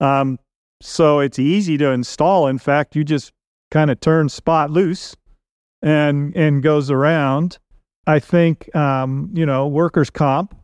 Um, 0.00 0.38
so 0.80 1.20
it's 1.20 1.38
easy 1.38 1.78
to 1.78 1.90
install. 1.90 2.46
In 2.46 2.58
fact, 2.58 2.96
you 2.96 3.04
just 3.04 3.32
kind 3.70 3.90
of 3.90 4.00
turn 4.00 4.28
Spot 4.28 4.70
loose 4.70 5.16
and 5.82 6.36
and 6.36 6.62
goes 6.62 6.90
around. 6.90 7.58
I 8.06 8.20
think 8.20 8.74
um, 8.74 9.30
you 9.32 9.46
know 9.46 9.66
workers' 9.66 10.10
comp. 10.10 10.54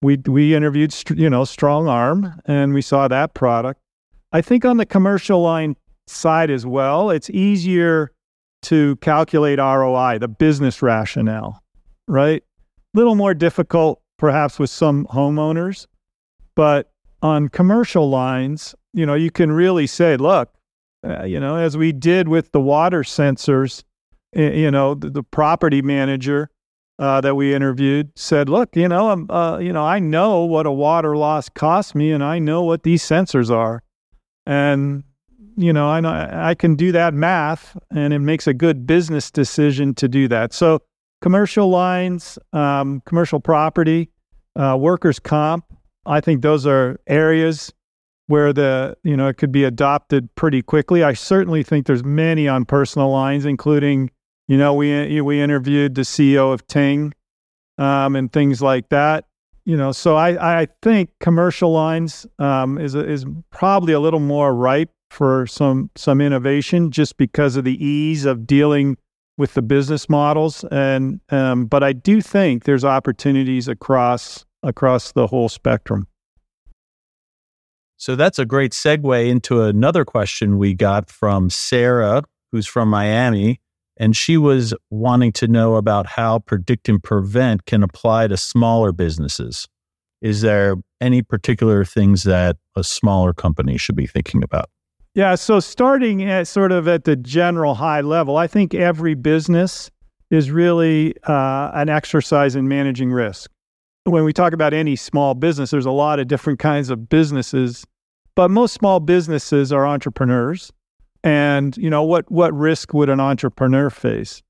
We 0.00 0.16
we 0.26 0.54
interviewed 0.54 0.94
you 1.10 1.30
know 1.30 1.42
StrongArm 1.42 2.38
and 2.46 2.74
we 2.74 2.82
saw 2.82 3.08
that 3.08 3.34
product. 3.34 3.80
I 4.32 4.40
think 4.40 4.64
on 4.64 4.78
the 4.78 4.86
commercial 4.86 5.42
line 5.42 5.76
side 6.06 6.50
as 6.50 6.66
well, 6.66 7.10
it's 7.10 7.30
easier 7.30 8.10
to 8.62 8.96
calculate 8.96 9.58
ROI, 9.58 10.18
the 10.18 10.28
business 10.28 10.82
rationale, 10.82 11.62
right? 12.08 12.42
A 12.94 12.98
little 12.98 13.14
more 13.14 13.34
difficult 13.34 14.00
perhaps 14.18 14.58
with 14.58 14.70
some 14.70 15.04
homeowners, 15.06 15.86
but 16.54 16.90
on 17.22 17.48
commercial 17.48 18.08
lines, 18.08 18.74
you 18.92 19.06
know, 19.06 19.14
you 19.14 19.30
can 19.30 19.52
really 19.52 19.86
say, 19.86 20.16
look, 20.16 20.52
uh, 21.06 21.24
you 21.24 21.40
know, 21.40 21.56
as 21.56 21.76
we 21.76 21.92
did 21.92 22.28
with 22.28 22.52
the 22.52 22.60
water 22.60 23.02
sensors, 23.02 23.82
you 24.34 24.70
know, 24.70 24.94
the, 24.94 25.10
the 25.10 25.22
property 25.22 25.82
manager 25.82 26.50
uh, 26.98 27.20
that 27.20 27.34
we 27.34 27.54
interviewed 27.54 28.10
said, 28.16 28.48
look, 28.48 28.76
you 28.76 28.88
know, 28.88 29.10
I'm, 29.10 29.30
uh, 29.30 29.58
you 29.58 29.72
know, 29.72 29.84
I 29.84 29.98
know 29.98 30.44
what 30.44 30.66
a 30.66 30.70
water 30.70 31.16
loss 31.16 31.48
costs 31.48 31.94
me, 31.94 32.12
and 32.12 32.22
I 32.22 32.38
know 32.38 32.62
what 32.62 32.82
these 32.82 33.02
sensors 33.02 33.50
are, 33.50 33.82
and 34.46 35.04
you 35.56 35.72
know, 35.72 35.88
I 35.88 36.00
know 36.00 36.10
I 36.10 36.54
can 36.54 36.76
do 36.76 36.92
that 36.92 37.12
math, 37.12 37.76
and 37.90 38.14
it 38.14 38.20
makes 38.20 38.46
a 38.46 38.54
good 38.54 38.86
business 38.86 39.30
decision 39.30 39.94
to 39.96 40.08
do 40.08 40.28
that. 40.28 40.52
So, 40.52 40.80
commercial 41.20 41.68
lines, 41.68 42.38
um, 42.52 43.02
commercial 43.04 43.40
property, 43.40 44.10
uh, 44.56 44.76
workers' 44.80 45.18
comp. 45.18 45.64
I 46.06 46.20
think 46.20 46.42
those 46.42 46.66
are 46.66 46.98
areas 47.06 47.72
where 48.32 48.50
the 48.50 48.96
you 49.04 49.14
know 49.14 49.28
it 49.28 49.36
could 49.36 49.52
be 49.52 49.62
adopted 49.62 50.34
pretty 50.36 50.62
quickly. 50.62 51.04
I 51.04 51.12
certainly 51.12 51.62
think 51.62 51.84
there's 51.84 52.02
many 52.02 52.48
on 52.48 52.64
personal 52.64 53.10
lines, 53.10 53.44
including 53.44 54.10
you 54.48 54.56
know 54.56 54.72
we 54.72 55.20
we 55.20 55.38
interviewed 55.38 55.96
the 55.96 56.00
CEO 56.00 56.50
of 56.50 56.66
Ting 56.66 57.12
um, 57.76 58.16
and 58.16 58.32
things 58.32 58.62
like 58.62 58.88
that. 58.88 59.26
You 59.66 59.76
know, 59.76 59.92
so 59.92 60.16
I 60.16 60.62
I 60.62 60.68
think 60.80 61.10
commercial 61.20 61.72
lines 61.72 62.26
um, 62.38 62.78
is 62.78 62.94
is 62.94 63.26
probably 63.50 63.92
a 63.92 64.00
little 64.00 64.18
more 64.18 64.54
ripe 64.54 64.92
for 65.10 65.46
some 65.46 65.90
some 65.94 66.22
innovation 66.22 66.90
just 66.90 67.18
because 67.18 67.56
of 67.56 67.64
the 67.64 67.84
ease 67.84 68.24
of 68.24 68.46
dealing 68.46 68.96
with 69.36 69.52
the 69.52 69.62
business 69.62 70.08
models 70.08 70.64
and 70.70 71.20
um, 71.28 71.66
but 71.66 71.82
I 71.82 71.92
do 71.92 72.22
think 72.22 72.64
there's 72.64 72.84
opportunities 72.84 73.68
across 73.68 74.46
across 74.62 75.12
the 75.12 75.26
whole 75.26 75.50
spectrum. 75.50 76.06
So 78.02 78.16
that's 78.16 78.40
a 78.40 78.44
great 78.44 78.72
segue 78.72 79.28
into 79.28 79.62
another 79.62 80.04
question 80.04 80.58
we 80.58 80.74
got 80.74 81.08
from 81.08 81.48
Sarah, 81.48 82.24
who's 82.50 82.66
from 82.66 82.88
Miami, 82.88 83.60
and 83.96 84.16
she 84.16 84.36
was 84.36 84.74
wanting 84.90 85.30
to 85.34 85.46
know 85.46 85.76
about 85.76 86.06
how 86.06 86.40
predict 86.40 86.88
and 86.88 87.00
prevent 87.00 87.64
can 87.66 87.84
apply 87.84 88.26
to 88.26 88.36
smaller 88.36 88.90
businesses. 88.90 89.68
Is 90.20 90.40
there 90.40 90.78
any 91.00 91.22
particular 91.22 91.84
things 91.84 92.24
that 92.24 92.56
a 92.74 92.82
smaller 92.82 93.32
company 93.32 93.76
should 93.76 93.94
be 93.94 94.08
thinking 94.08 94.42
about? 94.42 94.68
Yeah. 95.14 95.36
So 95.36 95.60
starting 95.60 96.24
at 96.24 96.48
sort 96.48 96.72
of 96.72 96.88
at 96.88 97.04
the 97.04 97.14
general 97.14 97.76
high 97.76 98.00
level, 98.00 98.36
I 98.36 98.48
think 98.48 98.74
every 98.74 99.14
business 99.14 99.92
is 100.28 100.50
really 100.50 101.14
uh, 101.28 101.70
an 101.72 101.88
exercise 101.88 102.56
in 102.56 102.66
managing 102.66 103.12
risk. 103.12 103.48
When 104.06 104.24
we 104.24 104.32
talk 104.32 104.52
about 104.52 104.74
any 104.74 104.96
small 104.96 105.34
business, 105.34 105.70
there's 105.70 105.86
a 105.86 105.92
lot 105.92 106.18
of 106.18 106.26
different 106.26 106.58
kinds 106.58 106.90
of 106.90 107.08
businesses, 107.08 107.84
but 108.34 108.50
most 108.50 108.74
small 108.74 109.00
businesses 109.00 109.72
are 109.72 109.86
entrepreneurs. 109.86 110.72
And 111.24 111.76
you 111.76 111.90
know 111.90 112.02
what? 112.02 112.30
What 112.30 112.52
risk 112.52 112.92
would 112.94 113.08
an 113.08 113.20
entrepreneur 113.20 113.90
face? 113.90 114.42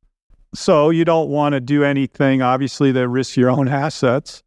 So 0.55 0.91
you 0.91 1.05
don't 1.05 1.29
want 1.29 1.55
to 1.55 1.61
do 1.61 1.85
anything, 1.85 2.43
obviously, 2.43 2.93
that 2.93 3.09
risks 3.09 3.37
your 3.37 3.51
own 3.51 3.69
assets, 3.85 4.43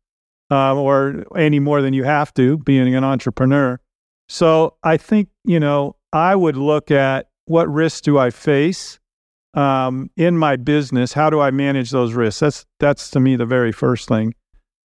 uh, 0.52 0.76
or 0.76 1.26
any 1.36 1.60
more 1.60 1.82
than 1.82 1.94
you 1.94 2.04
have 2.04 2.34
to, 2.36 2.58
being 2.60 2.96
an 2.96 3.04
entrepreneur. 3.04 3.80
So 4.28 4.76
I 4.84 4.98
think 4.98 5.30
you 5.44 5.60
know 5.60 5.96
I 6.14 6.36
would 6.36 6.58
look 6.58 6.92
at 6.92 7.28
what 7.46 7.72
risks 7.72 8.02
do 8.02 8.18
I 8.18 8.32
face 8.32 9.00
um, 9.54 10.10
in 10.18 10.38
my 10.38 10.56
business? 10.56 11.14
How 11.14 11.30
do 11.30 11.40
I 11.40 11.52
manage 11.52 11.92
those 11.92 12.14
risks? 12.14 12.40
That's 12.40 12.66
that's 12.80 13.10
to 13.12 13.20
me 13.20 13.36
the 13.36 13.46
very 13.46 13.72
first 13.72 14.08
thing, 14.08 14.34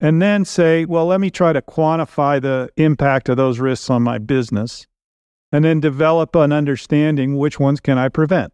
and 0.02 0.22
then 0.22 0.45
say, 0.45 0.86
well, 0.86 1.06
let 1.06 1.20
me 1.20 1.30
try 1.30 1.54
to 1.54 1.62
quantify 1.62 2.41
the 2.41 2.70
impact 2.78 3.30
of 3.30 3.38
those 3.38 3.60
risks 3.60 3.89
on 3.89 4.02
my 4.02 4.18
business, 4.18 4.88
and 5.52 5.66
then 5.66 5.80
develop 5.80 6.36
an 6.36 6.52
understanding 6.52 7.38
which 7.38 7.60
ones 7.60 7.80
can 7.80 7.97
I 7.97 8.10
prevent, 8.10 8.54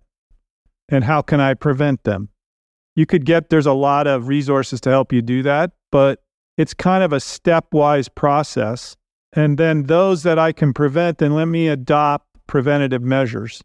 and 0.89 1.03
how 1.03 1.21
can 1.21 1.39
I 1.39 1.53
prevent 1.53 2.03
them. 2.03 2.29
You 2.95 3.05
could 3.05 3.25
get 3.25 3.49
there's 3.49 3.65
a 3.65 3.73
lot 3.73 4.07
of 4.07 4.27
resources 4.27 4.79
to 4.81 4.89
help 4.89 5.11
you 5.11 5.21
do 5.21 5.43
that, 5.43 5.71
but 5.91 6.23
it's 6.57 6.73
kind 6.73 7.03
of 7.03 7.11
a 7.11 7.17
stepwise 7.17 8.07
process. 8.13 8.95
And 9.33 9.57
then 9.57 9.83
those 9.83 10.23
that 10.23 10.39
I 10.39 10.53
can 10.53 10.73
prevent, 10.73 11.17
then 11.17 11.33
let 11.33 11.45
me 11.45 11.67
adopt 11.67 12.25
preventative 12.47 13.01
measures 13.01 13.61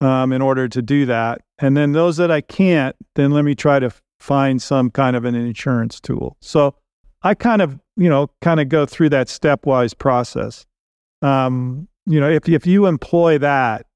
um, 0.00 0.32
in 0.32 0.40
order 0.40 0.68
to 0.68 0.80
do 0.80 1.04
that. 1.06 1.40
And 1.58 1.76
then 1.76 1.92
those 1.92 2.16
that 2.18 2.30
I 2.30 2.40
can't, 2.40 2.94
then 3.16 3.32
let 3.32 3.44
me 3.44 3.56
try 3.56 3.80
to 3.80 3.90
find 4.20 4.60
some 4.60 4.90
kind 4.90 5.16
of 5.16 5.24
an 5.24 5.34
insurance 5.34 6.00
tool. 6.00 6.36
So 6.40 6.74
I 7.22 7.34
kind 7.34 7.62
of, 7.62 7.78
you 7.96 8.08
know, 8.08 8.30
kind 8.40 8.60
of 8.60 8.68
go 8.68 8.86
through 8.86 9.10
that 9.10 9.28
stepwise 9.28 9.96
process. 9.96 10.66
Um, 11.22 11.88
you 12.06 12.20
know, 12.20 12.30
if 12.30 12.48
if 12.48 12.66
you 12.66 12.86
employ 12.86 13.38
that, 13.38 13.86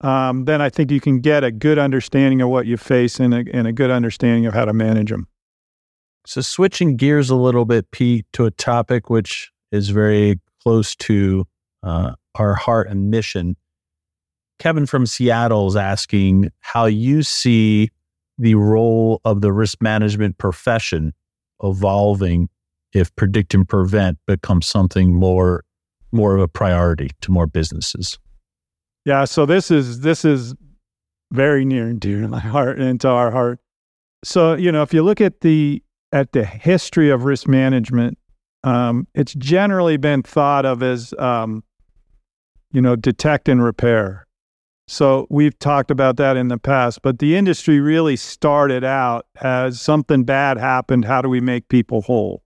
um, 0.00 0.44
then 0.46 0.62
I 0.62 0.70
think 0.70 0.90
you 0.90 1.00
can 1.00 1.20
get 1.20 1.44
a 1.44 1.50
good 1.50 1.78
understanding 1.78 2.40
of 2.40 2.48
what 2.48 2.66
you 2.66 2.76
face 2.76 3.20
and 3.20 3.34
a, 3.34 3.44
and 3.52 3.66
a 3.66 3.72
good 3.72 3.90
understanding 3.90 4.46
of 4.46 4.54
how 4.54 4.64
to 4.64 4.72
manage 4.72 5.10
them. 5.10 5.28
So 6.26 6.40
switching 6.40 6.96
gears 6.96 7.30
a 7.30 7.36
little 7.36 7.64
bit, 7.64 7.90
Pete, 7.90 8.26
to 8.34 8.46
a 8.46 8.50
topic 8.50 9.10
which 9.10 9.50
is 9.72 9.90
very 9.90 10.40
close 10.62 10.94
to 10.96 11.46
uh, 11.82 12.12
our 12.34 12.54
heart 12.54 12.88
and 12.88 13.10
mission. 13.10 13.56
Kevin 14.58 14.86
from 14.86 15.06
Seattle 15.06 15.68
is 15.68 15.76
asking 15.76 16.50
how 16.60 16.84
you 16.84 17.22
see 17.22 17.90
the 18.40 18.54
role 18.54 19.20
of 19.24 19.42
the 19.42 19.52
risk 19.52 19.82
management 19.82 20.38
profession 20.38 21.12
evolving 21.62 22.48
if 22.92 23.14
predict 23.14 23.54
and 23.54 23.68
prevent 23.68 24.18
becomes 24.26 24.66
something 24.66 25.14
more 25.14 25.64
more 26.12 26.34
of 26.34 26.42
a 26.42 26.48
priority 26.48 27.10
to 27.20 27.30
more 27.30 27.46
businesses? 27.46 28.18
Yeah, 29.04 29.24
so 29.24 29.46
this 29.46 29.70
is 29.70 30.00
this 30.00 30.24
is 30.24 30.54
very 31.32 31.64
near 31.64 31.86
and 31.86 32.00
dear 32.00 32.22
to 32.22 32.28
my 32.28 32.40
heart 32.40 32.80
and 32.80 33.00
to 33.02 33.08
our 33.08 33.30
heart. 33.30 33.60
So, 34.24 34.54
you 34.54 34.72
know, 34.72 34.82
if 34.82 34.92
you 34.92 35.02
look 35.02 35.20
at 35.20 35.40
the 35.42 35.82
at 36.12 36.32
the 36.32 36.44
history 36.44 37.10
of 37.10 37.24
risk 37.24 37.46
management, 37.46 38.18
um, 38.64 39.06
it's 39.14 39.34
generally 39.34 39.96
been 39.96 40.22
thought 40.22 40.66
of 40.66 40.82
as 40.82 41.14
um, 41.18 41.62
you 42.72 42.80
know, 42.80 42.96
detect 42.96 43.48
and 43.48 43.62
repair. 43.62 44.26
So 44.90 45.28
we've 45.30 45.56
talked 45.56 45.92
about 45.92 46.16
that 46.16 46.36
in 46.36 46.48
the 46.48 46.58
past, 46.58 47.02
but 47.02 47.20
the 47.20 47.36
industry 47.36 47.78
really 47.78 48.16
started 48.16 48.82
out 48.82 49.24
as 49.40 49.80
something 49.80 50.24
bad 50.24 50.58
happened. 50.58 51.04
How 51.04 51.22
do 51.22 51.28
we 51.28 51.40
make 51.40 51.68
people 51.68 52.02
whole? 52.02 52.42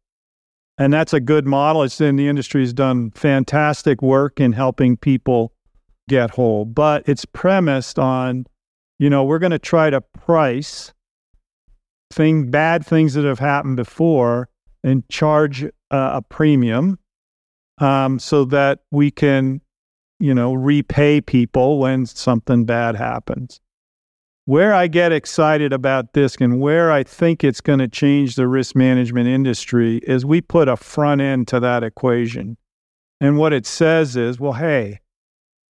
And 0.76 0.92
that's 0.92 1.14
a 1.14 1.20
good 1.20 1.46
model. 1.46 1.82
It's 1.84 2.02
in 2.02 2.16
the 2.16 2.28
industry 2.28 2.60
has 2.60 2.74
done 2.74 3.12
fantastic 3.12 4.02
work 4.02 4.40
in 4.40 4.52
helping 4.52 4.98
people 4.98 5.54
get 6.06 6.32
whole, 6.32 6.66
but 6.66 7.08
it's 7.08 7.24
premised 7.24 7.98
on, 7.98 8.44
you 8.98 9.08
know, 9.08 9.24
we're 9.24 9.38
going 9.38 9.50
to 9.50 9.58
try 9.58 9.88
to 9.88 10.02
price 10.02 10.92
thing 12.12 12.50
bad 12.50 12.84
things 12.84 13.14
that 13.14 13.24
have 13.24 13.38
happened 13.38 13.76
before 13.76 14.50
and 14.82 15.08
charge 15.08 15.64
uh, 15.64 15.70
a 15.90 16.20
premium 16.20 16.98
um, 17.78 18.18
so 18.18 18.44
that 18.44 18.80
we 18.90 19.10
can 19.10 19.62
you 20.18 20.34
know, 20.34 20.54
repay 20.54 21.20
people 21.20 21.78
when 21.78 22.06
something 22.06 22.64
bad 22.64 22.96
happens. 22.96 23.60
Where 24.46 24.74
I 24.74 24.88
get 24.88 25.10
excited 25.10 25.72
about 25.72 26.12
this 26.12 26.36
and 26.36 26.60
where 26.60 26.92
I 26.92 27.02
think 27.02 27.42
it's 27.42 27.62
going 27.62 27.78
to 27.78 27.88
change 27.88 28.36
the 28.36 28.46
risk 28.46 28.76
management 28.76 29.26
industry 29.26 29.98
is 29.98 30.26
we 30.26 30.42
put 30.42 30.68
a 30.68 30.76
front 30.76 31.22
end 31.22 31.48
to 31.48 31.60
that 31.60 31.82
equation. 31.82 32.58
And 33.20 33.38
what 33.38 33.54
it 33.54 33.64
says 33.64 34.16
is, 34.16 34.38
well, 34.38 34.52
hey, 34.52 35.00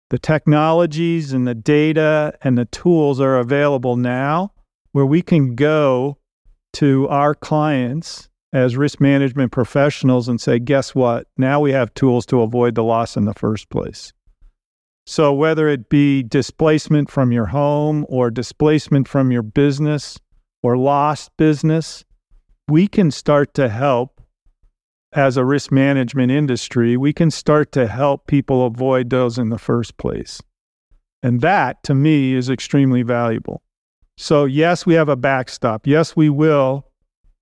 the 0.09 0.17
technologies 0.17 1.33
and 1.33 1.47
the 1.47 1.55
data 1.55 2.33
and 2.41 2.57
the 2.57 2.65
tools 2.65 3.19
are 3.19 3.37
available 3.37 3.95
now 3.95 4.53
where 4.91 5.05
we 5.05 5.21
can 5.21 5.55
go 5.55 6.17
to 6.73 7.07
our 7.09 7.35
clients 7.35 8.29
as 8.53 8.77
risk 8.77 9.01
management 9.01 9.51
professionals 9.51 10.27
and 10.27 10.39
say, 10.39 10.59
guess 10.59 10.93
what? 10.95 11.27
Now 11.37 11.59
we 11.59 11.71
have 11.71 11.93
tools 11.93 12.25
to 12.27 12.41
avoid 12.41 12.75
the 12.75 12.83
loss 12.83 13.17
in 13.17 13.25
the 13.25 13.33
first 13.33 13.69
place. 13.69 14.13
So, 15.05 15.33
whether 15.33 15.67
it 15.67 15.89
be 15.89 16.23
displacement 16.23 17.11
from 17.11 17.31
your 17.31 17.47
home 17.47 18.05
or 18.07 18.31
displacement 18.31 19.07
from 19.07 19.31
your 19.31 19.41
business 19.41 20.17
or 20.61 20.77
lost 20.77 21.35
business, 21.35 22.05
we 22.69 22.87
can 22.87 23.11
start 23.11 23.53
to 23.55 23.67
help 23.67 24.21
as 25.11 25.35
a 25.35 25.43
risk 25.43 25.71
management 25.71 26.31
industry. 26.31 26.95
We 26.95 27.11
can 27.11 27.31
start 27.31 27.71
to 27.73 27.87
help 27.87 28.27
people 28.27 28.65
avoid 28.65 29.09
those 29.09 29.37
in 29.37 29.49
the 29.49 29.57
first 29.57 29.97
place. 29.97 30.41
And 31.21 31.41
that, 31.41 31.83
to 31.83 31.93
me, 31.93 32.33
is 32.33 32.49
extremely 32.49 33.03
valuable. 33.03 33.61
So, 34.17 34.45
yes, 34.45 34.85
we 34.85 34.93
have 34.93 35.09
a 35.09 35.15
backstop. 35.15 35.85
Yes, 35.85 36.15
we 36.15 36.29
will 36.29 36.87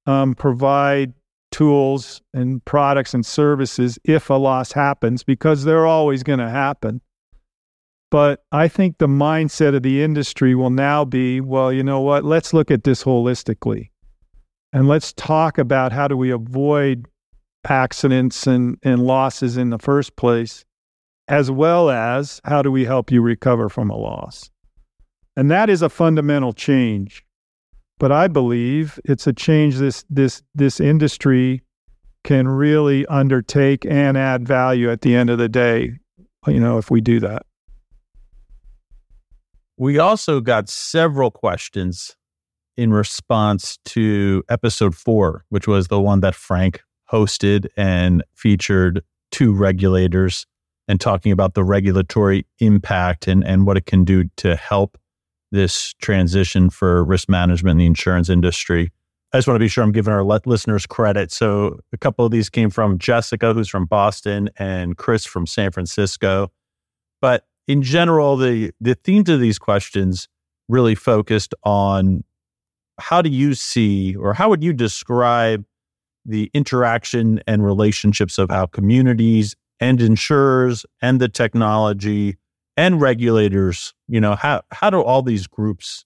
um, 0.05 0.33
provide 0.33 1.13
tools 1.51 2.21
and 2.33 2.63
products 2.63 3.13
and 3.13 3.25
services 3.25 3.99
if 4.03 4.29
a 4.29 4.35
loss 4.35 4.71
happens 4.71 5.23
because 5.23 5.63
they're 5.63 5.85
always 5.85 6.23
going 6.23 6.39
to 6.39 6.49
happen. 6.49 7.01
But 8.11 8.43
I 8.51 8.67
think 8.67 8.97
the 8.97 9.07
mindset 9.07 9.73
of 9.73 9.83
the 9.83 10.03
industry 10.03 10.53
will 10.53 10.69
now 10.69 11.05
be 11.05 11.39
well, 11.39 11.71
you 11.71 11.81
know 11.81 12.01
what? 12.01 12.25
Let's 12.25 12.53
look 12.53 12.69
at 12.69 12.83
this 12.83 13.03
holistically. 13.03 13.89
And 14.73 14.87
let's 14.87 15.13
talk 15.13 15.57
about 15.57 15.93
how 15.93 16.07
do 16.07 16.15
we 16.17 16.29
avoid 16.29 17.07
accidents 17.67 18.45
and, 18.47 18.77
and 18.83 19.03
losses 19.03 19.55
in 19.55 19.69
the 19.69 19.79
first 19.79 20.15
place, 20.17 20.65
as 21.29 21.49
well 21.49 21.89
as 21.89 22.41
how 22.43 22.61
do 22.61 22.71
we 22.71 22.85
help 22.85 23.11
you 23.11 23.21
recover 23.21 23.69
from 23.69 23.89
a 23.89 23.97
loss. 23.97 24.51
And 25.37 25.49
that 25.49 25.69
is 25.69 25.81
a 25.81 25.89
fundamental 25.89 26.51
change. 26.51 27.23
But 27.97 28.11
I 28.11 28.27
believe 28.27 28.99
it's 29.05 29.27
a 29.27 29.33
change 29.33 29.77
this 29.77 30.03
this 30.09 30.41
this 30.55 30.79
industry 30.79 31.61
can 32.23 32.47
really 32.47 33.05
undertake 33.05 33.85
and 33.85 34.17
add 34.17 34.45
value 34.45 34.91
at 34.91 35.01
the 35.01 35.15
end 35.15 35.29
of 35.29 35.37
the 35.37 35.49
day, 35.49 35.93
you 36.47 36.59
know, 36.59 36.77
if 36.77 36.91
we 36.91 36.99
do 36.99 37.19
that. 37.19 37.45
We 39.81 39.97
also 39.97 40.41
got 40.41 40.69
several 40.69 41.31
questions 41.31 42.15
in 42.77 42.93
response 42.93 43.79
to 43.85 44.43
episode 44.47 44.93
four, 44.93 45.43
which 45.49 45.67
was 45.67 45.87
the 45.87 45.99
one 45.99 46.19
that 46.19 46.35
Frank 46.35 46.83
hosted 47.11 47.65
and 47.75 48.23
featured 48.35 49.03
two 49.31 49.51
regulators 49.51 50.45
and 50.87 51.01
talking 51.01 51.31
about 51.31 51.55
the 51.55 51.63
regulatory 51.63 52.45
impact 52.59 53.27
and, 53.27 53.43
and 53.43 53.65
what 53.65 53.75
it 53.75 53.87
can 53.87 54.03
do 54.03 54.25
to 54.37 54.55
help 54.55 54.99
this 55.51 55.95
transition 55.99 56.69
for 56.69 57.03
risk 57.03 57.27
management 57.27 57.71
in 57.71 57.77
the 57.79 57.87
insurance 57.87 58.29
industry. 58.29 58.91
I 59.33 59.39
just 59.39 59.47
want 59.47 59.55
to 59.55 59.63
be 59.63 59.67
sure 59.67 59.83
I'm 59.83 59.91
giving 59.91 60.13
our 60.13 60.23
listeners 60.23 60.85
credit. 60.85 61.31
So, 61.31 61.79
a 61.91 61.97
couple 61.97 62.23
of 62.23 62.31
these 62.31 62.51
came 62.51 62.69
from 62.69 62.99
Jessica, 62.99 63.55
who's 63.55 63.67
from 63.67 63.85
Boston, 63.85 64.51
and 64.57 64.95
Chris 64.95 65.25
from 65.25 65.47
San 65.47 65.71
Francisco. 65.71 66.51
But 67.19 67.45
in 67.67 67.81
general, 67.81 68.37
the 68.37 68.71
the 68.81 68.95
themes 68.95 69.29
of 69.29 69.39
these 69.39 69.59
questions 69.59 70.27
really 70.67 70.95
focused 70.95 71.53
on 71.63 72.23
how 72.99 73.21
do 73.21 73.29
you 73.29 73.53
see 73.53 74.15
or 74.15 74.33
how 74.33 74.49
would 74.49 74.63
you 74.63 74.73
describe 74.73 75.65
the 76.25 76.49
interaction 76.53 77.41
and 77.47 77.65
relationships 77.65 78.37
of 78.37 78.49
how 78.49 78.65
communities 78.67 79.55
and 79.79 80.01
insurers 80.01 80.85
and 81.01 81.19
the 81.19 81.27
technology 81.27 82.37
and 82.77 83.01
regulators, 83.01 83.93
you 84.07 84.21
know, 84.21 84.35
how 84.35 84.61
how 84.71 84.89
do 84.89 85.01
all 85.01 85.21
these 85.21 85.47
groups 85.47 86.05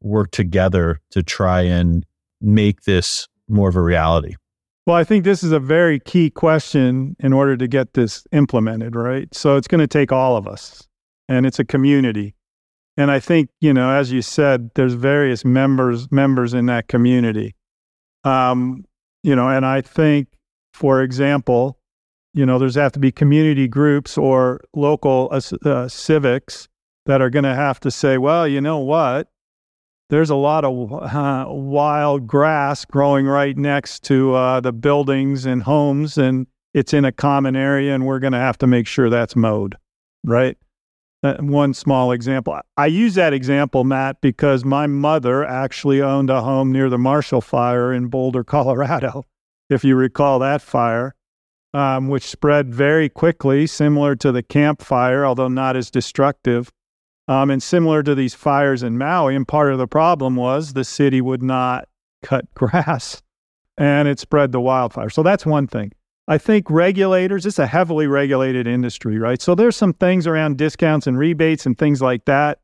work 0.00 0.30
together 0.30 1.00
to 1.10 1.22
try 1.22 1.62
and 1.62 2.04
make 2.40 2.82
this 2.82 3.28
more 3.48 3.68
of 3.68 3.76
a 3.76 3.82
reality? 3.82 4.34
Well, 4.84 4.96
I 4.96 5.04
think 5.04 5.24
this 5.24 5.44
is 5.44 5.52
a 5.52 5.60
very 5.60 6.00
key 6.00 6.28
question 6.28 7.14
in 7.20 7.32
order 7.32 7.56
to 7.56 7.68
get 7.68 7.94
this 7.94 8.26
implemented, 8.32 8.96
right? 8.96 9.32
So 9.32 9.56
it's 9.56 9.68
going 9.68 9.80
to 9.80 9.86
take 9.86 10.10
all 10.10 10.36
of 10.36 10.48
us 10.48 10.88
and 11.32 11.46
it's 11.46 11.58
a 11.58 11.64
community. 11.64 12.34
And 12.96 13.10
I 13.10 13.20
think, 13.20 13.48
you 13.60 13.72
know, 13.72 13.90
as 13.90 14.12
you 14.12 14.20
said, 14.20 14.70
there's 14.74 14.94
various 14.94 15.44
members 15.44 16.10
members 16.12 16.52
in 16.52 16.66
that 16.66 16.88
community. 16.88 17.54
Um, 18.24 18.84
you 19.22 19.34
know, 19.34 19.48
and 19.48 19.64
I 19.64 19.80
think, 19.80 20.28
for 20.74 21.02
example, 21.02 21.78
you 22.34 22.44
know, 22.44 22.58
there's 22.58 22.74
have 22.74 22.92
to 22.92 22.98
be 22.98 23.10
community 23.12 23.66
groups 23.66 24.18
or 24.18 24.60
local 24.74 25.28
uh, 25.32 25.40
uh, 25.64 25.88
civics 25.88 26.68
that 27.06 27.20
are 27.20 27.30
going 27.30 27.44
to 27.44 27.54
have 27.54 27.80
to 27.80 27.90
say, 27.90 28.18
well, 28.18 28.46
you 28.46 28.60
know 28.60 28.78
what? 28.78 29.28
There's 30.10 30.30
a 30.30 30.36
lot 30.36 30.64
of 30.64 30.92
uh, 30.92 31.46
wild 31.48 32.26
grass 32.26 32.84
growing 32.84 33.26
right 33.26 33.56
next 33.56 34.02
to 34.04 34.34
uh, 34.34 34.60
the 34.60 34.72
buildings 34.72 35.46
and 35.46 35.62
homes, 35.62 36.18
and 36.18 36.46
it's 36.74 36.92
in 36.92 37.06
a 37.06 37.12
common 37.12 37.56
area, 37.56 37.94
and 37.94 38.04
we're 38.04 38.18
going 38.18 38.34
to 38.34 38.38
have 38.38 38.58
to 38.58 38.66
make 38.66 38.86
sure 38.86 39.08
that's 39.08 39.34
mowed, 39.34 39.76
right? 40.22 40.58
Uh, 41.22 41.36
one 41.36 41.72
small 41.72 42.10
example. 42.10 42.58
I 42.76 42.86
use 42.86 43.14
that 43.14 43.32
example, 43.32 43.84
Matt, 43.84 44.20
because 44.20 44.64
my 44.64 44.88
mother 44.88 45.44
actually 45.44 46.02
owned 46.02 46.30
a 46.30 46.40
home 46.40 46.72
near 46.72 46.90
the 46.90 46.98
Marshall 46.98 47.40
Fire 47.40 47.92
in 47.92 48.08
Boulder, 48.08 48.42
Colorado, 48.56 49.24
if 49.70 49.84
you 49.84 49.94
recall 49.94 50.40
that 50.40 50.60
fire, 50.60 51.14
um, 51.74 52.08
which 52.08 52.24
spread 52.24 52.74
very 52.74 53.08
quickly, 53.08 53.68
similar 53.68 54.16
to 54.16 54.32
the 54.32 54.42
Camp 54.42 54.82
Fire, 54.82 55.24
although 55.24 55.48
not 55.48 55.76
as 55.76 55.92
destructive, 55.92 56.72
um, 57.28 57.50
and 57.50 57.62
similar 57.62 58.02
to 58.02 58.16
these 58.16 58.34
fires 58.34 58.82
in 58.82 58.98
Maui. 58.98 59.36
And 59.36 59.46
part 59.46 59.72
of 59.72 59.78
the 59.78 59.86
problem 59.86 60.34
was 60.34 60.72
the 60.72 60.84
city 60.84 61.20
would 61.20 61.42
not 61.42 61.88
cut 62.22 62.52
grass 62.54 63.22
and 63.78 64.08
it 64.08 64.18
spread 64.18 64.52
the 64.52 64.60
wildfire. 64.60 65.08
So 65.08 65.22
that's 65.22 65.46
one 65.46 65.66
thing. 65.66 65.92
I 66.28 66.38
think 66.38 66.70
regulators, 66.70 67.46
it's 67.46 67.58
a 67.58 67.66
heavily 67.66 68.06
regulated 68.06 68.66
industry, 68.66 69.18
right? 69.18 69.42
So 69.42 69.54
there's 69.54 69.76
some 69.76 69.92
things 69.92 70.26
around 70.26 70.56
discounts 70.56 71.06
and 71.06 71.18
rebates 71.18 71.66
and 71.66 71.76
things 71.76 72.00
like 72.00 72.24
that 72.26 72.60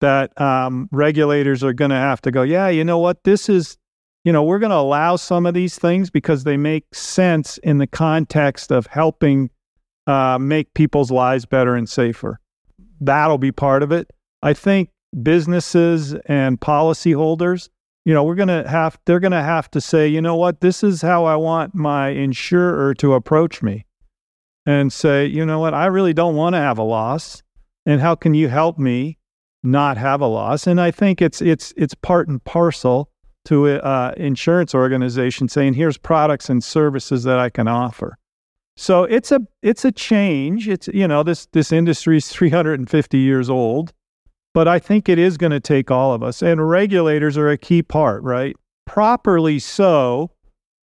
that 0.00 0.38
um, 0.40 0.88
regulators 0.92 1.62
are 1.64 1.72
going 1.72 1.90
to 1.90 1.96
have 1.96 2.20
to 2.22 2.30
go, 2.30 2.42
yeah, 2.42 2.68
you 2.68 2.84
know 2.84 2.98
what? 2.98 3.24
This 3.24 3.48
is, 3.48 3.78
you 4.24 4.32
know, 4.32 4.42
we're 4.42 4.58
going 4.58 4.70
to 4.70 4.76
allow 4.76 5.16
some 5.16 5.46
of 5.46 5.54
these 5.54 5.78
things 5.78 6.10
because 6.10 6.44
they 6.44 6.56
make 6.56 6.94
sense 6.94 7.58
in 7.58 7.78
the 7.78 7.86
context 7.86 8.70
of 8.70 8.86
helping 8.86 9.50
uh, 10.06 10.38
make 10.38 10.72
people's 10.74 11.10
lives 11.10 11.46
better 11.46 11.74
and 11.74 11.88
safer. 11.88 12.40
That'll 13.00 13.38
be 13.38 13.52
part 13.52 13.82
of 13.82 13.92
it. 13.92 14.10
I 14.42 14.52
think 14.52 14.90
businesses 15.22 16.14
and 16.26 16.60
policyholders 16.60 17.68
you 18.06 18.14
know, 18.14 18.22
we're 18.22 18.36
going 18.36 18.46
to 18.46 18.68
have, 18.68 18.96
they're 19.04 19.18
going 19.18 19.32
to 19.32 19.42
have 19.42 19.68
to 19.72 19.80
say, 19.80 20.06
you 20.06 20.22
know 20.22 20.36
what, 20.36 20.60
this 20.60 20.84
is 20.84 21.02
how 21.02 21.24
I 21.24 21.34
want 21.34 21.74
my 21.74 22.10
insurer 22.10 22.94
to 22.94 23.14
approach 23.14 23.64
me 23.64 23.84
and 24.64 24.92
say, 24.92 25.26
you 25.26 25.44
know 25.44 25.58
what, 25.58 25.74
I 25.74 25.86
really 25.86 26.14
don't 26.14 26.36
want 26.36 26.54
to 26.54 26.60
have 26.60 26.78
a 26.78 26.84
loss. 26.84 27.42
And 27.84 28.00
how 28.00 28.14
can 28.14 28.32
you 28.32 28.46
help 28.48 28.78
me 28.78 29.18
not 29.64 29.96
have 29.96 30.20
a 30.20 30.26
loss? 30.28 30.68
And 30.68 30.80
I 30.80 30.92
think 30.92 31.20
it's, 31.20 31.42
it's, 31.42 31.74
it's 31.76 31.94
part 31.94 32.28
and 32.28 32.42
parcel 32.44 33.10
to 33.46 33.66
uh, 33.66 34.14
insurance 34.16 34.72
organization 34.72 35.48
saying, 35.48 35.74
here's 35.74 35.98
products 35.98 36.48
and 36.48 36.62
services 36.62 37.24
that 37.24 37.40
I 37.40 37.50
can 37.50 37.66
offer. 37.66 38.16
So 38.76 39.02
it's 39.02 39.32
a 39.32 39.40
it's 39.62 39.86
a 39.86 39.90
change. 39.90 40.68
It's 40.68 40.86
you 40.88 41.08
know 41.08 41.22
this 41.22 41.46
this 41.52 41.72
industry 41.72 42.18
is 42.18 42.28
350 42.28 43.16
years 43.16 43.48
old, 43.48 43.94
but 44.56 44.66
I 44.66 44.78
think 44.78 45.10
it 45.10 45.18
is 45.18 45.36
going 45.36 45.50
to 45.50 45.60
take 45.60 45.90
all 45.90 46.14
of 46.14 46.22
us. 46.22 46.40
And 46.40 46.66
regulators 46.66 47.36
are 47.36 47.50
a 47.50 47.58
key 47.58 47.82
part, 47.82 48.22
right? 48.22 48.56
Properly 48.86 49.58
so, 49.58 50.30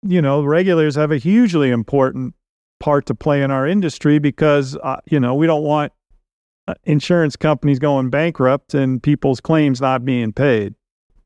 you 0.03 0.21
know, 0.21 0.43
regulators 0.43 0.93
have 0.93 1.09
a 1.09 1.17
hugely 1.17 1.71
important 1.71 2.35
part 2.79 3.07
to 3.07 3.15
play 3.15 3.41
in 3.41 3.49
our 3.49 3.65
industry 3.65 4.19
because 4.19 4.77
uh, 4.83 4.97
you 5.07 5.19
know 5.19 5.33
we 5.33 5.47
don't 5.47 5.63
want 5.63 5.91
uh, 6.67 6.75
insurance 6.83 7.35
companies 7.35 7.79
going 7.79 8.11
bankrupt 8.11 8.75
and 8.75 9.01
people's 9.01 9.41
claims 9.41 9.81
not 9.81 10.05
being 10.05 10.33
paid. 10.33 10.75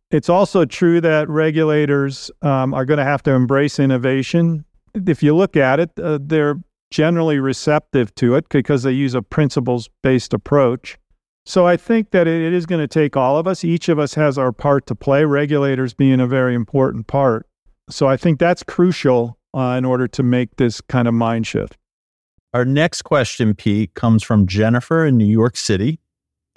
It's 0.10 0.30
also 0.30 0.64
true 0.64 1.02
that 1.02 1.28
regulators 1.28 2.32
um, 2.43 2.74
are 2.74 2.86
going 2.86 3.00
to 3.00 3.04
have 3.04 3.24
to 3.24 3.32
embrace 3.32 3.78
innovation 3.78 4.64
if 5.06 5.22
you 5.22 5.36
look 5.36 5.58
at 5.58 5.82
it, 5.82 5.91
uh, 6.02 6.18
they're 6.22 6.56
generally 6.91 7.39
receptive 7.39 8.16
to 8.16 8.36
it 8.36 8.48
because 8.48 8.84
they 8.84 8.93
use 8.93 9.14
a 9.14 9.22
principles 9.22 9.89
based 10.02 10.34
approach. 10.34 10.98
So 11.48 11.66
I 11.66 11.78
think 11.78 12.12
that 12.12 12.28
it 12.28 12.52
is 12.52 12.66
going 12.66 12.82
to 12.82 12.89
take 12.89 13.16
all 13.16 13.38
of 13.38 13.48
us. 13.48 13.64
Each 13.64 13.88
of 13.88 13.98
us 13.98 14.16
has 14.16 14.38
our 14.38 14.52
part 14.52 14.86
to 14.88 14.95
play, 14.95 15.24
regulators 15.24 15.93
being 15.93 16.20
a 16.20 16.28
very 16.28 16.54
important 16.54 17.08
part. 17.08 17.48
So 17.89 18.06
I 18.06 18.18
think 18.18 18.38
that's 18.38 18.64
crucial 18.64 19.39
uh, 19.54 19.76
in 19.78 19.86
order 19.86 20.10
to 20.10 20.24
make 20.24 20.58
this 20.58 20.82
kind 20.82 21.08
of 21.08 21.14
mind 21.14 21.48
shift. 21.48 21.78
Our 22.54 22.66
next 22.66 23.04
question, 23.04 23.54
Pete, 23.54 23.93
comes 23.93 24.24
from 24.24 24.45
Jennifer 24.45 25.06
in 25.06 25.16
New 25.16 25.26
York 25.26 25.56
City. 25.56 26.02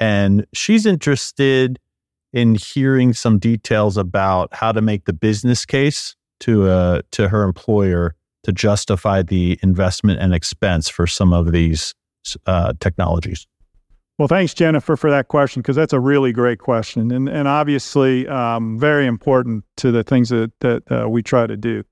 And 0.01 0.45
she's 0.53 0.87
interested 0.87 1.79
in 2.33 2.57
hearing 2.57 3.13
some 3.13 3.39
details 3.39 3.97
about 3.97 4.53
how 4.53 4.73
to 4.73 4.83
make 4.83 5.05
the 5.05 5.13
business 5.13 5.65
case 5.65 6.17
to 6.41 6.69
uh, 6.69 7.03
to 7.13 7.29
her 7.29 7.45
employer 7.45 8.17
to 8.43 8.51
justify 8.51 9.23
the 9.23 9.57
investment 9.63 10.19
and 10.19 10.35
expense 10.35 10.89
for 10.89 11.07
some 11.07 11.33
of 11.33 11.53
these 11.53 11.95
uh, 12.47 12.73
technologies? 12.81 13.47
Well, 14.21 14.29
thanks, 14.29 14.53
Jennifer, 14.53 14.99
for 14.99 15.09
that 15.09 15.29
question 15.29 15.63
because 15.63 15.77
that's 15.77 15.95
a 15.95 15.99
really 15.99 16.31
great 16.31 16.59
question 16.59 17.11
and 17.11 17.27
and 17.27 17.49
obviously 17.49 18.29
um, 18.29 18.79
very 18.79 19.07
important 19.07 19.65
to 19.79 19.91
the 19.91 20.05
things 20.05 20.29
that 20.29 20.53
that 20.61 20.83
uh, 20.93 21.09
we 21.09 21.23
try 21.23 21.47
to 21.47 21.57
do. 21.57 21.85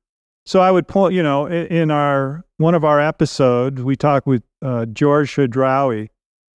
So 0.44 0.60
I 0.60 0.70
would 0.70 0.86
point, 0.86 1.14
you 1.14 1.22
know, 1.22 1.46
in 1.46 1.90
our 1.90 2.44
one 2.58 2.74
of 2.74 2.84
our 2.84 3.00
episodes, 3.00 3.80
we 3.80 3.96
talk 3.96 4.26
with 4.26 4.42
uh, 4.60 4.84
George 4.92 5.36
Shadrawi, 5.36 6.10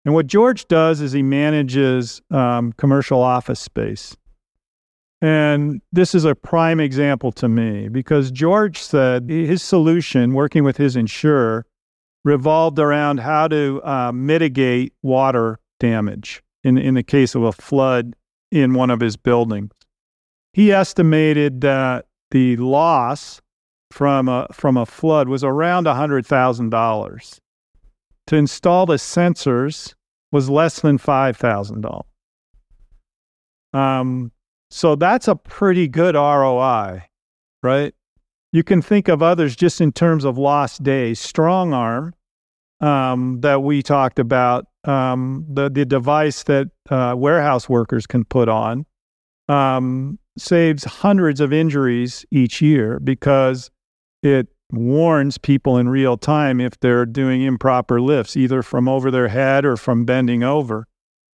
and 0.05 0.13
what 0.13 0.27
George 0.27 0.67
does 0.67 1.01
is 1.01 1.11
he 1.11 1.23
manages 1.23 2.21
um, 2.29 2.73
commercial 2.73 3.23
office 3.23 3.59
space. 3.59 4.15
And 5.23 5.81
this 5.91 6.13
is 6.13 6.23
a 6.23 6.35
prime 6.35 6.79
example 6.79 7.31
to 7.31 7.49
me 7.49 7.87
because 7.89 8.29
George 8.29 8.77
said 8.77 9.27
his 9.27 9.63
solution, 9.63 10.35
working 10.35 10.63
with 10.63 10.77
his 10.77 10.95
insurer, 10.95 11.65
revolved 12.23 12.77
around 12.77 13.21
how 13.21 13.47
to 13.47 13.81
uh, 13.83 14.11
mitigate 14.11 14.93
water 15.01 15.59
damage 15.83 16.41
in, 16.63 16.77
in 16.77 16.93
the 16.93 17.03
case 17.03 17.35
of 17.35 17.43
a 17.43 17.51
flood 17.51 18.15
in 18.51 18.73
one 18.73 18.89
of 18.89 19.01
his 19.01 19.17
buildings. 19.17 19.71
He 20.53 20.71
estimated 20.71 21.59
that 21.61 22.05
the 22.31 22.55
loss 22.55 23.41
from 23.91 24.29
a, 24.29 24.47
from 24.53 24.77
a 24.77 24.85
flood 24.85 25.27
was 25.27 25.43
around 25.43 25.85
$100,000. 25.85 27.39
To 28.27 28.35
install 28.37 28.85
the 28.85 28.95
sensors 28.95 29.93
was 30.31 30.49
less 30.49 30.79
than 30.79 30.97
$5,000. 30.97 32.03
Um, 33.73 34.31
so 34.71 34.95
that's 34.95 35.27
a 35.27 35.35
pretty 35.35 35.89
good 35.89 36.15
ROI, 36.15 37.03
right? 37.61 37.93
You 38.53 38.63
can 38.63 38.81
think 38.81 39.09
of 39.09 39.21
others 39.21 39.55
just 39.55 39.81
in 39.81 39.91
terms 39.91 40.23
of 40.23 40.37
lost 40.37 40.81
days. 40.81 41.19
StrongArm 41.19 42.13
um, 42.83 43.39
that 43.39 43.63
we 43.63 43.81
talked 43.81 44.19
about, 44.19 44.67
um, 44.83 45.45
the 45.49 45.69
the 45.69 45.85
device 45.85 46.43
that 46.43 46.69
uh, 46.89 47.15
warehouse 47.17 47.69
workers 47.69 48.05
can 48.05 48.25
put 48.25 48.49
on, 48.49 48.85
um, 49.47 50.19
saves 50.37 50.83
hundreds 50.83 51.39
of 51.39 51.53
injuries 51.53 52.25
each 52.29 52.61
year 52.61 52.99
because 52.99 53.71
it 54.21 54.47
warns 54.71 55.37
people 55.37 55.77
in 55.77 55.87
real 55.87 56.17
time 56.17 56.59
if 56.59 56.77
they're 56.81 57.05
doing 57.05 57.43
improper 57.43 58.01
lifts, 58.01 58.35
either 58.35 58.61
from 58.61 58.89
over 58.89 59.09
their 59.09 59.29
head 59.29 59.63
or 59.63 59.77
from 59.77 60.03
bending 60.03 60.43
over. 60.43 60.85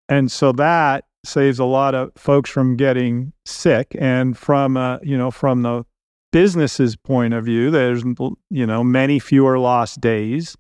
And 0.08 0.32
so 0.32 0.52
that 0.54 1.06
saves 1.26 1.58
a 1.58 1.66
lot 1.66 1.95
of 1.95 2.12
folks 2.16 2.50
from 2.52 2.78
getting 2.78 3.34
sick 3.45 3.95
and 4.00 4.38
from 4.38 4.78
uh, 4.78 5.00
you 5.02 5.18
know 5.18 5.32
from 5.32 5.64
the 5.64 5.84
business's 6.32 6.95
point 6.95 7.34
of 7.34 7.43
view 7.43 7.72
there's 7.72 8.04
you 8.52 8.66
know 8.66 8.84
many 8.84 9.18
fewer 9.18 9.58
lost 9.58 10.00
days 10.00 10.56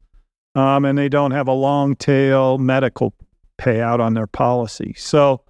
um, 0.55 0.85
and 0.85 0.97
they 0.97 1.09
don't 1.09 1.31
have 1.31 1.47
a 1.47 1.53
long 1.53 1.95
tail 1.95 2.57
medical 2.57 3.13
payout 3.57 3.99
on 3.99 4.13
their 4.13 4.27
policy 4.27 4.93
so 4.97 5.41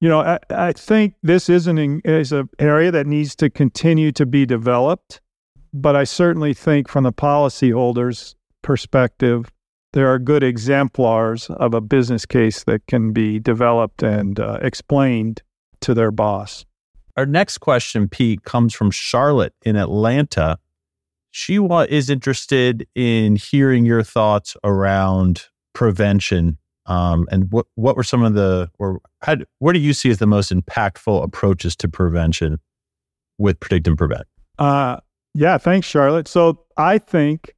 you 0.00 0.08
know 0.08 0.20
i, 0.20 0.38
I 0.50 0.72
think 0.72 1.14
this 1.22 1.48
is 1.48 1.66
an 1.66 2.00
is 2.04 2.32
an 2.32 2.48
area 2.58 2.90
that 2.90 3.06
needs 3.06 3.36
to 3.36 3.50
continue 3.50 4.10
to 4.12 4.24
be 4.24 4.46
developed 4.46 5.20
but 5.72 5.94
i 5.94 6.04
certainly 6.04 6.54
think 6.54 6.88
from 6.88 7.04
the 7.04 7.12
policyholders 7.12 8.34
perspective 8.62 9.50
there 9.92 10.08
are 10.12 10.18
good 10.18 10.42
exemplars 10.42 11.48
of 11.50 11.74
a 11.74 11.80
business 11.80 12.26
case 12.26 12.64
that 12.64 12.86
can 12.86 13.12
be 13.12 13.38
developed 13.38 14.02
and 14.02 14.38
uh, 14.38 14.58
explained 14.60 15.42
to 15.80 15.94
their 15.94 16.10
boss. 16.10 16.66
Our 17.16 17.26
next 17.26 17.58
question, 17.58 18.08
Pete, 18.08 18.44
comes 18.44 18.74
from 18.74 18.90
Charlotte 18.90 19.54
in 19.62 19.76
Atlanta. 19.76 20.58
She 21.38 21.60
wa- 21.60 21.86
is 21.88 22.10
interested 22.10 22.84
in 22.96 23.36
hearing 23.36 23.86
your 23.86 24.02
thoughts 24.02 24.56
around 24.64 25.46
prevention 25.72 26.58
um, 26.86 27.28
and 27.30 27.52
what 27.52 27.66
what 27.76 27.96
were 27.96 28.02
some 28.02 28.24
of 28.24 28.34
the 28.34 28.68
or 28.80 29.00
how, 29.22 29.36
what 29.60 29.74
do 29.74 29.78
you 29.78 29.92
see 29.92 30.10
as 30.10 30.18
the 30.18 30.26
most 30.26 30.50
impactful 30.50 31.22
approaches 31.22 31.76
to 31.76 31.88
prevention 31.88 32.58
with 33.38 33.60
predict 33.60 33.86
and 33.86 33.96
prevent? 33.96 34.26
Uh, 34.58 34.96
yeah, 35.32 35.58
thanks, 35.58 35.86
Charlotte. 35.86 36.26
So 36.26 36.64
I 36.76 36.98
think 36.98 37.54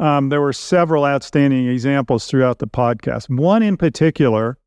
um, 0.00 0.30
there 0.30 0.40
were 0.40 0.52
several 0.52 1.04
outstanding 1.04 1.68
examples 1.68 2.26
throughout 2.26 2.58
the 2.58 2.66
podcast. 2.66 3.28
One 3.28 3.62
in 3.62 3.76
particular 3.76 4.58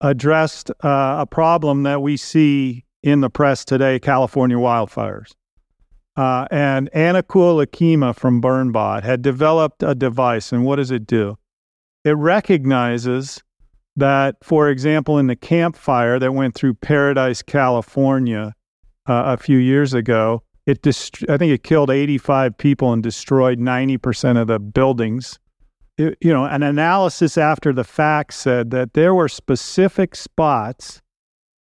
addressed 0.00 0.70
uh, 0.82 1.16
a 1.18 1.26
problem 1.26 1.82
that 1.82 2.00
we 2.00 2.16
see 2.16 2.86
in 3.02 3.20
the 3.20 3.28
press 3.28 3.62
today 3.62 3.98
California 3.98 4.56
wildfires. 4.56 5.32
Uh, 6.16 6.46
and 6.50 6.90
Anakul 6.92 7.64
Akima 7.64 8.14
from 8.14 8.42
BurnBot 8.42 9.02
had 9.02 9.22
developed 9.22 9.82
a 9.82 9.94
device. 9.94 10.52
And 10.52 10.64
what 10.64 10.76
does 10.76 10.90
it 10.90 11.06
do? 11.06 11.36
It 12.04 12.16
recognizes 12.16 13.42
that, 13.96 14.36
for 14.42 14.68
example, 14.68 15.18
in 15.18 15.26
the 15.26 15.36
Camp 15.36 15.76
Fire 15.76 16.18
that 16.18 16.32
went 16.32 16.54
through 16.54 16.74
Paradise, 16.74 17.42
California 17.42 18.54
uh, 19.06 19.22
a 19.26 19.36
few 19.36 19.58
years 19.58 19.94
ago, 19.94 20.42
it 20.66 20.86
I 20.86 21.36
think 21.36 21.52
it 21.52 21.62
killed 21.62 21.90
85 21.90 22.56
people 22.56 22.92
and 22.92 23.02
destroyed 23.02 23.58
90% 23.58 24.40
of 24.40 24.46
the 24.46 24.58
buildings. 24.58 25.38
It, 25.98 26.16
you 26.20 26.32
know, 26.32 26.44
an 26.44 26.62
analysis 26.62 27.36
after 27.36 27.72
the 27.72 27.84
fact 27.84 28.34
said 28.34 28.70
that 28.70 28.94
there 28.94 29.14
were 29.14 29.28
specific 29.28 30.14
spots 30.14 31.00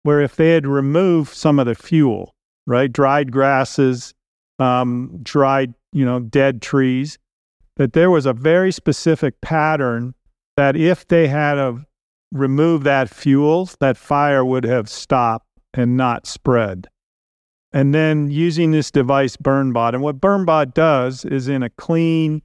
where 0.04 0.22
if 0.22 0.36
they 0.36 0.52
had 0.52 0.68
removed 0.68 1.34
some 1.34 1.60
of 1.60 1.66
the 1.66 1.76
fuel, 1.76 2.34
right, 2.66 2.92
dried 2.92 3.32
grasses, 3.32 4.14
um, 4.60 5.20
dried, 5.24 5.74
you 5.92 6.06
know, 6.06 6.20
dead 6.20 6.62
trees, 6.62 7.18
that 7.76 7.94
there 7.94 8.10
was 8.10 8.26
a 8.26 8.34
very 8.34 8.72
specific 8.72 9.40
pattern 9.42 10.14
that 10.56 10.76
if 10.76 11.08
they 11.08 11.28
had 11.28 11.58
have 11.58 11.86
removed 12.32 12.84
that 12.84 13.10
fuel, 13.10 13.70
that 13.80 13.98
fire 13.98 14.44
would 14.44 14.64
have 14.64 14.90
stopped 14.90 15.48
and 15.74 15.96
not 15.96 16.26
spread 16.26 16.88
and 17.74 17.94
then 17.94 18.30
using 18.32 18.72
this 18.72 18.92
device 18.92 19.38
BurnBot. 19.38 19.94
And 19.94 20.02
what 20.02 20.20
BurnBot 20.20 20.74
does 20.74 21.26
is 21.26 21.48
in 21.48 21.64
a 21.64 21.70
clean, 21.70 22.42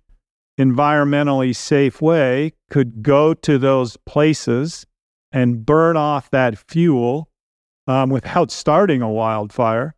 environmentally 0.59 1.55
safe 1.55 2.03
way, 2.03 2.53
could 2.71 3.03
go 3.03 3.35
to 3.35 3.59
those 3.59 3.97
places 4.05 4.87
and 5.31 5.65
burn 5.65 5.97
off 5.97 6.31
that 6.31 6.59
fuel 6.69 7.29
um, 7.87 8.11
without 8.11 8.51
starting 8.51 9.01
a 9.03 9.11
wildfire, 9.11 9.95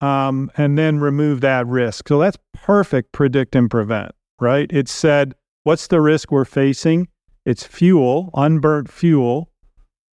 um, 0.00 0.50
and 0.56 0.78
then 0.78 1.00
remove 1.00 1.40
that 1.40 1.66
risk. 1.66 2.08
So 2.08 2.18
that's 2.18 2.38
perfect 2.52 3.12
predict 3.12 3.54
and 3.56 3.70
prevent, 3.70 4.12
right? 4.40 4.70
It 4.72 4.88
said, 4.88 5.34
what's 5.64 5.86
the 5.86 6.00
risk 6.00 6.30
we're 6.30 6.44
facing? 6.44 7.08
It's 7.44 7.64
fuel, 7.64 8.30
unburnt 8.34 8.90
fuel, 8.90 9.50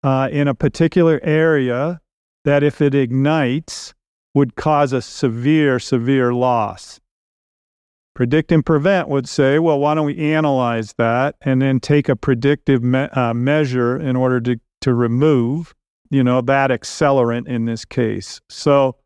uh, 0.03 0.29
in 0.31 0.47
a 0.47 0.53
particular 0.53 1.19
area 1.23 1.99
that 2.45 2.63
if 2.63 2.81
it 2.81 2.93
ignites, 2.93 3.93
would 4.35 4.55
cause 4.55 4.93
a 4.93 5.01
severe, 5.01 5.79
severe 5.79 6.33
loss. 6.33 6.99
Predict 8.13 8.51
and 8.51 8.65
prevent 8.65 9.07
would 9.07 9.27
say, 9.27 9.59
well, 9.59 9.79
why 9.79 9.95
don't 9.95 10.05
we 10.05 10.17
analyze 10.17 10.93
that 10.97 11.35
and 11.41 11.61
then 11.61 11.79
take 11.79 12.07
a 12.07 12.15
predictive 12.15 12.83
me- 12.83 13.09
uh, 13.13 13.33
measure 13.33 13.97
in 13.97 14.15
order 14.15 14.39
to, 14.41 14.59
to 14.81 14.93
remove, 14.93 15.73
you 16.09 16.23
know, 16.23 16.41
that 16.41 16.69
accelerant 16.69 17.47
in 17.47 17.65
this 17.65 17.83
case. 17.83 18.39
So 18.49 18.97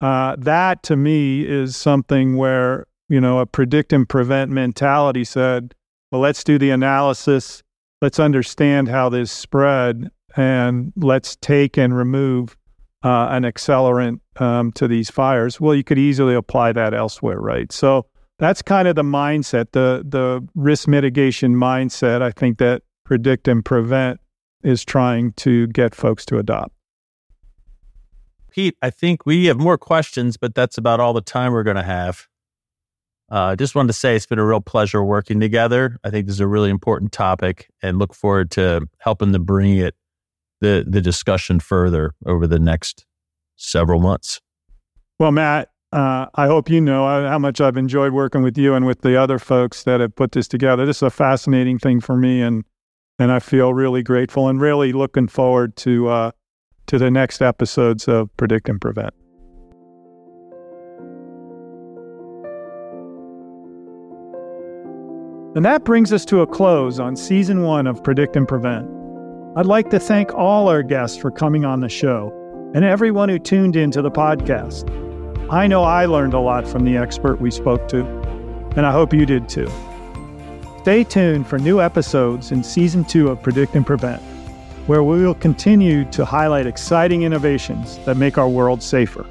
uh, 0.00 0.36
that 0.38 0.82
to 0.84 0.96
me 0.96 1.42
is 1.42 1.76
something 1.76 2.36
where, 2.36 2.86
you 3.08 3.20
know, 3.20 3.40
a 3.40 3.46
predict 3.46 3.92
and 3.92 4.08
prevent 4.08 4.50
mentality 4.50 5.24
said, 5.24 5.74
well, 6.10 6.20
let's 6.20 6.44
do 6.44 6.58
the 6.58 6.70
analysis. 6.70 7.62
Let's 8.00 8.20
understand 8.20 8.88
how 8.88 9.08
this 9.08 9.32
spread 9.32 10.10
and 10.36 10.92
let's 10.96 11.36
take 11.36 11.76
and 11.76 11.96
remove 11.96 12.56
uh, 13.04 13.28
an 13.30 13.42
accelerant 13.42 14.20
um, 14.36 14.72
to 14.72 14.88
these 14.88 15.10
fires. 15.10 15.60
Well, 15.60 15.74
you 15.74 15.84
could 15.84 15.98
easily 15.98 16.34
apply 16.34 16.72
that 16.72 16.94
elsewhere, 16.94 17.40
right? 17.40 17.70
So 17.72 18.06
that's 18.38 18.62
kind 18.62 18.86
of 18.86 18.94
the 18.94 19.02
mindset, 19.02 19.72
the 19.72 20.04
the 20.06 20.46
risk 20.54 20.86
mitigation 20.88 21.54
mindset. 21.54 22.22
I 22.22 22.30
think 22.30 22.58
that 22.58 22.82
predict 23.04 23.48
and 23.48 23.64
prevent 23.64 24.20
is 24.62 24.84
trying 24.84 25.32
to 25.32 25.66
get 25.68 25.94
folks 25.94 26.24
to 26.26 26.38
adopt. 26.38 26.72
Pete, 28.58 28.76
I 28.82 28.90
think 28.90 29.24
we 29.24 29.44
have 29.44 29.56
more 29.56 29.78
questions, 29.78 30.36
but 30.36 30.52
that's 30.52 30.76
about 30.76 30.98
all 30.98 31.12
the 31.12 31.20
time 31.20 31.52
we're 31.52 31.62
going 31.62 31.76
to 31.76 31.82
have. 31.84 32.26
I 33.30 33.52
uh, 33.52 33.56
just 33.56 33.76
wanted 33.76 33.86
to 33.86 33.92
say 33.92 34.16
it's 34.16 34.26
been 34.26 34.40
a 34.40 34.44
real 34.44 34.60
pleasure 34.60 35.04
working 35.04 35.38
together. 35.38 35.96
I 36.02 36.10
think 36.10 36.26
this 36.26 36.34
is 36.34 36.40
a 36.40 36.48
really 36.48 36.68
important 36.68 37.12
topic 37.12 37.70
and 37.84 38.00
look 38.00 38.12
forward 38.12 38.50
to 38.52 38.88
helping 38.98 39.32
to 39.32 39.38
bring 39.38 39.76
it 39.76 39.94
the 40.60 40.84
the 40.88 41.00
discussion 41.00 41.60
further 41.60 42.14
over 42.26 42.48
the 42.48 42.58
next 42.58 43.06
several 43.54 44.00
months. 44.00 44.40
Well, 45.20 45.30
Matt, 45.30 45.70
uh, 45.92 46.26
I 46.34 46.48
hope 46.48 46.68
you 46.68 46.80
know 46.80 47.06
how 47.28 47.38
much 47.38 47.60
I've 47.60 47.76
enjoyed 47.76 48.12
working 48.12 48.42
with 48.42 48.58
you 48.58 48.74
and 48.74 48.86
with 48.86 49.02
the 49.02 49.16
other 49.16 49.38
folks 49.38 49.84
that 49.84 50.00
have 50.00 50.16
put 50.16 50.32
this 50.32 50.48
together. 50.48 50.84
This 50.84 50.96
is 50.96 51.02
a 51.04 51.10
fascinating 51.10 51.78
thing 51.78 52.00
for 52.00 52.16
me, 52.16 52.42
and 52.42 52.64
and 53.20 53.30
I 53.30 53.38
feel 53.38 53.72
really 53.72 54.02
grateful 54.02 54.48
and 54.48 54.60
really 54.60 54.92
looking 54.92 55.28
forward 55.28 55.76
to 55.76 56.08
uh, 56.08 56.30
to 56.88 56.98
the 56.98 57.10
next 57.10 57.42
episodes 57.42 58.08
of 58.08 58.34
Predict 58.38 58.68
and 58.68 58.80
Prevent. 58.80 59.12
And 65.54 65.64
that 65.64 65.84
brings 65.84 66.12
us 66.12 66.24
to 66.26 66.40
a 66.40 66.46
close 66.46 66.98
on 66.98 67.14
season 67.14 67.62
one 67.62 67.86
of 67.86 68.02
Predict 68.02 68.36
and 68.36 68.48
Prevent. 68.48 68.88
I'd 69.56 69.66
like 69.66 69.90
to 69.90 70.00
thank 70.00 70.32
all 70.34 70.68
our 70.68 70.82
guests 70.82 71.18
for 71.18 71.30
coming 71.30 71.64
on 71.64 71.80
the 71.80 71.88
show 71.88 72.32
and 72.74 72.84
everyone 72.84 73.28
who 73.28 73.38
tuned 73.38 73.76
into 73.76 74.00
the 74.00 74.10
podcast. 74.10 74.88
I 75.52 75.66
know 75.66 75.82
I 75.82 76.06
learned 76.06 76.34
a 76.34 76.40
lot 76.40 76.66
from 76.66 76.84
the 76.84 76.96
expert 76.96 77.40
we 77.40 77.50
spoke 77.50 77.88
to, 77.88 78.04
and 78.76 78.86
I 78.86 78.92
hope 78.92 79.12
you 79.12 79.26
did 79.26 79.48
too. 79.48 79.70
Stay 80.80 81.04
tuned 81.04 81.46
for 81.46 81.58
new 81.58 81.82
episodes 81.82 82.50
in 82.50 82.62
season 82.62 83.04
two 83.04 83.28
of 83.28 83.42
Predict 83.42 83.74
and 83.74 83.86
Prevent 83.86 84.22
where 84.88 85.02
we 85.04 85.22
will 85.22 85.34
continue 85.34 86.10
to 86.10 86.24
highlight 86.24 86.66
exciting 86.66 87.22
innovations 87.22 87.98
that 88.06 88.16
make 88.16 88.38
our 88.38 88.48
world 88.48 88.82
safer. 88.82 89.26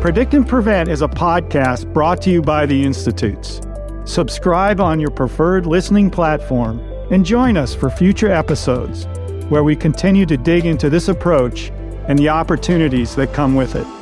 Predict 0.00 0.34
and 0.34 0.46
Prevent 0.46 0.88
is 0.88 1.02
a 1.02 1.08
podcast 1.08 1.92
brought 1.92 2.22
to 2.22 2.30
you 2.30 2.40
by 2.40 2.64
the 2.64 2.84
Institutes. 2.84 3.60
Subscribe 4.04 4.80
on 4.80 5.00
your 5.00 5.10
preferred 5.10 5.66
listening 5.66 6.10
platform 6.10 6.78
and 7.10 7.26
join 7.26 7.56
us 7.56 7.74
for 7.74 7.90
future 7.90 8.30
episodes 8.30 9.06
where 9.48 9.64
we 9.64 9.74
continue 9.74 10.26
to 10.26 10.36
dig 10.36 10.64
into 10.64 10.88
this 10.88 11.08
approach 11.08 11.72
and 12.06 12.16
the 12.16 12.28
opportunities 12.28 13.16
that 13.16 13.32
come 13.32 13.56
with 13.56 13.74
it. 13.74 13.97